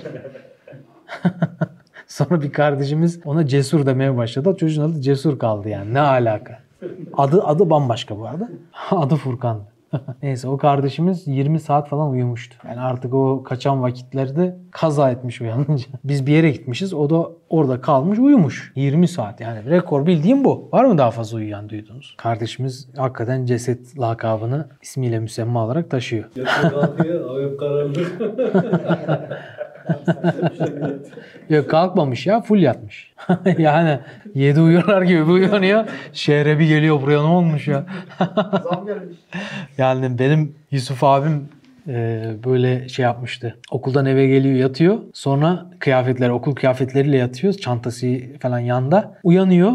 Sonra 2.08 2.41
bir 2.41 2.51
kardeşimiz 2.51 3.19
ona 3.25 3.47
cesur 3.47 3.86
demeye 3.86 4.17
başladı. 4.17 4.56
Çocuğun 4.60 4.91
adı 4.91 5.01
cesur 5.01 5.39
kaldı 5.39 5.69
yani. 5.69 5.93
Ne 5.93 5.99
alaka? 5.99 6.60
Adı 7.17 7.43
adı 7.43 7.69
bambaşka 7.69 8.17
bu 8.19 8.28
arada. 8.28 8.49
adı 8.91 9.15
Furkan. 9.15 9.62
Neyse 10.24 10.48
o 10.48 10.58
kardeşimiz 10.58 11.28
20 11.28 11.60
saat 11.60 11.89
falan 11.89 12.10
uyumuştu. 12.10 12.56
Yani 12.67 12.80
artık 12.80 13.13
o 13.13 13.43
kaçan 13.43 13.82
vakitlerde 13.82 14.58
kaza 14.71 15.12
etmiş 15.12 15.41
uyanınca. 15.41 15.86
Biz 16.04 16.28
bir 16.28 16.32
yere 16.32 16.52
gitmişiz. 16.52 16.93
O 16.93 17.10
da 17.10 17.30
orada 17.50 17.82
kalmış 17.82 18.19
uyumuş. 18.19 18.74
20 18.76 19.08
saat 19.08 19.41
yani 19.41 19.69
rekor 19.69 20.06
bildiğim 20.06 20.43
bu. 20.43 20.69
Var 20.74 20.86
mı 20.86 20.98
daha 20.98 21.12
fazla 21.12 21.38
uyuyan 21.38 21.69
duydunuz? 21.69 22.15
Kardeşimiz 22.17 22.89
hakikaten 22.98 23.45
ceset 23.45 24.00
lakabını 24.00 24.67
ismiyle 24.82 25.19
müsemma 25.19 25.65
olarak 25.65 25.91
taşıyor. 25.91 26.26
Yatıyor 26.36 26.71
kalkıyor, 26.82 27.30
hafif 27.30 27.60
karanlık. 27.60 28.21
Yok 31.50 31.69
kalkmamış 31.69 32.28
ya 32.28 32.41
full 32.41 32.60
yatmış. 32.60 33.13
yani 33.58 34.00
yedi 34.36 34.62
uyuyorlar 34.62 35.02
gibi 35.02 35.28
bir 35.28 35.32
uyanıyor. 35.32 35.86
Şehre 36.13 36.60
bir 36.60 36.67
geliyor 36.67 37.02
buraya 37.02 37.21
ne 37.21 37.28
olmuş 37.28 37.67
ya. 37.67 37.86
yani 39.78 40.19
benim 40.19 40.56
Yusuf 40.71 41.04
abim 41.04 41.50
e, 41.88 42.24
böyle 42.45 42.89
şey 42.89 43.04
yapmıştı. 43.04 43.58
Okuldan 43.71 44.06
eve 44.06 44.28
geliyor 44.28 44.56
yatıyor. 44.56 44.98
Sonra 45.13 45.65
kıyafetler 45.80 46.30
okul 46.30 46.56
kıyafetleriyle 46.56 47.17
yatıyor. 47.17 47.54
Çantası 47.54 48.19
falan 48.39 48.60
yanda. 48.60 49.17
Uyanıyor. 49.24 49.74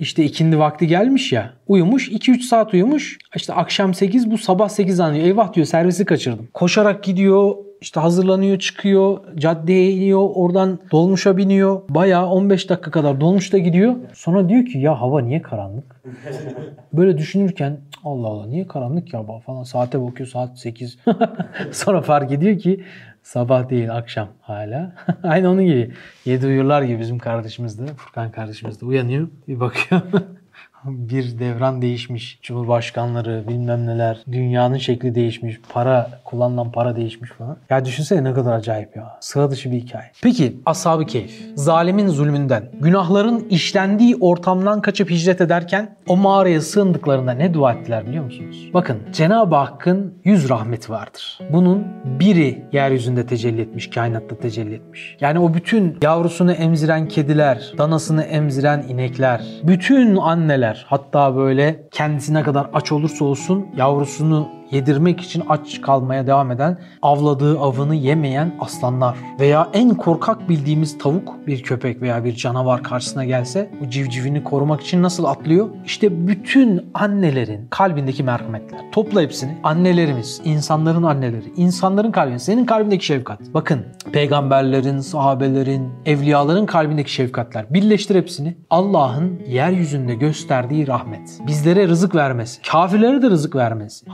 İşte 0.00 0.24
ikindi 0.24 0.58
vakti 0.58 0.86
gelmiş 0.86 1.32
ya. 1.32 1.52
Uyumuş 1.66 2.08
2-3 2.08 2.40
saat 2.40 2.74
uyumuş. 2.74 3.18
İşte 3.36 3.52
akşam 3.52 3.94
8 3.94 4.30
bu 4.30 4.38
sabah 4.38 4.68
8 4.68 5.00
anlıyor. 5.00 5.24
Eyvah 5.24 5.52
diyor 5.52 5.66
servisi 5.66 6.04
kaçırdım. 6.04 6.48
Koşarak 6.54 7.04
gidiyor 7.04 7.54
işte 7.80 8.00
hazırlanıyor 8.00 8.58
çıkıyor 8.58 9.18
caddeye 9.36 9.92
iniyor 9.92 10.30
oradan 10.34 10.78
dolmuşa 10.92 11.36
biniyor 11.36 11.82
bayağı 11.88 12.26
15 12.26 12.70
dakika 12.70 12.90
kadar 12.90 13.20
dolmuşta 13.20 13.58
gidiyor 13.58 13.94
sonra 14.14 14.48
diyor 14.48 14.66
ki 14.66 14.78
ya 14.78 15.00
hava 15.00 15.20
niye 15.20 15.42
karanlık 15.42 16.02
böyle 16.92 17.18
düşünürken 17.18 17.78
Allah 18.04 18.26
Allah 18.26 18.46
niye 18.46 18.66
karanlık 18.66 19.14
ya 19.14 19.24
falan 19.46 19.62
saate 19.62 20.02
bakıyor 20.02 20.28
saat 20.28 20.58
8 20.58 20.98
sonra 21.72 22.00
fark 22.02 22.32
ediyor 22.32 22.58
ki 22.58 22.84
sabah 23.28 23.70
değil 23.70 23.96
akşam 23.96 24.28
hala. 24.40 24.92
Aynı 25.22 25.50
onun 25.50 25.64
gibi. 25.64 25.92
Yedi 26.24 26.46
uyurlar 26.46 26.82
gibi 26.82 27.00
bizim 27.00 27.18
kardeşimiz 27.18 27.78
de. 27.78 27.86
Furkan 27.94 28.32
kardeşimiz 28.32 28.80
de 28.80 28.84
uyanıyor. 28.84 29.28
Bir 29.48 29.60
bakıyor 29.60 30.00
bir 30.84 31.38
devran 31.38 31.82
değişmiş. 31.82 32.38
Cumhurbaşkanları 32.42 33.44
bilmem 33.48 33.86
neler. 33.86 34.18
Dünyanın 34.32 34.78
şekli 34.78 35.14
değişmiş. 35.14 35.60
Para, 35.72 36.10
kullanılan 36.24 36.72
para 36.72 36.96
değişmiş 36.96 37.30
falan. 37.30 37.56
Ya 37.70 37.84
düşünsene 37.84 38.24
ne 38.24 38.34
kadar 38.34 38.52
acayip 38.52 38.96
ya. 38.96 39.16
Sıra 39.20 39.50
dışı 39.50 39.72
bir 39.72 39.76
hikaye. 39.76 40.10
Peki 40.22 40.56
Ashab-ı 40.66 41.06
Keyif. 41.06 41.52
Zalimin 41.54 42.08
zulmünden, 42.08 42.70
günahların 42.80 43.46
işlendiği 43.50 44.16
ortamdan 44.20 44.82
kaçıp 44.82 45.10
hicret 45.10 45.40
ederken 45.40 45.96
o 46.08 46.16
mağaraya 46.16 46.60
sığındıklarında 46.60 47.32
ne 47.32 47.54
dua 47.54 47.72
ettiler 47.72 48.06
biliyor 48.06 48.24
musunuz? 48.24 48.70
Bakın 48.74 48.98
Cenab-ı 49.12 49.54
Hakk'ın 49.56 50.14
yüz 50.24 50.48
rahmeti 50.48 50.92
vardır. 50.92 51.38
Bunun 51.52 51.86
biri 52.04 52.64
yeryüzünde 52.72 53.26
tecelli 53.26 53.60
etmiş, 53.60 53.90
kainatta 53.90 54.36
tecelli 54.36 54.74
etmiş. 54.74 55.16
Yani 55.20 55.38
o 55.38 55.54
bütün 55.54 55.98
yavrusunu 56.02 56.52
emziren 56.52 57.08
kediler, 57.08 57.72
danasını 57.78 58.22
emziren 58.22 58.84
inekler, 58.88 59.44
bütün 59.62 60.16
anneler 60.16 60.67
hatta 60.88 61.36
böyle 61.36 61.88
kendisine 61.92 62.42
kadar 62.42 62.70
aç 62.72 62.92
olursa 62.92 63.24
olsun 63.24 63.66
yavrusunu 63.76 64.57
yedirmek 64.70 65.20
için 65.20 65.42
aç 65.48 65.80
kalmaya 65.80 66.26
devam 66.26 66.50
eden, 66.50 66.78
avladığı 67.02 67.58
avını 67.58 67.94
yemeyen 67.94 68.54
aslanlar 68.60 69.16
veya 69.40 69.68
en 69.72 69.94
korkak 69.94 70.48
bildiğimiz 70.48 70.98
tavuk 70.98 71.46
bir 71.46 71.62
köpek 71.62 72.02
veya 72.02 72.24
bir 72.24 72.34
canavar 72.34 72.82
karşısına 72.82 73.24
gelse 73.24 73.70
bu 73.80 73.90
civcivini 73.90 74.44
korumak 74.44 74.80
için 74.80 75.02
nasıl 75.02 75.24
atlıyor? 75.24 75.68
İşte 75.84 76.28
bütün 76.28 76.90
annelerin 76.94 77.66
kalbindeki 77.70 78.22
merhametler. 78.22 78.80
Topla 78.92 79.22
hepsini. 79.22 79.58
Annelerimiz, 79.62 80.40
insanların 80.44 81.02
anneleri, 81.02 81.52
insanların 81.56 82.10
kalbinde, 82.10 82.38
senin 82.38 82.64
kalbindeki 82.64 83.06
şefkat. 83.06 83.40
Bakın 83.54 83.80
peygamberlerin, 84.12 84.98
sahabelerin, 84.98 85.88
evliyaların 86.06 86.66
kalbindeki 86.66 87.12
şefkatler. 87.12 87.66
Birleştir 87.70 88.14
hepsini. 88.14 88.56
Allah'ın 88.70 89.40
yeryüzünde 89.46 90.14
gösterdiği 90.14 90.86
rahmet. 90.86 91.40
Bizlere 91.46 91.88
rızık 91.88 92.14
vermesi. 92.14 92.62
Kafirlere 92.62 93.22
de 93.22 93.30
rızık 93.30 93.56
vermesi. 93.56 94.06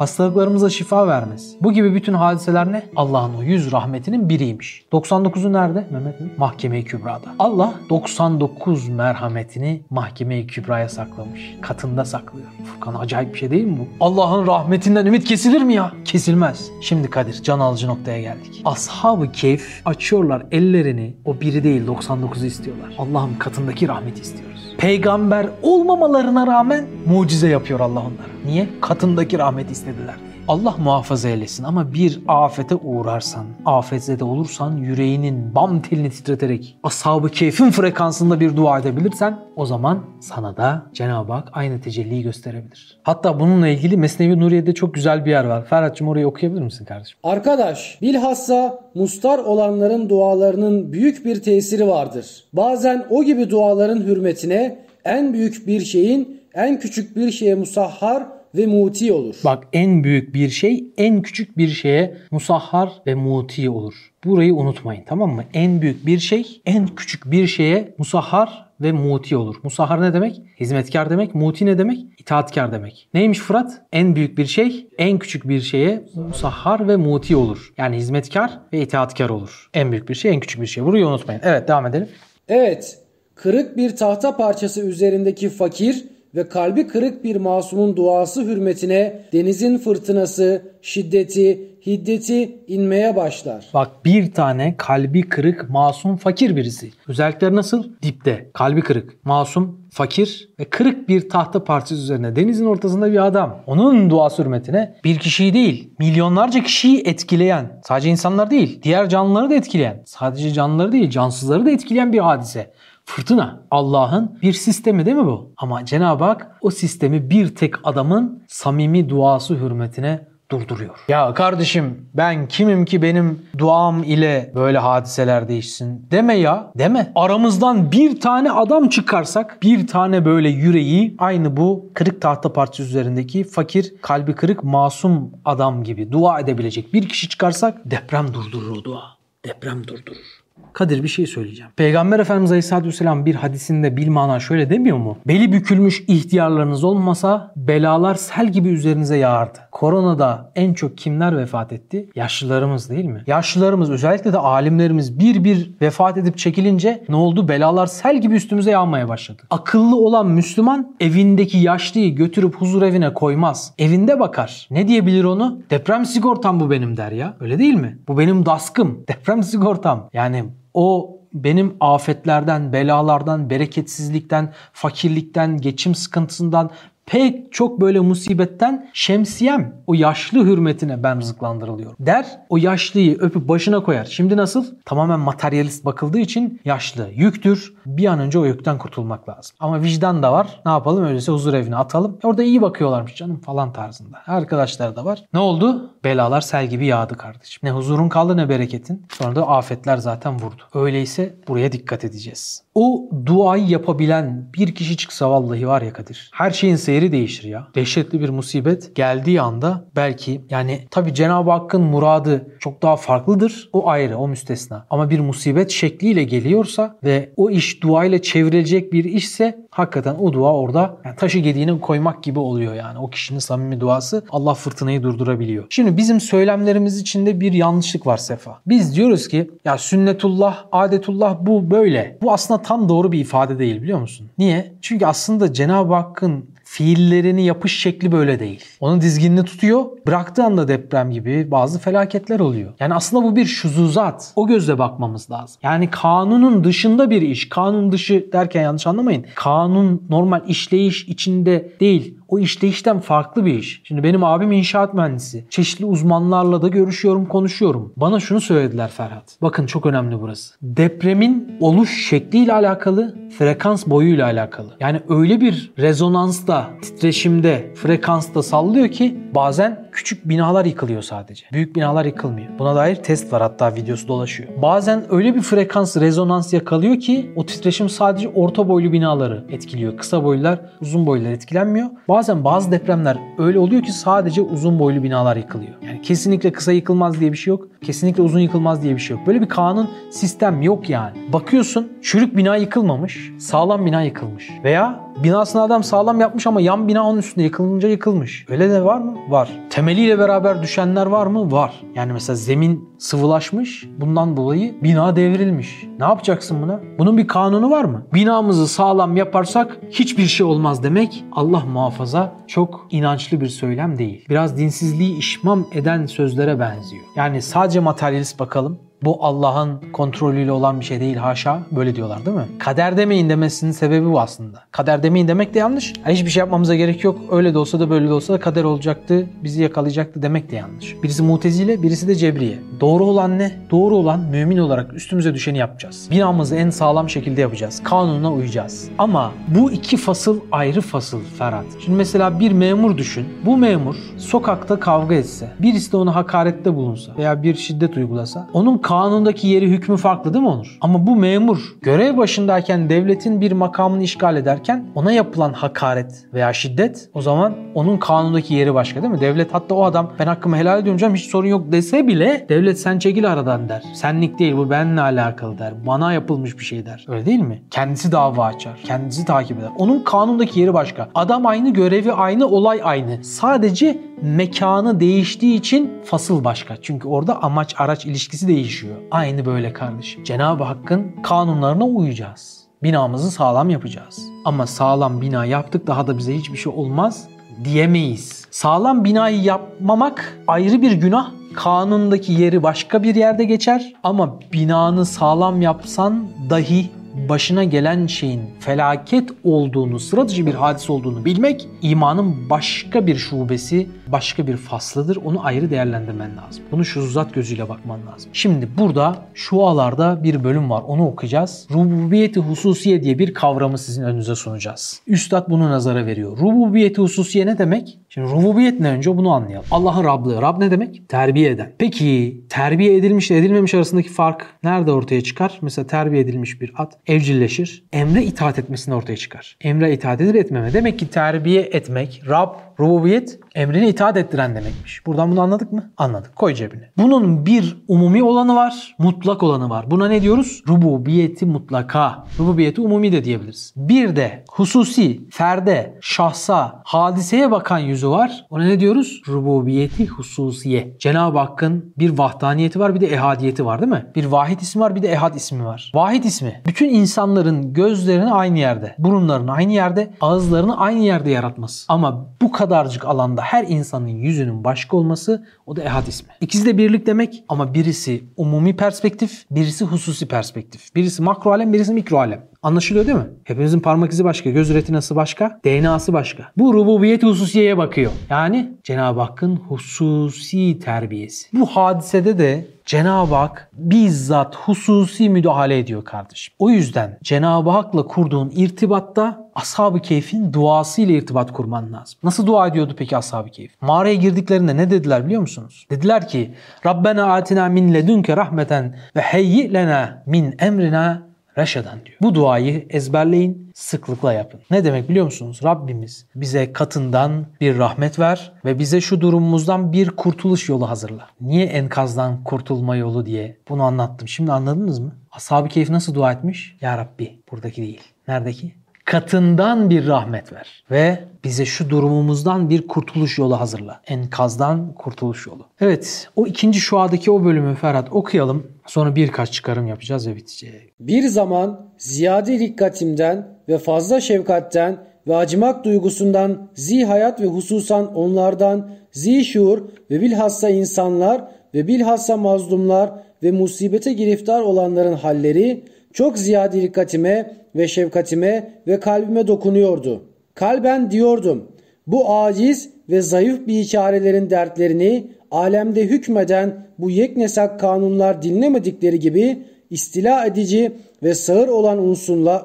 Hastalıklarımıza 0.44 0.70
şifa 0.70 1.08
vermesi. 1.08 1.56
Bu 1.62 1.72
gibi 1.72 1.94
bütün 1.94 2.14
hadiseler 2.14 2.72
ne? 2.72 2.82
Allah'ın 2.96 3.34
o 3.34 3.42
yüz 3.42 3.72
rahmetinin 3.72 4.28
biriymiş. 4.28 4.84
99'u 4.92 5.52
nerede 5.52 5.86
Mehmet? 5.90 6.38
Mahkeme-i 6.38 6.84
Kübra'da. 6.84 7.34
Allah 7.38 7.74
99 7.90 8.88
merhametini 8.88 9.82
Mahkeme-i 9.90 10.46
Kübra'ya 10.46 10.88
saklamış. 10.88 11.56
Katında 11.60 12.04
saklıyor. 12.04 12.46
Furkan 12.64 12.94
acayip 12.94 13.34
bir 13.34 13.38
şey 13.38 13.50
değil 13.50 13.64
mi 13.64 13.78
bu? 13.78 14.04
Allah'ın 14.04 14.46
rahmetinden 14.46 15.06
ümit 15.06 15.24
kesilir 15.24 15.62
mi 15.62 15.74
ya? 15.74 15.92
Kesilmez. 16.04 16.70
Şimdi 16.80 17.10
Kadir 17.10 17.42
can 17.42 17.60
alıcı 17.60 17.88
noktaya 17.88 18.20
geldik. 18.20 18.62
Ashab-ı 18.64 19.32
Keyf 19.32 19.82
açıyorlar 19.84 20.46
ellerini 20.50 21.14
o 21.24 21.40
biri 21.40 21.64
değil 21.64 21.86
99'u 21.86 22.46
istiyorlar. 22.46 22.94
Allah'ım 22.98 23.38
katındaki 23.38 23.88
rahmeti 23.88 24.22
istiyoruz. 24.22 24.74
Peygamber 24.78 25.46
olmamalarına 25.62 26.46
rağmen 26.46 26.86
mucize 27.06 27.48
yapıyor 27.48 27.80
Allah 27.80 28.00
onlara. 28.00 28.34
Niye? 28.46 28.68
Katındaki 28.80 29.38
rahmeti 29.38 29.72
istediler 29.72 30.14
diye. 30.18 30.33
Allah 30.48 30.74
muhafaza 30.84 31.28
eylesin 31.28 31.64
ama 31.64 31.94
bir 31.94 32.20
afete 32.28 32.74
uğrarsan, 32.74 33.46
afetzede 33.66 34.24
olursan 34.24 34.76
yüreğinin 34.76 35.54
bam 35.54 35.82
telini 35.82 36.10
titreterek 36.10 36.76
ashab-ı 36.82 37.28
keyfin 37.28 37.70
frekansında 37.70 38.40
bir 38.40 38.56
dua 38.56 38.78
edebilirsen 38.78 39.38
o 39.56 39.66
zaman 39.66 40.04
sana 40.20 40.56
da 40.56 40.82
Cenab-ı 40.92 41.32
Hak 41.32 41.48
aynı 41.52 41.80
tecelliyi 41.80 42.22
gösterebilir. 42.22 43.00
Hatta 43.02 43.40
bununla 43.40 43.68
ilgili 43.68 43.96
Mesnevi 43.96 44.40
Nuriye'de 44.40 44.74
çok 44.74 44.94
güzel 44.94 45.24
bir 45.24 45.30
yer 45.30 45.44
var. 45.44 45.64
Ferhat'cığım 45.64 46.08
orayı 46.08 46.28
okuyabilir 46.28 46.62
misin 46.62 46.84
kardeşim? 46.84 47.18
Arkadaş, 47.22 47.98
bilhassa 48.02 48.80
mustar 48.94 49.38
olanların 49.38 50.08
dualarının 50.08 50.92
büyük 50.92 51.24
bir 51.24 51.42
tesiri 51.42 51.88
vardır. 51.88 52.44
Bazen 52.52 53.06
o 53.10 53.24
gibi 53.24 53.50
duaların 53.50 54.00
hürmetine 54.00 54.78
en 55.04 55.32
büyük 55.32 55.66
bir 55.66 55.80
şeyin 55.80 56.40
en 56.54 56.80
küçük 56.80 57.16
bir 57.16 57.30
şeye 57.30 57.54
musahhar 57.54 58.24
ve 58.54 58.66
muti 58.66 59.12
olur. 59.12 59.36
Bak 59.44 59.64
en 59.72 60.04
büyük 60.04 60.34
bir 60.34 60.48
şey 60.48 60.84
en 60.96 61.22
küçük 61.22 61.58
bir 61.58 61.68
şeye 61.68 62.16
musahhar 62.30 62.92
ve 63.06 63.14
muti 63.14 63.70
olur. 63.70 63.94
Burayı 64.24 64.54
unutmayın 64.54 65.02
tamam 65.06 65.30
mı? 65.30 65.44
En 65.54 65.82
büyük 65.82 66.06
bir 66.06 66.18
şey 66.18 66.62
en 66.66 66.86
küçük 66.86 67.30
bir 67.30 67.46
şeye 67.46 67.94
musahhar 67.98 68.64
ve 68.80 68.92
muti 68.92 69.36
olur. 69.36 69.56
Musahhar 69.62 70.02
ne 70.02 70.14
demek? 70.14 70.42
Hizmetkar 70.60 71.10
demek. 71.10 71.34
Muti 71.34 71.66
ne 71.66 71.78
demek? 71.78 71.98
İtaatkar 72.18 72.72
demek. 72.72 73.08
Neymiş 73.14 73.38
Fırat? 73.38 73.82
En 73.92 74.16
büyük 74.16 74.38
bir 74.38 74.46
şey 74.46 74.86
en 74.98 75.18
küçük 75.18 75.48
bir 75.48 75.60
şeye 75.60 76.04
musahhar 76.14 76.88
ve 76.88 76.96
muti 76.96 77.36
olur. 77.36 77.72
Yani 77.78 77.96
hizmetkar 77.96 78.58
ve 78.72 78.80
itaatkar 78.80 79.28
olur. 79.28 79.70
En 79.74 79.92
büyük 79.92 80.08
bir 80.08 80.14
şey 80.14 80.30
en 80.30 80.40
küçük 80.40 80.60
bir 80.60 80.66
şey. 80.66 80.84
Burayı 80.84 81.06
unutmayın. 81.06 81.40
Evet 81.44 81.68
devam 81.68 81.86
edelim. 81.86 82.08
Evet, 82.48 82.98
kırık 83.34 83.76
bir 83.76 83.96
tahta 83.96 84.36
parçası 84.36 84.80
üzerindeki 84.80 85.48
fakir 85.48 86.04
ve 86.34 86.48
kalbi 86.48 86.86
kırık 86.86 87.24
bir 87.24 87.36
masumun 87.36 87.96
duası 87.96 88.42
hürmetine 88.42 89.20
denizin 89.32 89.78
fırtınası, 89.78 90.62
şiddeti, 90.82 91.74
hiddeti 91.86 92.58
inmeye 92.68 93.16
başlar. 93.16 93.66
Bak 93.74 94.04
bir 94.04 94.32
tane 94.32 94.74
kalbi 94.78 95.28
kırık, 95.28 95.70
masum, 95.70 96.16
fakir 96.16 96.56
birisi. 96.56 96.90
Özellikler 97.08 97.54
nasıl? 97.54 97.84
Dipte. 98.02 98.50
Kalbi 98.54 98.80
kırık, 98.80 99.24
masum, 99.24 99.80
fakir 99.90 100.48
ve 100.60 100.64
kırık 100.64 101.08
bir 101.08 101.28
tahta 101.28 101.64
parçası 101.64 102.02
üzerine 102.02 102.36
denizin 102.36 102.66
ortasında 102.66 103.12
bir 103.12 103.26
adam. 103.26 103.62
Onun 103.66 104.10
duası 104.10 104.42
hürmetine 104.42 104.94
bir 105.04 105.18
kişiyi 105.18 105.54
değil, 105.54 105.90
milyonlarca 105.98 106.62
kişiyi 106.62 107.02
etkileyen, 107.04 107.80
sadece 107.84 108.10
insanlar 108.10 108.50
değil, 108.50 108.82
diğer 108.82 109.08
canlıları 109.08 109.50
da 109.50 109.54
etkileyen, 109.54 110.02
sadece 110.06 110.52
canlıları 110.52 110.92
değil, 110.92 111.10
cansızları 111.10 111.66
da 111.66 111.70
etkileyen 111.70 112.12
bir 112.12 112.18
hadise. 112.18 112.70
Fırtına. 113.04 113.62
Allah'ın 113.70 114.38
bir 114.42 114.52
sistemi 114.52 115.06
değil 115.06 115.16
mi 115.16 115.26
bu? 115.26 115.52
Ama 115.56 115.84
Cenab-ı 115.84 116.24
Hak 116.24 116.56
o 116.60 116.70
sistemi 116.70 117.30
bir 117.30 117.54
tek 117.54 117.74
adamın 117.86 118.42
samimi 118.48 119.08
duası 119.08 119.54
hürmetine 119.54 120.26
durduruyor. 120.50 120.94
Ya 121.08 121.34
kardeşim 121.34 122.08
ben 122.14 122.48
kimim 122.48 122.84
ki 122.84 123.02
benim 123.02 123.42
duam 123.58 124.02
ile 124.02 124.52
böyle 124.54 124.78
hadiseler 124.78 125.48
değişsin 125.48 126.06
deme 126.10 126.34
ya 126.34 126.72
deme. 126.78 127.12
Aramızdan 127.14 127.92
bir 127.92 128.20
tane 128.20 128.50
adam 128.50 128.88
çıkarsak 128.88 129.58
bir 129.62 129.86
tane 129.86 130.24
böyle 130.24 130.48
yüreği 130.48 131.14
aynı 131.18 131.56
bu 131.56 131.90
kırık 131.94 132.22
tahta 132.22 132.52
parçası 132.52 132.88
üzerindeki 132.88 133.44
fakir 133.44 133.94
kalbi 134.02 134.34
kırık 134.34 134.64
masum 134.64 135.30
adam 135.44 135.84
gibi 135.84 136.12
dua 136.12 136.40
edebilecek 136.40 136.94
bir 136.94 137.08
kişi 137.08 137.28
çıkarsak 137.28 137.78
deprem 137.84 138.34
durdurur 138.34 138.76
o 138.76 138.84
dua. 138.84 139.02
Deprem 139.44 139.86
durdurur. 139.86 140.43
Kadir 140.74 141.02
bir 141.02 141.08
şey 141.08 141.26
söyleyeceğim. 141.26 141.70
Peygamber 141.76 142.20
Efendimiz 142.20 142.50
Aleyhisselatü 142.50 142.86
Vesselam 142.86 143.26
bir 143.26 143.34
hadisinde 143.34 143.96
bilmana 143.96 144.40
şöyle 144.40 144.70
demiyor 144.70 144.96
mu? 144.96 145.18
Beli 145.26 145.52
bükülmüş 145.52 146.04
ihtiyarlarınız 146.08 146.84
olmasa 146.84 147.52
belalar 147.56 148.14
sel 148.14 148.52
gibi 148.52 148.68
üzerinize 148.68 149.16
yağardı. 149.16 149.58
Koronada 149.70 150.52
en 150.54 150.74
çok 150.74 150.98
kimler 150.98 151.38
vefat 151.38 151.72
etti? 151.72 152.10
Yaşlılarımız 152.14 152.90
değil 152.90 153.04
mi? 153.04 153.22
Yaşlılarımız 153.26 153.90
özellikle 153.90 154.32
de 154.32 154.38
alimlerimiz 154.38 155.18
bir 155.18 155.44
bir 155.44 155.70
vefat 155.80 156.18
edip 156.18 156.38
çekilince 156.38 157.04
ne 157.08 157.16
oldu? 157.16 157.48
Belalar 157.48 157.86
sel 157.86 158.20
gibi 158.20 158.34
üstümüze 158.34 158.70
yağmaya 158.70 159.08
başladı. 159.08 159.42
Akıllı 159.50 159.96
olan 159.96 160.26
Müslüman 160.26 160.96
evindeki 161.00 161.58
yaşlıyı 161.58 162.14
götürüp 162.14 162.54
huzur 162.54 162.82
evine 162.82 163.14
koymaz. 163.14 163.74
Evinde 163.78 164.20
bakar. 164.20 164.68
Ne 164.70 164.88
diyebilir 164.88 165.24
onu? 165.24 165.58
Deprem 165.70 166.06
sigortam 166.06 166.60
bu 166.60 166.70
benim 166.70 166.96
der 166.96 167.12
ya. 167.12 167.36
Öyle 167.40 167.58
değil 167.58 167.74
mi? 167.74 167.98
Bu 168.08 168.18
benim 168.18 168.46
daskım. 168.46 169.04
Deprem 169.08 169.42
sigortam. 169.42 170.08
Yani 170.12 170.43
o 170.74 171.18
benim 171.32 171.76
afetlerden, 171.80 172.72
belalardan, 172.72 173.50
bereketsizlikten, 173.50 174.52
fakirlikten, 174.72 175.60
geçim 175.60 175.94
sıkıntısından 175.94 176.70
Pek 177.06 177.52
çok 177.52 177.80
böyle 177.80 178.00
musibetten 178.00 178.90
şemsiyem 178.92 179.74
o 179.86 179.94
yaşlı 179.94 180.44
hürmetine 180.44 181.02
ben 181.02 181.20
rızıklandırılıyorum. 181.20 181.96
Der 182.00 182.26
o 182.48 182.56
yaşlıyı 182.56 183.18
öpüp 183.18 183.48
başına 183.48 183.82
koyar. 183.82 184.04
Şimdi 184.04 184.36
nasıl? 184.36 184.64
Tamamen 184.84 185.20
materyalist 185.20 185.84
bakıldığı 185.84 186.18
için 186.18 186.60
yaşlı 186.64 187.08
yüktür. 187.14 187.74
Bir 187.86 188.06
an 188.06 188.18
önce 188.18 188.38
o 188.38 188.44
yükten 188.44 188.78
kurtulmak 188.78 189.28
lazım. 189.28 189.56
Ama 189.60 189.82
vicdan 189.82 190.22
da 190.22 190.32
var. 190.32 190.60
Ne 190.66 190.72
yapalım? 190.72 191.04
Öyleyse 191.04 191.32
huzur 191.32 191.54
evine 191.54 191.76
atalım. 191.76 192.18
E 192.24 192.26
orada 192.26 192.42
iyi 192.42 192.62
bakıyorlarmış 192.62 193.14
canım 193.14 193.40
falan 193.40 193.72
tarzında. 193.72 194.18
Arkadaşlar 194.26 194.96
da 194.96 195.04
var. 195.04 195.24
Ne 195.32 195.40
oldu? 195.40 195.90
Belalar 196.04 196.40
sel 196.40 196.66
gibi 196.66 196.86
yağdı 196.86 197.16
kardeşim. 197.16 197.60
Ne 197.62 197.70
huzurun 197.70 198.08
kaldı 198.08 198.36
ne 198.36 198.48
bereketin. 198.48 199.06
Sonra 199.08 199.36
da 199.36 199.48
afetler 199.48 199.96
zaten 199.96 200.34
vurdu. 200.40 200.62
Öyleyse 200.74 201.34
buraya 201.48 201.72
dikkat 201.72 202.04
edeceğiz. 202.04 202.62
O 202.74 203.10
duayı 203.26 203.66
yapabilen 203.66 204.48
bir 204.54 204.74
kişi 204.74 204.96
çıksa 204.96 205.30
vallahi 205.30 205.68
var 205.68 205.82
ya 205.82 205.92
Kadir. 205.92 206.30
Her 206.34 206.50
şeyin 206.50 206.76
seyri 206.94 207.12
değişir 207.12 207.48
ya. 207.48 207.68
Dehşetli 207.74 208.20
bir 208.20 208.28
musibet 208.28 208.96
geldiği 208.96 209.40
anda 209.40 209.84
belki 209.96 210.44
yani 210.50 210.80
tabi 210.90 211.14
Cenab-ı 211.14 211.50
Hakk'ın 211.50 211.82
muradı 211.82 212.46
çok 212.60 212.82
daha 212.82 212.96
farklıdır. 212.96 213.68
O 213.72 213.88
ayrı, 213.88 214.16
o 214.18 214.28
müstesna. 214.28 214.86
Ama 214.90 215.10
bir 215.10 215.20
musibet 215.20 215.70
şekliyle 215.70 216.24
geliyorsa 216.24 216.98
ve 217.04 217.32
o 217.36 217.50
iş 217.50 217.82
duayla 217.82 218.22
çevrilecek 218.22 218.92
bir 218.92 219.04
işse 219.04 219.58
hakikaten 219.70 220.14
o 220.14 220.32
dua 220.32 220.54
orada 220.54 220.96
yani 221.04 221.16
taşı 221.16 221.38
gediğine 221.38 221.80
koymak 221.80 222.22
gibi 222.22 222.38
oluyor 222.38 222.74
yani. 222.74 222.98
O 222.98 223.10
kişinin 223.10 223.38
samimi 223.38 223.80
duası 223.80 224.24
Allah 224.30 224.54
fırtınayı 224.54 225.02
durdurabiliyor. 225.02 225.64
Şimdi 225.70 225.96
bizim 225.96 226.20
söylemlerimiz 226.20 227.00
içinde 227.00 227.40
bir 227.40 227.52
yanlışlık 227.52 228.06
var 228.06 228.16
Sefa. 228.16 228.60
Biz 228.66 228.96
diyoruz 228.96 229.28
ki 229.28 229.50
ya 229.64 229.78
sünnetullah, 229.78 230.64
adetullah 230.72 231.36
bu 231.40 231.70
böyle. 231.70 232.18
Bu 232.22 232.32
aslında 232.32 232.62
tam 232.62 232.88
doğru 232.88 233.12
bir 233.12 233.20
ifade 233.20 233.58
değil 233.58 233.82
biliyor 233.82 234.00
musun? 234.00 234.26
Niye? 234.38 234.74
Çünkü 234.82 235.06
aslında 235.06 235.52
Cenab-ı 235.52 235.94
Hakk'ın 235.94 236.53
fiillerini 236.74 237.44
yapış 237.44 237.80
şekli 237.80 238.12
böyle 238.12 238.40
değil. 238.40 238.64
Onun 238.80 239.00
dizginini 239.00 239.44
tutuyor. 239.44 239.84
Bıraktığı 240.06 240.44
anda 240.44 240.68
deprem 240.68 241.10
gibi 241.10 241.50
bazı 241.50 241.78
felaketler 241.78 242.40
oluyor. 242.40 242.72
Yani 242.80 242.94
aslında 242.94 243.24
bu 243.24 243.36
bir 243.36 243.44
şuzuzat. 243.44 244.32
O 244.36 244.46
gözle 244.46 244.78
bakmamız 244.78 245.30
lazım. 245.30 245.56
Yani 245.62 245.90
kanunun 245.90 246.64
dışında 246.64 247.10
bir 247.10 247.22
iş. 247.22 247.48
Kanun 247.48 247.92
dışı 247.92 248.28
derken 248.32 248.62
yanlış 248.62 248.86
anlamayın. 248.86 249.24
Kanun 249.34 250.02
normal 250.10 250.40
işleyiş 250.48 251.08
içinde 251.08 251.72
değil. 251.80 252.18
O 252.34 252.38
işleyişten 252.38 253.00
farklı 253.00 253.46
bir 253.46 253.54
iş. 253.54 253.82
Şimdi 253.84 254.02
benim 254.02 254.24
abim 254.24 254.52
inşaat 254.52 254.94
mühendisi. 254.94 255.44
Çeşitli 255.50 255.84
uzmanlarla 255.84 256.62
da 256.62 256.68
görüşüyorum, 256.68 257.26
konuşuyorum. 257.26 257.92
Bana 257.96 258.20
şunu 258.20 258.40
söylediler 258.40 258.90
Ferhat. 258.90 259.36
Bakın 259.42 259.66
çok 259.66 259.86
önemli 259.86 260.20
burası. 260.20 260.54
Depremin 260.62 261.56
oluş 261.60 262.08
şekliyle 262.08 262.52
alakalı, 262.52 263.16
frekans 263.38 263.86
boyuyla 263.86 264.24
alakalı. 264.26 264.76
Yani 264.80 265.00
öyle 265.08 265.40
bir 265.40 265.72
rezonansta, 265.78 266.70
titreşimde, 266.82 267.74
frekansta 267.74 268.42
sallıyor 268.42 268.88
ki 268.88 269.18
bazen 269.34 269.88
küçük 269.92 270.28
binalar 270.28 270.64
yıkılıyor 270.64 271.02
sadece. 271.02 271.46
Büyük 271.52 271.76
binalar 271.76 272.04
yıkılmıyor. 272.04 272.48
Buna 272.58 272.74
dair 272.76 272.96
test 272.96 273.32
var 273.32 273.42
hatta 273.42 273.74
videosu 273.74 274.08
dolaşıyor. 274.08 274.48
Bazen 274.62 275.04
öyle 275.10 275.34
bir 275.34 275.40
frekans, 275.40 275.96
rezonans 275.96 276.52
yakalıyor 276.52 277.00
ki 277.00 277.32
o 277.36 277.46
titreşim 277.46 277.88
sadece 277.88 278.28
orta 278.28 278.68
boylu 278.68 278.92
binaları 278.92 279.44
etkiliyor. 279.50 279.96
Kısa 279.96 280.24
boylular, 280.24 280.60
uzun 280.80 281.06
boylular 281.06 281.30
etkilenmiyor. 281.30 281.86
Bazen 282.08 282.23
bazı 282.32 282.72
depremler 282.72 283.18
öyle 283.38 283.58
oluyor 283.58 283.82
ki 283.82 283.92
sadece 283.92 284.42
uzun 284.42 284.78
boylu 284.78 285.02
binalar 285.02 285.36
yıkılıyor. 285.36 285.74
Yani 285.82 286.02
kesinlikle 286.02 286.52
kısa 286.52 286.72
yıkılmaz 286.72 287.20
diye 287.20 287.32
bir 287.32 287.36
şey 287.36 287.50
yok. 287.50 287.68
Kesinlikle 287.84 288.22
uzun 288.22 288.40
yıkılmaz 288.40 288.82
diye 288.82 288.94
bir 288.94 289.00
şey 289.00 289.16
yok. 289.16 289.26
Böyle 289.26 289.40
bir 289.40 289.48
kanun 289.48 289.90
sistem 290.10 290.62
yok 290.62 290.90
yani. 290.90 291.32
Bakıyorsun 291.32 291.92
çürük 292.02 292.36
bina 292.36 292.56
yıkılmamış, 292.56 293.32
sağlam 293.38 293.86
bina 293.86 294.02
yıkılmış. 294.02 294.50
Veya 294.64 295.04
binasını 295.22 295.62
adam 295.62 295.84
sağlam 295.84 296.20
yapmış 296.20 296.46
ama 296.46 296.60
yan 296.60 296.88
bina 296.88 297.08
onun 297.08 297.18
üstünde 297.18 297.44
yıkılınca 297.44 297.88
yıkılmış. 297.88 298.46
Öyle 298.48 298.70
de 298.70 298.84
var 298.84 298.98
mı? 298.98 299.14
Var. 299.28 299.48
Temeliyle 299.70 300.18
beraber 300.18 300.62
düşenler 300.62 301.06
var 301.06 301.26
mı? 301.26 301.52
Var. 301.52 301.72
Yani 301.94 302.12
mesela 302.12 302.36
zemin 302.36 302.88
sıvılaşmış. 302.98 303.88
Bundan 303.98 304.36
dolayı 304.36 304.74
bina 304.82 305.16
devrilmiş. 305.16 305.86
Ne 305.98 306.04
yapacaksın 306.04 306.62
buna? 306.62 306.80
Bunun 306.98 307.18
bir 307.18 307.26
kanunu 307.26 307.70
var 307.70 307.84
mı? 307.84 308.06
Binamızı 308.14 308.68
sağlam 308.68 309.16
yaparsak 309.16 309.78
hiçbir 309.90 310.26
şey 310.26 310.46
olmaz 310.46 310.82
demek 310.82 311.24
Allah 311.32 311.60
muhafaza 311.60 312.32
çok 312.46 312.86
inançlı 312.90 313.40
bir 313.40 313.48
söylem 313.48 313.98
değil. 313.98 314.24
Biraz 314.28 314.58
dinsizliği 314.58 315.18
işmam 315.18 315.66
eden 315.72 316.06
sözlere 316.06 316.60
benziyor. 316.60 317.02
Yani 317.16 317.42
sadece 317.42 317.73
materyalist 317.80 318.38
bakalım. 318.38 318.78
Bu 319.02 319.24
Allah'ın 319.24 319.80
kontrolüyle 319.92 320.52
olan 320.52 320.80
bir 320.80 320.84
şey 320.84 321.00
değil 321.00 321.16
haşa. 321.16 321.62
Böyle 321.70 321.96
diyorlar 321.96 322.26
değil 322.26 322.36
mi? 322.36 322.44
Kader 322.58 322.96
demeyin 322.96 323.28
demesinin 323.28 323.72
sebebi 323.72 324.10
bu 324.10 324.20
aslında. 324.20 324.62
Kader 324.70 325.02
demeyin 325.02 325.28
demek 325.28 325.54
de 325.54 325.58
yanlış. 325.58 325.92
Hiçbir 326.08 326.30
şey 326.30 326.40
yapmamıza 326.40 326.74
gerek 326.74 327.04
yok. 327.04 327.18
Öyle 327.30 327.54
de 327.54 327.58
olsa 327.58 327.80
da 327.80 327.90
böyle 327.90 328.08
de 328.08 328.12
olsa 328.12 328.34
da 328.34 328.40
kader 328.40 328.64
olacaktı. 328.64 329.26
Bizi 329.42 329.62
yakalayacaktı 329.62 330.22
demek 330.22 330.50
de 330.50 330.56
yanlış. 330.56 331.02
Birisi 331.02 331.22
mutezile, 331.22 331.82
birisi 331.82 332.08
de 332.08 332.14
cebriye. 332.14 332.58
Doğru 332.80 333.04
olan 333.04 333.38
ne? 333.38 333.52
Doğru 333.70 333.96
olan 333.96 334.20
mümin 334.20 334.58
olarak 334.58 334.94
üstümüze 334.94 335.34
düşeni 335.34 335.58
yapacağız. 335.58 336.08
Binamızı 336.10 336.56
en 336.56 336.70
sağlam 336.70 337.08
şekilde 337.08 337.40
yapacağız. 337.40 337.82
Kanuna 337.84 338.32
uyacağız. 338.32 338.88
Ama 338.98 339.32
bu 339.48 339.72
iki 339.72 339.96
fasıl 339.96 340.40
ayrı 340.52 340.80
fasıl 340.80 341.20
Ferhat. 341.38 341.64
Şimdi 341.84 341.98
mesela 341.98 342.40
bir 342.40 342.52
memur 342.52 342.98
düşün. 342.98 343.26
Bu 343.46 343.56
memur 343.56 343.96
sokakta 344.18 344.80
kavga 344.80 345.14
etse, 345.14 345.48
birisi 345.60 345.92
de 345.92 345.96
ona 345.96 346.14
hakarette 346.14 346.74
bulunsa 346.74 347.12
veya 347.18 347.42
bir 347.42 347.54
şiddet 347.54 347.96
uygulasa 347.96 348.48
onun 348.52 348.78
kanundaki 348.84 349.48
yeri 349.48 349.68
hükmü 349.68 349.96
farklı 349.96 350.34
değil 350.34 350.42
mi 350.42 350.48
Onur? 350.48 350.78
Ama 350.80 351.06
bu 351.06 351.16
memur 351.16 351.76
görev 351.82 352.16
başındayken 352.16 352.90
devletin 352.90 353.40
bir 353.40 353.52
makamını 353.52 354.02
işgal 354.02 354.36
ederken 354.36 354.84
ona 354.94 355.12
yapılan 355.12 355.52
hakaret 355.52 356.24
veya 356.34 356.52
şiddet 356.52 357.08
o 357.14 357.22
zaman 357.22 357.54
onun 357.74 357.96
kanundaki 357.96 358.54
yeri 358.54 358.74
başka 358.74 359.02
değil 359.02 359.12
mi? 359.12 359.20
Devlet 359.20 359.54
hatta 359.54 359.74
o 359.74 359.84
adam 359.84 360.12
ben 360.18 360.26
hakkımı 360.26 360.56
helal 360.56 360.80
ediyorum 360.80 360.98
canım 360.98 361.14
hiç 361.14 361.24
sorun 361.24 361.48
yok 361.48 361.72
dese 361.72 362.06
bile 362.06 362.46
devlet 362.48 362.80
sen 362.80 362.98
çekil 362.98 363.32
aradan 363.32 363.68
der. 363.68 363.82
Senlik 363.94 364.38
değil 364.38 364.56
bu 364.56 364.70
benimle 364.70 365.00
alakalı 365.00 365.58
der. 365.58 365.86
Bana 365.86 366.12
yapılmış 366.12 366.58
bir 366.58 366.64
şey 366.64 366.86
der. 366.86 367.06
Öyle 367.08 367.26
değil 367.26 367.40
mi? 367.40 367.62
Kendisi 367.70 368.12
dava 368.12 368.44
açar. 368.44 368.80
Kendisi 368.84 369.24
takip 369.24 369.58
eder. 369.58 369.70
Onun 369.78 370.04
kanundaki 370.04 370.60
yeri 370.60 370.74
başka. 370.74 371.08
Adam 371.14 371.46
aynı, 371.46 371.72
görevi 371.72 372.12
aynı, 372.12 372.46
olay 372.46 372.80
aynı. 372.84 373.24
Sadece 373.24 374.00
mekanı 374.22 375.00
değiştiği 375.00 375.58
için 375.58 375.92
fasıl 376.04 376.44
başka. 376.44 376.76
Çünkü 376.82 377.08
orada 377.08 377.42
amaç 377.42 377.74
araç 377.78 378.06
ilişkisi 378.06 378.48
değişiyor. 378.48 378.73
Aynı 379.10 379.46
böyle 379.46 379.72
kardeşim. 379.72 380.24
Cenab-ı 380.24 380.64
Hakk'ın 380.64 381.12
kanunlarına 381.22 381.84
uyacağız. 381.84 382.64
Binamızı 382.82 383.30
sağlam 383.30 383.70
yapacağız. 383.70 384.22
Ama 384.44 384.66
sağlam 384.66 385.20
bina 385.20 385.44
yaptık 385.44 385.86
daha 385.86 386.06
da 386.06 386.18
bize 386.18 386.36
hiçbir 386.36 386.58
şey 386.58 386.72
olmaz 386.76 387.28
diyemeyiz. 387.64 388.46
Sağlam 388.50 389.04
binayı 389.04 389.42
yapmamak 389.42 390.38
ayrı 390.46 390.82
bir 390.82 390.92
günah. 390.92 391.30
Kanundaki 391.54 392.32
yeri 392.32 392.62
başka 392.62 393.02
bir 393.02 393.14
yerde 393.14 393.44
geçer 393.44 393.92
ama 394.02 394.40
binanı 394.52 395.06
sağlam 395.06 395.62
yapsan 395.62 396.28
dahi 396.50 396.90
başına 397.28 397.64
gelen 397.64 398.06
şeyin 398.06 398.40
felaket 398.60 399.30
olduğunu, 399.44 400.00
sıra 400.00 400.28
dışı 400.28 400.46
bir 400.46 400.54
hadis 400.54 400.90
olduğunu 400.90 401.24
bilmek 401.24 401.68
imanın 401.82 402.50
başka 402.50 403.06
bir 403.06 403.16
şubesi, 403.16 403.88
başka 404.06 404.46
bir 404.46 404.56
faslıdır. 404.56 405.16
Onu 405.24 405.46
ayrı 405.46 405.70
değerlendirmen 405.70 406.30
lazım. 406.36 406.64
Bunu 406.72 406.84
şu 406.84 407.06
zat 407.06 407.34
gözüyle 407.34 407.68
bakman 407.68 408.00
lazım. 408.06 408.30
Şimdi 408.32 408.68
burada 408.78 409.16
şu 409.34 409.62
alarda 409.62 410.24
bir 410.24 410.44
bölüm 410.44 410.70
var. 410.70 410.82
Onu 410.86 411.06
okuyacağız. 411.06 411.66
Rububiyeti 411.72 412.40
hususiye 412.40 413.02
diye 413.02 413.18
bir 413.18 413.34
kavramı 413.34 413.78
sizin 413.78 414.02
önünüze 414.02 414.34
sunacağız. 414.34 415.00
Üstad 415.06 415.50
bunu 415.50 415.70
nazara 415.70 416.06
veriyor. 416.06 416.38
Rububiyeti 416.38 417.00
hususiye 417.00 417.46
ne 417.46 417.58
demek? 417.58 417.98
Şimdi 418.08 418.28
rububiyet 418.28 418.80
ne 418.80 418.88
önce 418.88 419.16
bunu 419.16 419.32
anlayalım. 419.32 419.66
Allah'ın 419.70 420.04
Rablığı. 420.04 420.42
Rab 420.42 420.60
ne 420.60 420.70
demek? 420.70 421.08
Terbiye 421.08 421.50
eden. 421.50 421.72
Peki 421.78 422.40
terbiye 422.48 422.96
edilmiş 422.96 423.30
edilmemiş 423.30 423.74
arasındaki 423.74 424.08
fark 424.08 424.46
nerede 424.62 424.92
ortaya 424.92 425.20
çıkar? 425.20 425.58
Mesela 425.62 425.86
terbiye 425.86 426.22
edilmiş 426.22 426.60
bir 426.60 426.72
at 426.76 426.98
evcilleşir. 427.06 427.84
Emre 427.92 428.22
itaat 428.22 428.58
etmesini 428.58 428.94
ortaya 428.94 429.16
çıkar. 429.16 429.56
Emre 429.60 429.92
itaat 429.92 430.20
edip 430.20 430.36
etmeme. 430.36 430.72
Demek 430.72 430.98
ki 430.98 431.10
terbiye 431.10 431.62
etmek, 431.62 432.22
Rab, 432.28 432.73
rububiyet 432.80 433.38
emrine 433.54 433.88
itaat 433.88 434.16
ettiren 434.16 434.56
demekmiş. 434.56 435.06
Buradan 435.06 435.30
bunu 435.30 435.40
anladık 435.40 435.72
mı? 435.72 435.90
Anladık. 435.96 436.36
Koy 436.36 436.54
cebine. 436.54 436.90
Bunun 436.98 437.46
bir 437.46 437.76
umumi 437.88 438.22
olanı 438.22 438.54
var, 438.54 438.96
mutlak 438.98 439.42
olanı 439.42 439.70
var. 439.70 439.90
Buna 439.90 440.08
ne 440.08 440.22
diyoruz? 440.22 440.62
Rububiyeti 440.68 441.46
mutlaka. 441.46 442.24
Rububiyeti 442.38 442.80
umumi 442.80 443.12
de 443.12 443.24
diyebiliriz. 443.24 443.72
Bir 443.76 444.16
de 444.16 444.44
hususi, 444.50 445.20
ferde, 445.30 445.98
şahsa, 446.00 446.82
hadiseye 446.84 447.50
bakan 447.50 447.78
yüzü 447.78 448.08
var. 448.08 448.46
Ona 448.50 448.64
ne 448.64 448.80
diyoruz? 448.80 449.22
Rububiyeti 449.28 450.06
hususiye. 450.06 450.96
Cenab-ı 450.98 451.38
Hakk'ın 451.38 451.94
bir 451.98 452.18
vahdaniyeti 452.18 452.80
var 452.80 452.94
bir 452.94 453.00
de 453.00 453.06
ehadiyeti 453.06 453.66
var 453.66 453.80
değil 453.80 453.92
mi? 453.92 454.06
Bir 454.14 454.24
vahid 454.24 454.60
ismi 454.60 454.80
var 454.80 454.94
bir 454.94 455.02
de 455.02 455.08
ehad 455.08 455.34
ismi 455.34 455.64
var. 455.64 455.92
Vahid 455.94 456.24
ismi. 456.24 456.62
Bütün 456.66 456.88
insanların 456.88 457.72
gözlerini 457.72 458.32
aynı 458.32 458.58
yerde, 458.58 458.94
burunlarını 458.98 459.52
aynı 459.52 459.72
yerde, 459.72 460.10
ağızlarını 460.20 460.80
aynı 460.80 461.04
yerde 461.04 461.30
yaratması. 461.30 461.84
Ama 461.88 462.26
bu 462.42 462.52
kadarcık 462.64 463.04
alanda 463.04 463.42
her 463.42 463.64
insanın 463.68 464.08
yüzünün 464.08 464.64
başka 464.64 464.96
olması 464.96 465.46
o 465.66 465.76
da 465.76 465.82
ehad 465.82 466.06
ismi. 466.06 466.28
İkisi 466.40 466.66
de 466.66 466.78
birlik 466.78 467.06
demek 467.06 467.44
ama 467.48 467.74
birisi 467.74 468.24
umumi 468.36 468.76
perspektif, 468.76 469.44
birisi 469.50 469.84
hususi 469.84 470.28
perspektif. 470.28 470.94
Birisi 470.94 471.22
makro 471.22 471.52
alem, 471.52 471.72
birisi 471.72 471.92
mikro 471.92 472.18
alem. 472.18 472.46
Anlaşılıyor 472.64 473.06
değil 473.06 473.18
mi? 473.18 473.26
Hepimizin 473.44 473.80
parmak 473.80 474.12
izi 474.12 474.24
başka, 474.24 474.50
göz 474.50 474.74
retinası 474.74 475.16
başka, 475.16 475.60
DNA'sı 475.64 476.12
başka. 476.12 476.52
Bu 476.56 476.74
rububiyet 476.74 477.22
hususiyeye 477.22 477.78
bakıyor. 477.78 478.12
Yani 478.30 478.72
Cenab-ı 478.82 479.20
Hakk'ın 479.20 479.56
hususi 479.56 480.78
terbiyesi. 480.78 481.58
Bu 481.58 481.66
hadisede 481.66 482.38
de 482.38 482.66
Cenab-ı 482.84 483.34
Hak 483.34 483.70
bizzat 483.72 484.56
hususi 484.56 485.30
müdahale 485.30 485.78
ediyor 485.78 486.04
kardeşim. 486.04 486.54
O 486.58 486.70
yüzden 486.70 487.18
Cenab-ı 487.22 487.70
Hak'la 487.70 488.06
kurduğun 488.06 488.52
irtibatta 488.56 489.50
ashab-ı 489.54 490.00
keyfin 490.00 490.52
duasıyla 490.52 491.14
irtibat 491.14 491.52
kurman 491.52 491.92
lazım. 491.92 492.18
Nasıl 492.22 492.46
dua 492.46 492.66
ediyordu 492.66 492.94
peki 492.98 493.16
ashab-ı 493.16 493.50
keyif? 493.50 493.72
Mağaraya 493.80 494.14
girdiklerinde 494.14 494.76
ne 494.76 494.90
dediler 494.90 495.24
biliyor 495.24 495.40
musunuz? 495.40 495.86
Dediler 495.90 496.28
ki 496.28 496.54
Rabbena 496.86 497.34
atina 497.34 497.68
min 497.68 497.94
ledünke 497.94 498.36
rahmeten 498.36 498.96
ve 499.16 499.20
heyyi 499.20 499.74
lena 499.74 500.22
min 500.26 500.54
emrina 500.58 501.33
reşeden 501.58 502.04
diyor. 502.06 502.16
Bu 502.22 502.34
duayı 502.34 502.86
ezberleyin, 502.90 503.70
sıklıkla 503.74 504.32
yapın. 504.32 504.60
Ne 504.70 504.84
demek 504.84 505.08
biliyor 505.08 505.24
musunuz? 505.24 505.60
Rabbimiz 505.64 506.26
bize 506.34 506.72
katından 506.72 507.46
bir 507.60 507.78
rahmet 507.78 508.18
ver 508.18 508.52
ve 508.64 508.78
bize 508.78 509.00
şu 509.00 509.20
durumumuzdan 509.20 509.92
bir 509.92 510.08
kurtuluş 510.08 510.68
yolu 510.68 510.88
hazırla. 510.88 511.26
Niye 511.40 511.66
enkazdan 511.66 512.44
kurtulma 512.44 512.96
yolu 512.96 513.26
diye 513.26 513.56
bunu 513.68 513.82
anlattım. 513.82 514.28
Şimdi 514.28 514.52
anladınız 514.52 514.98
mı? 514.98 515.12
Ashab-ı 515.30 515.68
Keyif 515.68 515.90
nasıl 515.90 516.14
dua 516.14 516.32
etmiş? 516.32 516.76
Ya 516.80 516.98
Rabbi 516.98 517.42
buradaki 517.50 517.82
değil. 517.82 518.00
Neredeki? 518.28 518.74
Katından 519.04 519.90
bir 519.90 520.06
rahmet 520.06 520.52
ver 520.52 520.84
ve 520.90 521.18
bize 521.44 521.64
şu 521.64 521.90
durumumuzdan 521.90 522.70
bir 522.70 522.88
kurtuluş 522.88 523.38
yolu 523.38 523.60
hazırla. 523.60 524.00
Enkazdan 524.06 524.94
kurtuluş 524.94 525.46
yolu. 525.46 525.66
Evet, 525.80 526.28
o 526.36 526.46
ikinci 526.46 526.80
şuadaki 526.80 527.30
o 527.30 527.44
bölümü 527.44 527.74
Ferhat 527.74 528.12
okuyalım. 528.12 528.66
Sonra 528.86 529.16
birkaç 529.16 529.52
çıkarım 529.52 529.86
yapacağız 529.86 530.28
ve 530.28 530.36
bitecek. 530.36 530.92
Bir 531.00 531.28
zaman 531.28 531.88
ziyade 531.98 532.58
dikkatimden 532.58 533.48
ve 533.68 533.78
fazla 533.78 534.20
şefkatten 534.20 534.96
ve 535.26 535.36
acımak 535.36 535.84
duygusundan 535.84 536.70
zi 536.74 537.04
hayat 537.04 537.40
ve 537.40 537.46
hususan 537.46 538.14
onlardan 538.14 538.90
zi 539.12 539.44
şuur 539.44 539.82
ve 540.10 540.20
bilhassa 540.20 540.68
insanlar 540.68 541.44
ve 541.74 541.86
bilhassa 541.86 542.36
mazlumlar 542.36 543.10
ve 543.42 543.50
musibete 543.50 544.12
giriftar 544.12 544.60
olanların 544.60 545.14
halleri 545.14 545.84
çok 546.12 546.38
ziyade 546.38 546.82
dikkatime 546.82 547.63
ve 547.76 547.88
şefkatime 547.88 548.70
ve 548.86 549.00
kalbime 549.00 549.46
dokunuyordu. 549.46 550.22
Kalben 550.54 551.10
diyordum, 551.10 551.68
bu 552.06 552.30
aciz 552.30 552.90
ve 553.10 553.20
zayıf 553.20 553.66
bir 553.66 553.84
çarelerin 553.84 554.50
dertlerini 554.50 555.26
alemde 555.50 556.02
hükmeden 556.02 556.86
bu 556.98 557.10
yeknesak 557.10 557.80
kanunlar 557.80 558.42
dinlemedikleri 558.42 559.18
gibi 559.18 559.58
istila 559.90 560.46
edici 560.46 560.92
ve 561.22 561.34
sağır 561.34 561.68
olan 561.68 561.98
unsurlar 561.98 562.62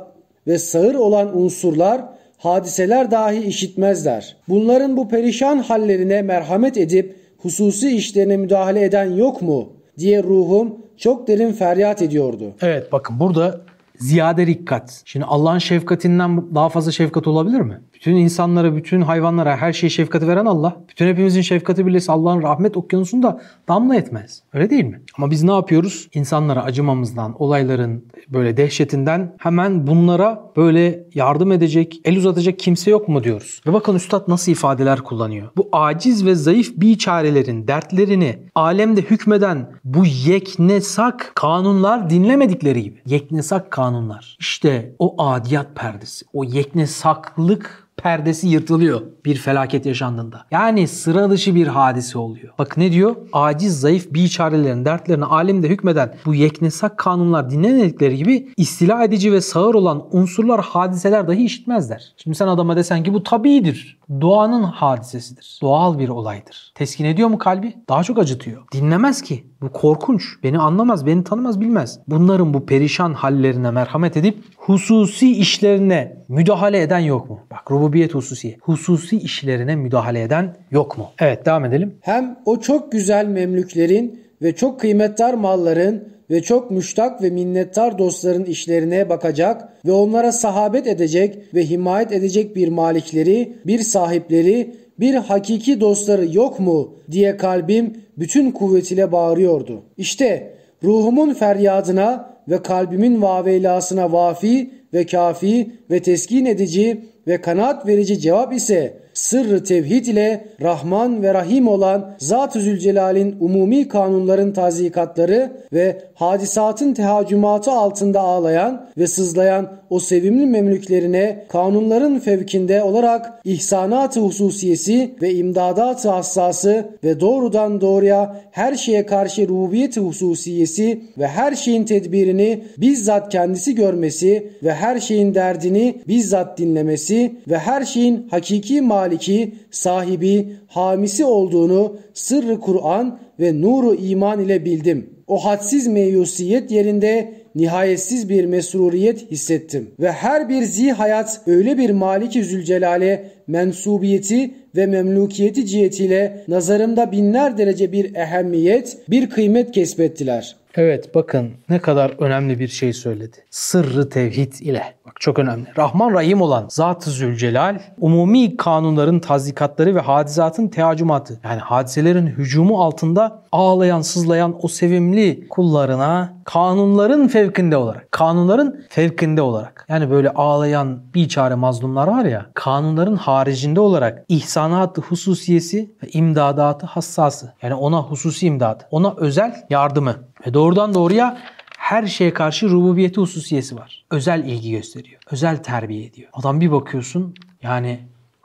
ve 0.47 0.57
sağır 0.57 0.95
olan 0.95 1.37
unsurlar 1.37 2.01
hadiseler 2.37 3.11
dahi 3.11 3.43
işitmezler. 3.43 4.37
Bunların 4.49 4.97
bu 4.97 5.09
perişan 5.09 5.57
hallerine 5.57 6.21
merhamet 6.21 6.77
edip 6.77 7.15
hususi 7.37 7.95
işlerine 7.95 8.37
müdahale 8.37 8.83
eden 8.83 9.11
yok 9.11 9.41
mu 9.41 9.73
diye 9.97 10.23
ruhum 10.23 10.77
çok 10.97 11.27
derin 11.27 11.51
feryat 11.51 12.01
ediyordu. 12.01 12.53
Evet 12.61 12.91
bakın 12.91 13.19
burada 13.19 13.61
ziyade 13.99 14.47
dikkat. 14.47 15.01
Şimdi 15.05 15.25
Allah'ın 15.25 15.57
şefkatinden 15.57 16.55
daha 16.55 16.69
fazla 16.69 16.91
şefkat 16.91 17.27
olabilir 17.27 17.61
mi? 17.61 17.81
Bütün 17.99 18.15
insanlara, 18.15 18.75
bütün 18.75 19.01
hayvanlara 19.01 19.57
her 19.57 19.73
şeyi 19.73 19.91
şefkati 19.91 20.27
veren 20.27 20.45
Allah. 20.45 20.77
Bütün 20.89 21.07
hepimizin 21.07 21.41
şefkati 21.41 21.85
birleşse 21.85 22.11
Allah'ın 22.11 22.41
rahmet 22.41 22.77
okyanusunda 22.77 23.41
damla 23.67 23.95
etmez. 23.95 24.43
Öyle 24.53 24.69
değil 24.69 24.85
mi? 24.85 25.01
Ama 25.17 25.31
biz 25.31 25.43
ne 25.43 25.51
yapıyoruz? 25.51 26.09
İnsanlara 26.13 26.63
acımamızdan, 26.63 27.35
olayların 27.39 28.05
böyle 28.29 28.57
dehşetinden 28.57 29.35
hemen 29.39 29.87
bunlara 29.87 30.43
böyle 30.57 31.03
yardım 31.13 31.51
edecek, 31.51 32.01
el 32.05 32.17
uzatacak 32.17 32.59
kimse 32.59 32.91
yok 32.91 33.07
mu 33.07 33.23
diyoruz. 33.23 33.61
Ve 33.67 33.73
bakın 33.73 33.95
Üstad 33.95 34.27
nasıl 34.27 34.51
ifadeler 34.51 34.99
kullanıyor. 35.01 35.49
Bu 35.57 35.69
aciz 35.71 36.25
ve 36.25 36.35
zayıf 36.35 36.71
biçarelerin 36.77 37.67
dertlerini 37.67 38.39
alemde 38.55 39.01
hükmeden 39.01 39.71
bu 39.83 40.05
yeknesak 40.05 41.31
kanunlar 41.35 42.09
dinlemedikleri 42.09 42.83
gibi. 42.83 43.01
Yeknesak 43.05 43.71
kanunlar. 43.71 44.37
İşte 44.39 44.95
o 44.99 45.23
adiyat 45.23 45.75
perdesi, 45.75 46.25
o 46.33 46.43
yeknesaklık 46.43 47.88
perdesi 47.99 48.47
yırtılıyor 48.47 49.01
bir 49.25 49.35
felaket 49.35 49.85
yaşandığında. 49.85 50.45
Yani 50.51 50.87
sıra 50.87 51.29
dışı 51.29 51.55
bir 51.55 51.67
hadise 51.67 52.17
oluyor. 52.17 52.53
Bak 52.59 52.77
ne 52.77 52.91
diyor? 52.91 53.15
Aciz, 53.33 53.79
zayıf 53.79 54.13
biçarelerin 54.13 54.85
dertlerini 54.85 55.25
alemde 55.25 55.69
hükmeden 55.69 56.15
bu 56.25 56.35
yeknesak 56.35 56.97
kanunlar 56.97 57.49
dinlemedikleri 57.49 58.17
gibi 58.17 58.49
istila 58.57 59.03
edici 59.03 59.31
ve 59.31 59.41
sağır 59.41 59.73
olan 59.73 60.03
unsurlar, 60.11 60.61
hadiseler 60.61 61.27
dahi 61.27 61.45
işitmezler. 61.45 62.13
Şimdi 62.17 62.37
sen 62.37 62.47
adama 62.47 62.77
desen 62.77 63.03
ki 63.03 63.13
bu 63.13 63.23
tabiidir. 63.23 63.99
Doğanın 64.21 64.63
hadisesidir. 64.63 65.59
Doğal 65.61 65.99
bir 65.99 66.09
olaydır. 66.09 66.71
Teskin 66.75 67.05
ediyor 67.05 67.29
mu 67.29 67.37
kalbi? 67.37 67.75
Daha 67.89 68.03
çok 68.03 68.19
acıtıyor. 68.19 68.61
Dinlemez 68.73 69.21
ki. 69.21 69.43
Bu 69.61 69.71
korkunç. 69.71 70.43
Beni 70.43 70.59
anlamaz, 70.59 71.05
beni 71.05 71.23
tanımaz, 71.23 71.61
bilmez. 71.61 71.99
Bunların 72.07 72.53
bu 72.53 72.65
perişan 72.65 73.13
hallerine 73.13 73.71
merhamet 73.71 74.17
edip 74.17 74.43
hususi 74.57 75.37
işlerine 75.37 76.17
müdahale 76.27 76.81
eden 76.81 76.99
yok 76.99 77.29
mu? 77.29 77.39
Bak 77.51 77.71
rububiyet 77.89 78.15
hususi. 78.15 78.57
Hususi 78.61 79.17
işlerine 79.17 79.75
müdahale 79.75 80.21
eden 80.21 80.55
yok 80.71 80.97
mu? 80.97 81.09
Evet 81.19 81.45
devam 81.45 81.65
edelim. 81.65 81.93
Hem 82.01 82.39
o 82.45 82.59
çok 82.59 82.91
güzel 82.91 83.25
memlüklerin 83.25 84.19
ve 84.41 84.55
çok 84.55 84.79
kıymetdar 84.79 85.33
malların 85.33 86.03
ve 86.29 86.41
çok 86.41 86.71
müştak 86.71 87.23
ve 87.23 87.29
minnettar 87.29 87.97
dostların 87.97 88.45
işlerine 88.45 89.09
bakacak 89.09 89.69
ve 89.85 89.91
onlara 89.91 90.31
sahabet 90.31 90.87
edecek 90.87 91.37
ve 91.53 91.65
himayet 91.65 92.11
edecek 92.11 92.55
bir 92.55 92.67
malikleri, 92.67 93.53
bir 93.65 93.79
sahipleri, 93.79 94.75
bir 94.99 95.15
hakiki 95.15 95.81
dostları 95.81 96.35
yok 96.35 96.59
mu 96.59 96.93
diye 97.11 97.37
kalbim 97.37 97.93
bütün 98.17 98.51
kuvvetiyle 98.51 99.11
bağırıyordu. 99.11 99.81
İşte 99.97 100.53
ruhumun 100.83 101.33
feryadına 101.33 102.29
ve 102.49 102.61
kalbimin 102.61 103.21
vaveylasına 103.21 104.11
vafi 104.11 104.69
ve 104.93 105.05
kafi 105.05 105.71
ve 105.91 105.99
teskin 105.99 106.45
edici 106.45 107.01
ve 107.29 107.41
kanaat 107.41 107.87
verici 107.87 108.19
cevap 108.19 108.53
ise 108.53 108.93
sırrı 109.13 109.63
tevhid 109.63 110.05
ile 110.05 110.45
Rahman 110.61 111.23
ve 111.23 111.33
Rahim 111.33 111.67
olan 111.67 112.11
Zat-ı 112.17 112.61
Zülcelal'in 112.61 113.35
umumi 113.39 113.87
kanunların 113.87 114.53
tazikatları 114.53 115.51
ve 115.73 116.01
hadisatın 116.13 116.93
tehacümatı 116.93 117.71
altında 117.71 118.19
ağlayan 118.19 118.89
ve 118.97 119.07
sızlayan 119.07 119.79
o 119.89 119.99
sevimli 119.99 120.45
memlüklerine 120.45 121.45
kanunların 121.49 122.19
fevkinde 122.19 122.83
olarak 122.83 123.41
ihsanat-ı 123.43 124.19
hususiyesi 124.19 125.15
ve 125.21 125.33
imdadat-ı 125.33 126.09
hassası 126.09 126.89
ve 127.03 127.19
doğrudan 127.19 127.81
doğruya 127.81 128.41
her 128.51 128.75
şeye 128.75 129.05
karşı 129.05 129.47
rububiyet-i 129.47 129.99
hususiyesi 129.99 131.01
ve 131.17 131.27
her 131.27 131.55
şeyin 131.55 131.83
tedbirini 131.83 132.63
bizzat 132.77 133.31
kendisi 133.31 133.75
görmesi 133.75 134.49
ve 134.63 134.73
her 134.73 134.99
şeyin 134.99 135.33
derdini 135.33 135.95
bizzat 136.07 136.57
dinlemesi 136.57 137.18
ve 137.47 137.57
her 137.57 137.85
şeyin 137.85 138.27
hakiki 138.31 138.81
maliki, 138.81 139.55
sahibi, 139.71 140.47
hamisi 140.67 141.25
olduğunu 141.25 141.97
sırrı 142.13 142.59
Kur'an 142.59 143.19
ve 143.39 143.61
nuru 143.61 143.95
iman 143.95 144.39
ile 144.39 144.65
bildim. 144.65 145.09
O 145.27 145.45
hadsiz 145.45 145.87
meyusiyet 145.87 146.71
yerinde 146.71 147.33
nihayetsiz 147.55 148.29
bir 148.29 148.45
mesruriyet 148.45 149.31
hissettim. 149.31 149.87
Ve 149.99 150.11
her 150.11 150.49
bir 150.49 150.63
zi 150.63 150.91
hayat 150.91 151.41
öyle 151.47 151.77
bir 151.77 151.89
Maliki 151.89 152.43
Zülcelal'e 152.43 153.23
mensubiyeti 153.47 154.51
ve 154.75 154.85
memlukiyeti 154.85 155.65
cihetiyle 155.65 156.43
nazarımda 156.47 157.11
binler 157.11 157.57
derece 157.57 157.91
bir 157.91 158.15
ehemmiyet, 158.15 158.97
bir 159.09 159.29
kıymet 159.29 159.71
kesbettiler. 159.71 160.55
Evet 160.75 161.15
bakın 161.15 161.51
ne 161.69 161.79
kadar 161.79 162.09
önemli 162.19 162.59
bir 162.59 162.67
şey 162.67 162.93
söyledi. 162.93 163.37
Sırrı 163.49 164.09
tevhid 164.09 164.53
ile. 164.53 164.83
Bak 165.05 165.21
çok 165.21 165.39
önemli. 165.39 165.65
Rahman 165.77 166.13
Rahim 166.13 166.41
olan 166.41 166.65
Zat-ı 166.69 167.11
Zülcelal 167.11 167.79
umumi 167.99 168.57
kanunların 168.57 169.19
tazikatları 169.19 169.95
ve 169.95 169.99
hadisatın 169.99 170.67
teacümatı. 170.67 171.39
Yani 171.43 171.59
hadiselerin 171.59 172.27
hücumu 172.27 172.83
altında 172.83 173.41
ağlayan 173.51 174.01
sızlayan 174.01 174.55
o 174.61 174.67
sevimli 174.67 175.47
kullarına 175.47 176.33
kanunların 176.43 177.27
fevkinde 177.27 177.77
olarak. 177.77 178.11
Kanunların 178.11 178.81
fevkinde 178.89 179.41
olarak. 179.41 179.85
Yani 179.89 180.09
böyle 180.09 180.29
ağlayan 180.29 180.99
bir 181.13 181.29
çare 181.29 181.55
mazlumlar 181.55 182.07
var 182.07 182.25
ya 182.25 182.45
kanunların 182.53 183.15
haricinde 183.15 183.79
olarak 183.79 184.25
ihsanat 184.27 184.97
hususiyesi 184.97 185.91
ve 186.03 186.07
imdadatı 186.13 186.85
hassası. 186.85 187.53
Yani 187.61 187.73
ona 187.73 188.01
hususi 188.01 188.47
imdadı. 188.47 188.83
Ona 188.91 189.13
özel 189.17 189.55
yardımı. 189.69 190.15
Ve 190.47 190.53
doğrudan 190.59 190.93
doğruya 190.93 191.37
her 191.77 192.07
şeye 192.07 192.33
karşı 192.33 192.69
rububiyeti 192.69 193.21
hususiyesi 193.21 193.75
var. 193.75 194.05
Özel 194.11 194.45
ilgi 194.45 194.71
gösteriyor. 194.71 195.21
Özel 195.31 195.57
terbiye 195.57 196.05
ediyor. 196.05 196.29
Adam 196.33 196.61
bir 196.61 196.71
bakıyorsun 196.71 197.33
yani 197.63 197.99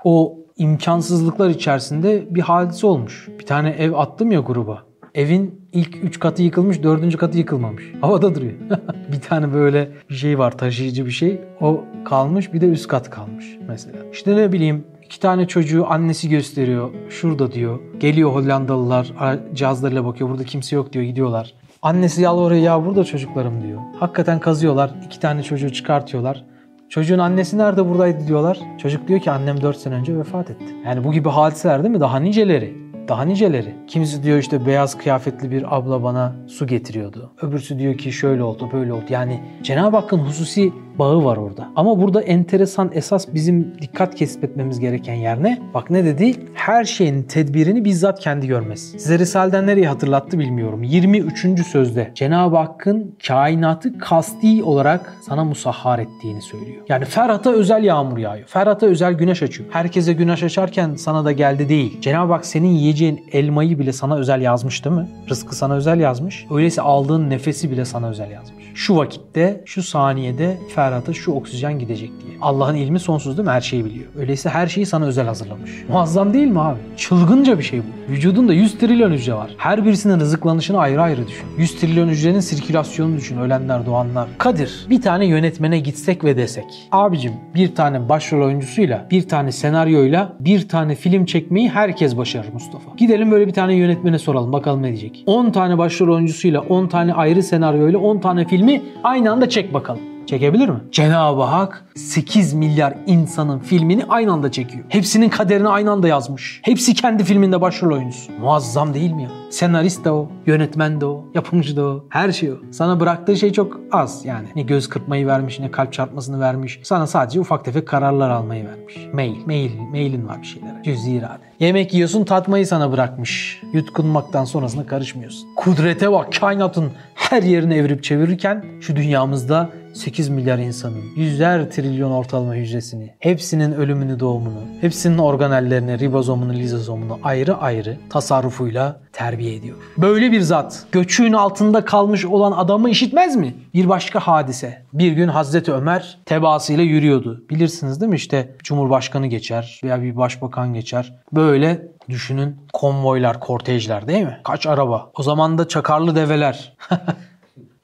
o 0.05 0.39
imkansızlıklar 0.57 1.51
içerisinde 1.51 2.35
bir 2.35 2.41
hadise 2.41 2.87
olmuş. 2.87 3.29
Bir 3.39 3.47
tane 3.47 3.71
ev 3.71 3.93
attım 3.93 4.33
ya 4.33 4.41
gruba. 4.41 4.83
Evin 5.15 5.69
ilk 5.73 6.05
3 6.05 6.19
katı 6.19 6.43
yıkılmış, 6.43 6.83
4. 6.83 7.17
katı 7.17 7.39
yıkılmamış. 7.39 7.85
Havada 8.01 8.35
duruyor. 8.35 8.53
bir 9.13 9.21
tane 9.21 9.55
böyle 9.55 9.91
bir 10.11 10.15
şey 10.15 10.39
var, 10.39 10.59
taşıyıcı 10.59 11.07
bir 11.07 11.11
şey. 11.11 11.41
O 11.61 11.85
kalmış, 12.05 12.53
bir 12.53 12.61
de 12.61 12.69
üst 12.69 12.89
kat 12.89 13.11
kalmış 13.11 13.59
mesela. 13.69 13.99
İşte 14.13 14.37
ne 14.37 14.53
bileyim 14.53 14.85
İki 15.05 15.21
tane 15.21 15.49
çocuğu 15.49 15.87
annesi 15.91 16.29
gösteriyor. 16.29 16.91
Şurada 17.11 17.53
diyor. 17.53 17.81
Geliyor 18.01 18.31
Hollandalılar 18.31 19.13
cihazlarıyla 19.55 20.05
bakıyor. 20.05 20.31
Burada 20.31 20.45
kimse 20.45 20.77
yok 20.77 20.93
diyor. 20.93 21.05
Gidiyorlar. 21.05 21.55
Annesi 21.85 22.23
yalvarıyor 22.23 22.63
ya 22.63 22.87
burada 22.87 23.05
çocuklarım 23.05 23.63
diyor. 23.63 23.81
Hakikaten 24.01 24.41
kazıyorlar. 24.41 24.91
iki 25.07 25.21
tane 25.21 25.43
çocuğu 25.43 25.73
çıkartıyorlar. 25.73 26.45
Çocuğun 26.89 27.19
annesi 27.19 27.59
nerede 27.59 27.89
buradaydı 27.89 28.27
diyorlar. 28.27 28.59
Çocuk 28.79 29.09
diyor 29.09 29.21
ki 29.21 29.31
annem 29.31 29.61
4 29.61 29.77
sene 29.77 29.95
önce 29.95 30.19
vefat 30.19 30.51
etti. 30.51 30.65
Yani 30.87 31.05
bu 31.05 31.13
gibi 31.13 31.29
hadiseler 31.29 31.83
değil 31.83 31.95
mi? 31.95 32.01
Daha 32.01 32.19
niceleri. 32.19 32.77
Daha 33.09 33.23
niceleri. 33.23 33.75
Kimisi 33.87 34.23
diyor 34.23 34.39
işte 34.39 34.67
beyaz 34.67 34.99
kıyafetli 34.99 35.51
bir 35.51 35.77
abla 35.77 36.03
bana 36.03 36.33
su 36.47 36.67
getiriyordu. 36.67 37.33
Öbürsü 37.43 37.79
diyor 37.79 37.99
ki 37.99 38.13
şöyle 38.13 38.43
oldu 38.43 38.69
böyle 38.73 38.93
oldu. 38.93 39.05
Yani 39.09 39.41
Cenab-ı 39.63 39.97
Hakk'ın 39.97 40.19
hususi 40.19 40.73
bağı 40.99 41.25
var 41.25 41.37
orada. 41.37 41.69
Ama 41.77 42.01
burada 42.01 42.21
enteresan 42.21 42.91
esas 42.95 43.27
bizim 43.35 43.75
dikkat 43.81 44.15
kesbetmemiz 44.15 44.81
gereken 44.81 45.15
yer 45.15 45.43
ne? 45.43 45.59
Bak 45.75 45.91
ne 45.91 46.05
dedi? 46.05 46.35
Her 46.55 46.85
şeyin 46.85 47.23
tedbirini 47.23 47.85
bizzat 47.85 48.21
kendi 48.21 48.47
görmez. 48.47 48.81
Size 48.81 49.19
Risale'den 49.19 49.67
nereyi 49.67 49.89
hatırlattı 49.89 50.39
bilmiyorum. 50.39 50.83
23. 50.83 51.67
sözde 51.67 52.13
Cenab-ı 52.15 52.57
Hakk'ın 52.57 53.17
kainatı 53.27 53.99
kasti 53.99 54.63
olarak 54.63 55.17
sana 55.27 55.45
musahhar 55.45 55.99
ettiğini 55.99 56.43
söylüyor. 56.43 56.83
Yani 56.89 57.05
Ferhat'a 57.05 57.53
özel 57.53 57.85
yağmur 57.85 58.19
yağıyor. 58.19 58.47
Ferhat'a 58.49 58.87
özel 58.87 59.13
güneş 59.15 59.43
açıyor. 59.43 59.69
Herkese 59.73 60.13
güneş 60.13 60.43
açarken 60.43 60.95
sana 60.95 61.25
da 61.25 61.33
geldi 61.33 61.69
değil. 61.69 62.01
Cenab-ı 62.01 62.33
Hak 62.33 62.47
senin 62.47 62.69
yiyeceğin 62.69 63.25
elmayı 63.33 63.79
bile 63.79 63.93
sana 63.93 64.17
özel 64.17 64.41
yazmış 64.41 64.85
değil 64.85 64.97
mi? 64.97 65.09
Rızkı 65.31 65.57
sana 65.57 65.75
özel 65.75 66.01
yazmış. 66.01 66.47
Öyleyse 66.51 66.83
aldığın 66.83 67.31
nefesi 67.31 67.71
bile 67.71 67.85
sana 67.85 68.09
özel 68.09 68.31
yazmış. 68.31 68.64
Şu 68.75 68.97
vakitte, 68.97 69.63
şu 69.65 69.83
saniyede 69.83 70.59
Ferhat'a 70.75 71.13
şu 71.13 71.33
oksijen 71.33 71.79
gidecek 71.79 72.11
diye. 72.27 72.39
Allah'ın 72.41 72.75
ilmi 72.75 73.01
sonsuz 73.01 73.37
değil 73.37 73.47
mi? 73.49 73.53
Her 73.53 73.61
şeyi 73.61 73.85
biliyor. 73.85 74.07
Öyleyse 74.19 74.49
her 74.49 74.67
şeyi 74.67 74.87
sana 74.87 75.05
özel 75.05 75.27
hazırlamış. 75.27 75.71
Muazzam 75.89 76.35
değil 76.35 76.47
mi 76.47 76.61
abi? 76.61 76.79
Çılgınca 76.97 77.59
bir 77.59 77.63
şey 77.63 77.81
bu. 77.81 78.13
Vücudunda 78.13 78.53
100 78.53 78.79
trilyon 78.79 79.11
hücre 79.11 79.35
var. 79.35 79.51
Her 79.57 79.85
birisinin 79.85 80.21
rızıklanışını 80.21 80.79
ayrı 80.79 81.03
ayrı 81.03 81.29
düşün. 81.29 81.47
100 81.59 81.81
trilyon 81.81 82.09
hücrenin 82.09 82.41
sirkülasyonunu 82.41 83.17
düşün. 83.17 83.39
Ölenler, 83.39 83.87
doğanlar. 83.87 84.29
Kadir, 84.39 84.87
bir 84.91 85.03
tane 85.03 85.27
yönetmene 85.27 85.79
gitsek 85.79 86.25
ve 86.25 86.37
desek. 86.37 86.89
Abicim 86.93 87.33
bir 87.55 87.75
tane 87.75 88.09
başrol 88.09 88.47
oyuncusuyla, 88.47 89.07
bir 89.11 89.29
tane 89.29 89.53
senaryoyla, 89.53 90.33
bir 90.41 90.69
tane 90.69 90.95
film 90.95 91.25
çekmeyi 91.25 91.69
herkes 91.69 92.17
başarır 92.17 92.53
Mustafa. 92.53 92.91
Gidelim 92.97 93.31
böyle 93.31 93.47
bir 93.47 93.53
tane 93.53 93.75
yönetmene 93.75 94.19
soralım 94.19 94.53
bakalım 94.53 94.83
ne 94.83 94.89
diyecek. 94.89 95.23
10 95.27 95.51
tane 95.51 95.79
başrol 95.79 96.15
oyuncusuyla, 96.15 96.61
10 96.61 96.87
tane 96.87 97.15
ayrı 97.15 97.43
senaryoyla, 97.43 97.99
10 97.99 98.19
tane 98.19 98.47
filmi 98.65 98.83
aynı 99.05 99.33
anda 99.33 99.49
çek 99.49 99.75
bakalım. 99.75 100.14
Çekebilir 100.27 100.69
mi? 100.69 100.79
Cenab-ı 100.93 101.43
Hak 101.43 101.85
8 101.97 102.55
milyar 102.55 102.95
insanın 103.07 103.59
filmini 103.59 104.05
aynı 104.09 104.33
anda 104.33 104.53
çekiyor. 104.53 104.85
Hepsinin 104.89 105.29
kaderini 105.29 105.69
aynı 105.69 105.91
anda 105.91 106.09
yazmış. 106.09 106.61
Hepsi 106.65 106.95
kendi 106.95 107.25
filminde 107.25 107.61
başrol 107.61 107.95
oyuncusu. 107.95 108.33
Muazzam 108.41 108.95
değil 108.95 109.13
mi 109.13 109.23
ya? 109.23 109.29
Senarist 109.51 110.05
de 110.05 110.11
o, 110.11 110.29
yönetmen 110.47 111.01
de 111.01 111.07
o, 111.07 111.25
yapımcı 111.35 111.77
da 111.77 111.85
o, 111.85 112.05
her 112.09 112.33
şey 112.33 112.53
o. 112.53 112.55
Sana 112.71 113.01
bıraktığı 113.01 113.37
şey 113.37 113.53
çok 113.53 113.81
az 113.93 114.25
yani. 114.25 114.49
Ne 114.57 114.63
göz 114.63 114.89
kırpmayı 114.89 115.27
vermiş, 115.27 115.61
ne 115.61 115.71
kalp 115.71 115.93
çarpmasını 115.93 116.41
vermiş. 116.41 116.81
Sana 116.83 117.07
sadece 117.07 117.41
ufak 117.41 117.65
tefek 117.65 117.89
kararlar 117.89 118.31
almayı 118.31 118.65
vermiş. 118.67 119.09
Mail, 119.13 119.47
mail, 119.47 119.81
mailin 119.91 120.29
var 120.29 120.43
bir 120.43 120.47
şeylere. 120.47 120.83
Cüzi 120.85 121.13
irade. 121.13 121.45
Yemek 121.61 121.95
yiyorsun 121.95 122.25
tatmayı 122.25 122.67
sana 122.67 122.93
bırakmış. 122.93 123.63
Yutkunmaktan 123.73 124.45
sonrasında 124.45 124.87
karışmıyorsun. 124.87 125.49
Kudrete 125.57 126.13
bak 126.13 126.33
kainatın 126.41 126.93
her 127.15 127.43
yerini 127.43 127.75
evirip 127.75 128.05
çevirirken 128.05 128.65
şu 128.81 128.97
dünyamızda 128.97 129.71
8 129.95 130.29
milyar 130.29 130.59
insanın, 130.59 131.03
yüzler 131.17 131.71
trilyon 131.71 132.11
ortalama 132.11 132.55
hücresini, 132.55 133.15
hepsinin 133.19 133.73
ölümünü 133.73 134.21
doğumunu, 134.21 134.61
hepsinin 134.81 135.19
organellerini, 135.19 135.99
ribozomunu, 135.99 136.55
lizozomunu 136.55 137.19
ayrı 137.23 137.57
ayrı 137.57 137.97
tasarrufuyla 138.11 139.01
terbiye 139.13 139.55
ediyor. 139.55 139.77
Böyle 139.99 140.33
bir 140.33 140.41
zat 140.41 140.87
göçüğün 140.93 141.33
altında 141.33 141.85
kalmış 141.85 142.25
olan 142.25 142.53
adamı 142.53 142.91
işitmez 142.91 143.37
mi? 143.37 143.55
Bir 143.75 143.89
başka 143.89 144.21
hadise. 144.21 144.83
Bir 144.93 145.13
gün 145.13 145.29
Hazreti 145.29 145.73
Ömer 145.73 146.19
tebaasıyla 146.25 146.85
yürüyordu. 146.85 147.45
Bilirsiniz 147.51 148.01
değil 148.01 148.11
mi 148.11 148.17
işte 148.17 148.57
Cumhurbaşkanı 148.63 149.27
geçer 149.27 149.81
veya 149.85 150.03
bir 150.03 150.17
başbakan 150.17 150.75
geçer. 150.75 151.15
Böyle 151.33 151.89
düşünün 152.09 152.57
konvoylar, 152.73 153.41
kortejler 153.41 154.09
değil 154.09 154.25
mi? 154.25 154.41
Kaç 154.45 154.67
araba. 154.67 155.11
O 155.15 155.23
zaman 155.23 155.59
da 155.59 155.69
çakarlı 155.69 156.17
develer. 156.17 156.77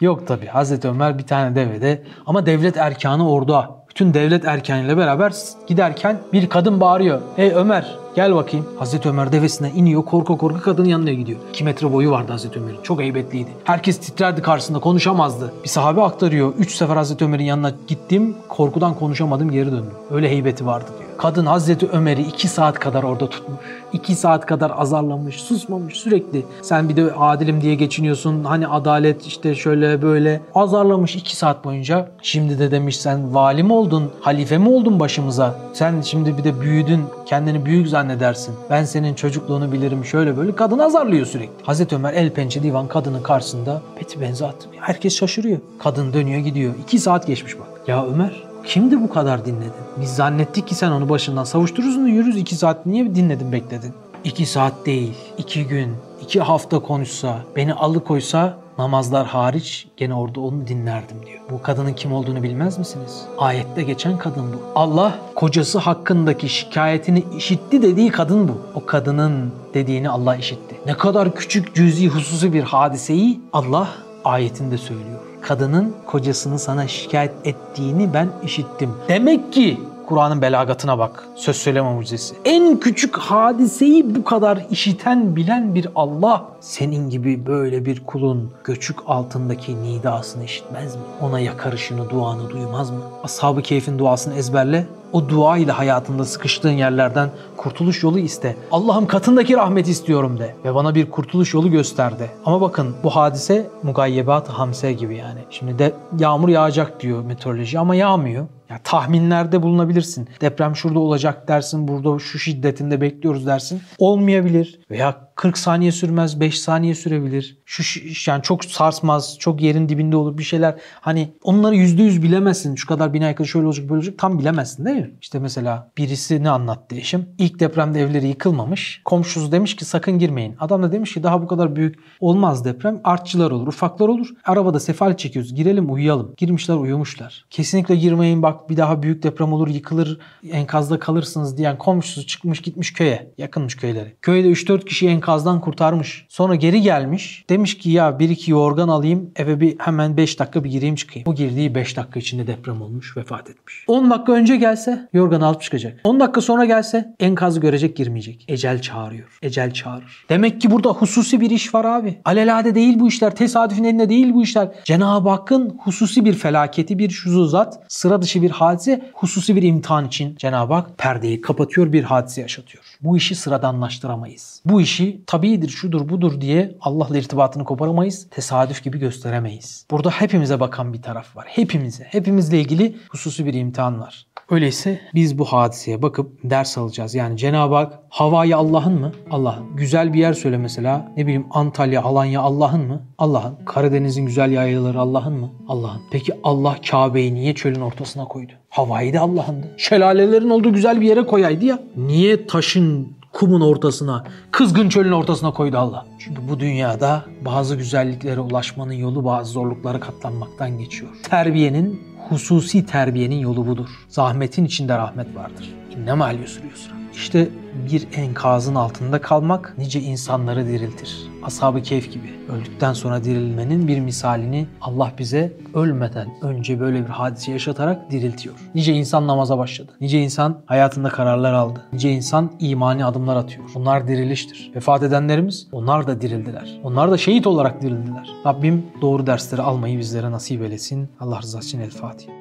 Yok 0.01 0.27
tabi 0.27 0.47
Hazreti 0.47 0.89
Ömer 0.89 1.19
bir 1.19 1.27
tane 1.27 1.55
devede 1.55 2.03
ama 2.27 2.47
devlet 2.47 2.77
erkanı 2.77 3.31
orada. 3.31 3.71
Bütün 3.91 4.15
devlet 4.15 4.45
erkanıyla 4.45 4.97
beraber 4.97 5.33
giderken 5.67 6.19
bir 6.33 6.49
kadın 6.49 6.81
bağırıyor. 6.81 7.21
Hey 7.37 7.53
Ömer 7.55 7.97
Gel 8.15 8.35
bakayım. 8.35 8.67
Hazreti 8.79 9.09
Ömer 9.09 9.33
devesine 9.33 9.71
iniyor. 9.71 10.05
Korku 10.05 10.39
korku 10.39 10.61
kadının 10.61 10.89
yanına 10.89 11.13
gidiyor. 11.13 11.39
2 11.51 11.65
metre 11.65 11.93
boyu 11.93 12.11
vardı 12.11 12.33
Hazreti 12.33 12.59
Ömer'in. 12.61 12.83
Çok 12.83 13.01
heybetliydi. 13.01 13.51
Herkes 13.65 14.01
titrerdi 14.01 14.43
karşısında 14.43 14.79
konuşamazdı. 14.79 15.53
Bir 15.65 15.69
sahabe 15.69 16.03
aktarıyor. 16.03 16.53
3 16.59 16.75
sefer 16.75 16.97
Hazreti 16.97 17.25
Ömer'in 17.25 17.45
yanına 17.45 17.73
gittim. 17.89 18.35
Korkudan 18.49 18.95
konuşamadım 18.95 19.51
geri 19.51 19.67
döndüm. 19.67 19.95
Öyle 20.11 20.31
heybeti 20.31 20.67
vardı 20.67 20.87
diyor. 20.99 21.11
Kadın 21.19 21.47
Hazreti 21.47 21.87
Ömer'i 21.87 22.23
2 22.23 22.49
saat 22.49 22.79
kadar 22.79 23.03
orada 23.03 23.29
tutmuş. 23.29 23.59
2 23.93 24.15
saat 24.15 24.47
kadar 24.47 24.73
azarlamış, 24.77 25.37
susmamış 25.37 25.95
sürekli. 25.95 26.43
Sen 26.63 26.89
bir 26.89 26.97
de 26.97 27.13
adilim 27.15 27.61
diye 27.61 27.75
geçiniyorsun. 27.75 28.45
Hani 28.45 28.67
adalet 28.67 29.27
işte 29.27 29.55
şöyle 29.55 30.03
böyle. 30.03 30.41
Azarlamış 30.55 31.17
2 31.17 31.37
saat 31.37 31.65
boyunca. 31.65 32.09
Şimdi 32.23 32.59
de 32.59 32.71
demiş 32.71 32.97
sen 32.97 33.35
vali 33.35 33.63
mi 33.63 33.73
oldun, 33.73 34.11
halife 34.21 34.59
mi 34.59 34.69
oldun 34.69 35.01
başımıza? 35.01 35.55
Sen 35.73 36.01
şimdi 36.01 36.39
bir 36.39 36.45
de 36.45 36.61
büyüdün, 36.61 37.05
kendini 37.27 37.65
büyük 37.65 37.89
zannedersin. 38.01 38.55
Ben 38.71 38.85
senin 38.85 39.15
çocukluğunu 39.15 39.73
bilirim 39.73 40.05
şöyle 40.05 40.37
böyle. 40.37 40.55
Kadın 40.55 40.79
azarlıyor 40.79 41.27
sürekli. 41.27 41.65
Hazreti 41.65 41.95
Ömer 41.95 42.13
el 42.13 42.31
pençe 42.31 42.63
divan 42.63 42.89
kadının 42.89 43.23
karşısında 43.23 43.83
peti 43.99 44.21
benzi 44.21 44.47
attı. 44.47 44.69
Herkes 44.81 45.17
şaşırıyor. 45.17 45.59
Kadın 45.79 46.13
dönüyor 46.13 46.41
gidiyor. 46.41 46.75
2 46.83 46.99
saat 46.99 47.27
geçmiş 47.27 47.59
bak. 47.59 47.67
Ya 47.87 48.07
Ömer 48.07 48.51
Kimdi 48.65 49.03
bu 49.03 49.11
kadar 49.11 49.45
dinledin? 49.45 49.73
Biz 50.01 50.15
zannettik 50.15 50.69
ki 50.69 50.75
sen 50.75 50.91
onu 50.91 51.09
başından 51.09 51.45
savuşturursun 51.45 52.05
da 52.05 52.09
yürürüz 52.09 52.37
iki 52.37 52.57
saat. 52.57 52.87
Niye 52.87 53.15
dinledin 53.15 53.53
bekledin? 53.53 53.93
İki 54.25 54.47
saat 54.47 54.87
değil, 54.87 55.15
iki 55.39 55.67
gün, 55.67 55.97
iki 56.23 56.41
hafta 56.41 56.79
konuşsa, 56.79 57.39
beni 57.57 57.75
alıkoysa 57.75 58.57
namazlar 58.81 59.27
hariç 59.27 59.87
gene 59.97 60.15
orada 60.15 60.41
onu 60.41 60.67
dinlerdim 60.67 61.27
diyor. 61.27 61.41
Bu 61.51 61.63
kadının 61.63 61.93
kim 61.93 62.13
olduğunu 62.13 62.43
bilmez 62.43 62.79
misiniz? 62.79 63.25
Ayette 63.39 63.83
geçen 63.83 64.19
kadın 64.19 64.53
bu. 64.53 64.57
Allah 64.75 65.15
kocası 65.35 65.79
hakkındaki 65.79 66.49
şikayetini 66.49 67.25
işitti 67.37 67.83
dediği 67.83 68.11
kadın 68.11 68.49
bu. 68.49 68.59
O 68.75 68.87
kadının 68.87 69.53
dediğini 69.75 70.11
Allah 70.11 70.37
işitti. 70.37 70.77
Ne 70.87 70.95
kadar 70.95 71.35
küçük 71.35 71.75
cüzi 71.75 72.09
hususi 72.09 72.53
bir 72.53 72.63
hadiseyi 72.63 73.41
Allah 73.53 73.89
ayetinde 74.25 74.79
söylüyor 74.79 75.21
kadının 75.41 75.95
kocasını 76.07 76.59
sana 76.59 76.89
şikayet 76.89 77.33
ettiğini 77.45 78.15
ben 78.15 78.29
işittim. 78.45 78.91
Demek 79.09 79.53
ki 79.53 79.81
Kur'an'ın 80.11 80.43
belagatına 80.43 80.99
bak. 80.99 81.25
Söz 81.35 81.57
söyleme 81.57 81.93
mucizesi. 81.93 82.35
En 82.45 82.81
küçük 82.81 83.17
hadiseyi 83.17 84.15
bu 84.15 84.25
kadar 84.25 84.67
işiten 84.71 85.37
bilen 85.37 85.75
bir 85.75 85.89
Allah 85.95 86.45
senin 86.61 87.11
gibi 87.11 87.47
böyle 87.47 87.85
bir 87.85 88.07
kulun 88.07 88.51
göçük 88.65 88.99
altındaki 89.07 89.83
nidasını 89.83 90.45
işitmez 90.45 90.97
mi? 90.97 91.03
Ona 91.21 91.41
yakarışını, 91.41 92.11
duanı 92.11 92.51
duymaz 92.51 92.91
mı? 92.91 93.01
Ashab-ı 93.25 93.63
Keyf'in 93.63 93.99
duasını 93.99 94.35
ezberle. 94.35 94.87
O 95.13 95.29
dua 95.29 95.59
ile 95.59 95.73
hayatında 95.73 96.25
sıkıştığın 96.25 96.71
yerlerden 96.71 97.31
kurtuluş 97.57 98.03
yolu 98.03 98.19
iste. 98.19 98.57
Allah'ım 98.73 99.07
katındaki 99.07 99.57
rahmet 99.57 99.89
istiyorum 99.89 100.39
de 100.39 100.55
ve 100.65 100.75
bana 100.75 100.95
bir 100.95 101.11
kurtuluş 101.11 101.55
yolu 101.55 101.71
göster 101.71 102.19
de. 102.19 102.31
Ama 102.45 102.61
bakın 102.61 102.95
bu 103.03 103.11
hadise 103.11 103.71
mugayyebat 103.83 104.49
hamse 104.49 104.93
gibi 104.93 105.17
yani. 105.17 105.41
Şimdi 105.51 105.79
de 105.79 105.93
yağmur 106.19 106.49
yağacak 106.49 107.01
diyor 107.01 107.25
meteoroloji 107.25 107.79
ama 107.79 107.95
yağmıyor. 107.95 108.47
Ya 108.71 108.81
tahminlerde 108.85 109.63
bulunabilirsin. 109.63 110.29
Deprem 110.41 110.77
şurada 110.77 110.99
olacak 110.99 111.49
dersin, 111.49 111.89
burada 111.89 112.19
şu 112.19 112.39
şiddetinde 112.39 113.01
bekliyoruz 113.01 113.47
dersin. 113.47 113.83
Olmayabilir 113.99 114.81
veya 114.91 115.30
40 115.41 115.59
saniye 115.59 115.93
sürmez, 115.93 116.41
5 116.41 116.61
saniye 116.61 116.95
sürebilir. 116.95 117.59
Şu 117.65 118.01
yani 118.31 118.43
çok 118.43 118.65
sarsmaz, 118.65 119.37
çok 119.39 119.63
yerin 119.63 119.89
dibinde 119.89 120.17
olur 120.17 120.39
bir 120.39 120.43
şeyler. 120.43 120.75
Hani 121.01 121.33
onları 121.43 121.77
%100 121.77 122.23
bilemezsin. 122.23 122.75
Şu 122.75 122.87
kadar 122.87 123.15
bina 123.15 123.29
yıkılır, 123.29 123.49
şöyle 123.49 123.67
olacak, 123.67 123.89
böyle 123.89 123.99
olacak. 123.99 124.15
Tam 124.19 124.39
bilemezsin 124.39 124.85
değil 124.85 124.97
mi? 124.97 125.11
İşte 125.21 125.39
mesela 125.39 125.91
birisi 125.99 126.43
ne 126.43 126.51
anlattı 126.51 126.97
eşim? 126.97 127.29
İlk 127.39 127.61
depremde 127.61 128.01
evleri 128.01 128.29
yıkılmamış. 128.29 129.03
Komşusu 129.05 129.53
demiş 129.53 129.77
ki 129.77 129.85
sakın 129.85 130.19
girmeyin. 130.19 130.57
Adam 130.61 130.83
da 130.83 130.93
demiş 130.93 131.15
ki 131.15 131.23
daha 131.23 131.43
bu 131.43 131.47
kadar 131.47 131.77
büyük 131.77 131.99
olmaz 132.21 132.65
deprem. 132.65 133.01
Artçılar 133.05 133.51
olur, 133.51 133.67
ufaklar 133.67 134.09
olur. 134.09 134.29
Arabada 134.45 134.81
sefalet 134.81 135.19
çekiyoruz. 135.19 135.55
Girelim 135.55 135.93
uyuyalım. 135.93 136.35
Girmişler 136.37 136.75
uyumuşlar. 136.75 137.45
Kesinlikle 137.51 137.97
girmeyin 137.97 138.43
bak 138.43 138.71
bir 138.71 138.77
daha 138.77 139.03
büyük 139.03 139.23
deprem 139.23 139.53
olur 139.53 139.69
yıkılır 139.69 140.19
enkazda 140.51 140.99
kalırsınız 140.99 141.59
diyen 141.59 141.79
komşusu 141.79 142.27
çıkmış 142.27 142.61
gitmiş 142.61 142.93
köye. 142.93 143.33
Yakınmış 143.39 143.77
köyleri. 143.77 144.17
Köyde 144.23 144.49
3-4 144.49 144.85
kişi 144.85 145.09
enkaz 145.09 145.30
enkazdan 145.31 145.61
kurtarmış. 145.61 146.27
Sonra 146.29 146.55
geri 146.55 146.81
gelmiş. 146.83 147.45
Demiş 147.51 147.79
ki 147.79 147.91
ya 147.91 148.19
bir 148.19 148.29
iki 148.29 148.51
yorgan 148.51 148.89
alayım 148.89 149.31
eve 149.37 149.61
bir 149.61 149.79
hemen 149.79 150.17
5 150.17 150.39
dakika 150.39 150.65
bir 150.65 150.71
gireyim 150.71 150.95
çıkayım. 150.95 151.29
O 151.29 151.35
girdiği 151.35 151.75
5 151.75 151.97
dakika 151.97 152.21
içinde 152.21 152.47
deprem 152.47 152.83
olmuş 152.83 153.17
vefat 153.17 153.51
etmiş. 153.51 153.85
10 153.89 154.11
dakika 154.11 154.33
önce 154.33 154.57
gelse 154.57 155.09
yorgan 155.13 155.41
alıp 155.41 155.63
çıkacak. 155.63 156.01
10 156.05 156.21
dakika 156.21 156.41
sonra 156.41 156.65
gelse 156.65 157.15
enkazı 157.21 157.61
görecek 157.61 157.97
girmeyecek. 157.97 158.45
Ecel 158.49 158.83
çağırıyor. 158.83 159.39
Ecel 159.43 159.73
çağırır. 159.73 160.25
Demek 160.29 160.61
ki 160.61 160.71
burada 160.71 160.89
hususi 160.89 161.41
bir 161.41 161.51
iş 161.51 161.75
var 161.75 161.85
abi. 161.85 162.21
Alelade 162.25 162.75
değil 162.75 163.01
bu 163.01 163.09
işler. 163.09 163.35
Tesadüfün 163.35 163.85
elinde 163.85 164.09
değil 164.09 164.35
bu 164.35 164.43
işler. 164.43 164.69
Cenab-ı 164.85 165.29
Hakk'ın 165.29 165.79
hususi 165.79 166.25
bir 166.25 166.35
felaketi, 166.35 166.99
bir 166.99 167.11
şuzuzat, 167.11 167.81
sıra 167.89 168.23
dışı 168.23 168.43
bir 168.43 168.51
hadise, 168.51 169.11
hususi 169.15 169.57
bir 169.57 169.63
imtihan 169.63 170.07
için 170.07 170.37
Cenab-ı 170.37 170.75
Hak 170.75 170.99
perdeyi 170.99 171.41
kapatıyor, 171.41 171.93
bir 171.93 172.05
hadise 172.05 172.41
yaşatıyor. 172.41 172.85
Bu 173.03 173.17
işi 173.17 173.35
sıradanlaştıramayız. 173.35 174.63
Bu 174.65 174.81
işi 174.81 175.20
tabidir, 175.27 175.69
şudur, 175.69 176.09
budur 176.09 176.41
diye 176.41 176.77
Allah'la 176.81 177.19
irtibatını 177.19 177.65
koparamayız. 177.65 178.29
Tesadüf 178.31 178.85
gibi 178.85 178.99
gösteremeyiz. 178.99 179.87
Burada 179.91 180.11
hepimize 180.11 180.61
bakan 180.61 180.93
bir 180.93 181.03
taraf 181.03 181.37
var. 181.37 181.47
Hepimize. 181.49 182.05
Hepimizle 182.05 182.61
ilgili 182.61 182.97
hususi 183.09 183.47
bir 183.47 183.55
imtihan 183.55 184.01
var. 184.01 184.27
Öyleyse 184.51 185.01
biz 185.15 185.39
bu 185.39 185.45
hadiseye 185.45 186.03
bakıp 186.03 186.39
ders 186.45 186.79
alacağız. 186.79 187.15
Yani 187.15 187.37
Cenab-ı 187.37 187.75
Hak 187.75 187.99
havayı 188.09 188.57
Allah'ın 188.57 189.01
mı? 189.01 189.13
Allah'ın. 189.31 189.77
Güzel 189.77 190.13
bir 190.13 190.19
yer 190.19 190.33
söyle 190.33 190.57
mesela. 190.59 191.13
Ne 191.17 191.23
bileyim 191.23 191.47
Antalya, 191.51 192.03
Alanya 192.03 192.41
Allah'ın 192.41 192.87
mı? 192.87 193.03
Allah'ın. 193.19 193.57
Karadeniz'in 193.67 194.27
güzel 194.27 194.53
yaylaları 194.53 195.01
Allah'ın 195.01 195.33
mı? 195.33 195.51
Allah'ın. 195.69 196.01
Peki 196.11 196.33
Allah 196.45 196.77
Kabe'yi 196.91 197.35
niye 197.35 197.55
çölün 197.55 197.81
ortasına 197.81 198.25
koydu? 198.25 198.53
Havayı 198.69 199.15
da 199.15 199.21
Allah'ındı. 199.21 199.67
Şelalelerin 199.77 200.51
olduğu 200.51 200.73
güzel 200.73 201.01
bir 201.01 201.07
yere 201.07 201.27
koyaydı 201.27 201.65
ya. 201.65 201.79
Niye 201.97 202.47
taşın 202.47 203.20
kumun 203.33 203.61
ortasına, 203.61 204.25
kızgın 204.51 204.89
çölün 204.89 205.13
ortasına 205.13 205.53
koydu 205.53 205.79
Allah. 205.79 206.07
Çünkü 206.19 206.49
bu 206.49 206.61
dünyada 206.61 207.25
bazı 207.45 207.77
güzelliklere 207.77 208.41
ulaşmanın 208.41 208.93
yolu 208.93 209.25
bazı 209.25 209.53
zorluklara 209.53 210.01
katlanmaktan 210.01 210.79
geçiyor. 210.79 211.11
Terbiyenin, 211.23 212.03
hususi 212.29 212.87
terbiyenin 212.87 213.39
yolu 213.39 213.67
budur. 213.67 213.89
Zahmetin 214.09 214.65
içinde 214.65 214.99
rahmet 214.99 215.37
vardır. 215.37 215.75
İnnemâ 215.97 216.31
yusru 216.31 216.67
yusra. 216.67 217.00
İşte 217.15 217.49
bir 217.93 218.09
enkazın 218.17 218.75
altında 218.75 219.21
kalmak 219.21 219.75
nice 219.79 220.01
insanları 220.01 220.67
diriltir. 220.67 221.31
Ashab-ı 221.43 221.83
Kehf 221.83 222.13
gibi 222.13 222.35
öldükten 222.53 222.93
sonra 222.93 223.25
dirilmenin 223.25 223.89
bir 223.89 224.01
misalini 224.01 224.67
Allah 224.81 225.13
bize 225.19 225.53
ölmeden 225.75 226.29
önce 226.43 226.81
böyle 226.81 227.05
bir 227.05 227.11
hadise 227.11 227.53
yaşatarak 227.53 228.11
diriltiyor. 228.11 228.55
Nice 228.75 228.93
insan 228.93 229.27
namaza 229.27 229.59
başladı. 229.59 229.93
Nice 230.01 230.21
insan 230.21 230.63
hayatında 230.67 231.09
kararlar 231.09 231.53
aldı. 231.53 231.83
Nice 231.93 232.11
insan 232.11 232.53
imani 232.61 233.05
adımlar 233.05 233.37
atıyor. 233.37 233.71
Bunlar 233.75 234.09
diriliştir. 234.09 234.73
Vefat 234.75 235.03
edenlerimiz 235.03 235.69
onlar 235.73 236.07
da 236.07 236.21
dirildiler. 236.21 236.81
Onlar 236.85 237.11
da 237.11 237.17
şehit 237.19 237.47
olarak 237.47 237.83
dirildiler. 237.83 238.31
Rabbim 238.47 238.87
doğru 239.01 239.27
dersleri 239.27 239.63
almayı 239.63 239.99
bizlere 239.99 240.31
nasip 240.31 240.63
eylesin. 240.63 241.09
Allah 241.21 241.41
rızası 241.43 241.67
için 241.67 241.81
El 241.81 241.91
Fatiha. 241.91 242.40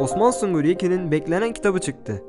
Osman 0.00 0.30
Sungur 0.30 0.64
Yekin'in 0.64 1.10
beklenen 1.10 1.52
kitabı 1.52 1.80
çıktı. 1.80 2.22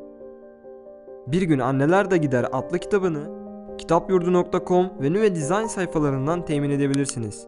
Bir 1.27 1.41
gün 1.41 1.59
Anneler 1.59 2.11
de 2.11 2.17
Gider 2.17 2.45
adlı 2.51 2.79
kitabını 2.79 3.41
kitapyurdu.com 3.77 4.89
ve 5.01 5.13
Nüve 5.13 5.35
Design 5.35 5.65
sayfalarından 5.65 6.45
temin 6.45 6.69
edebilirsiniz. 6.69 7.47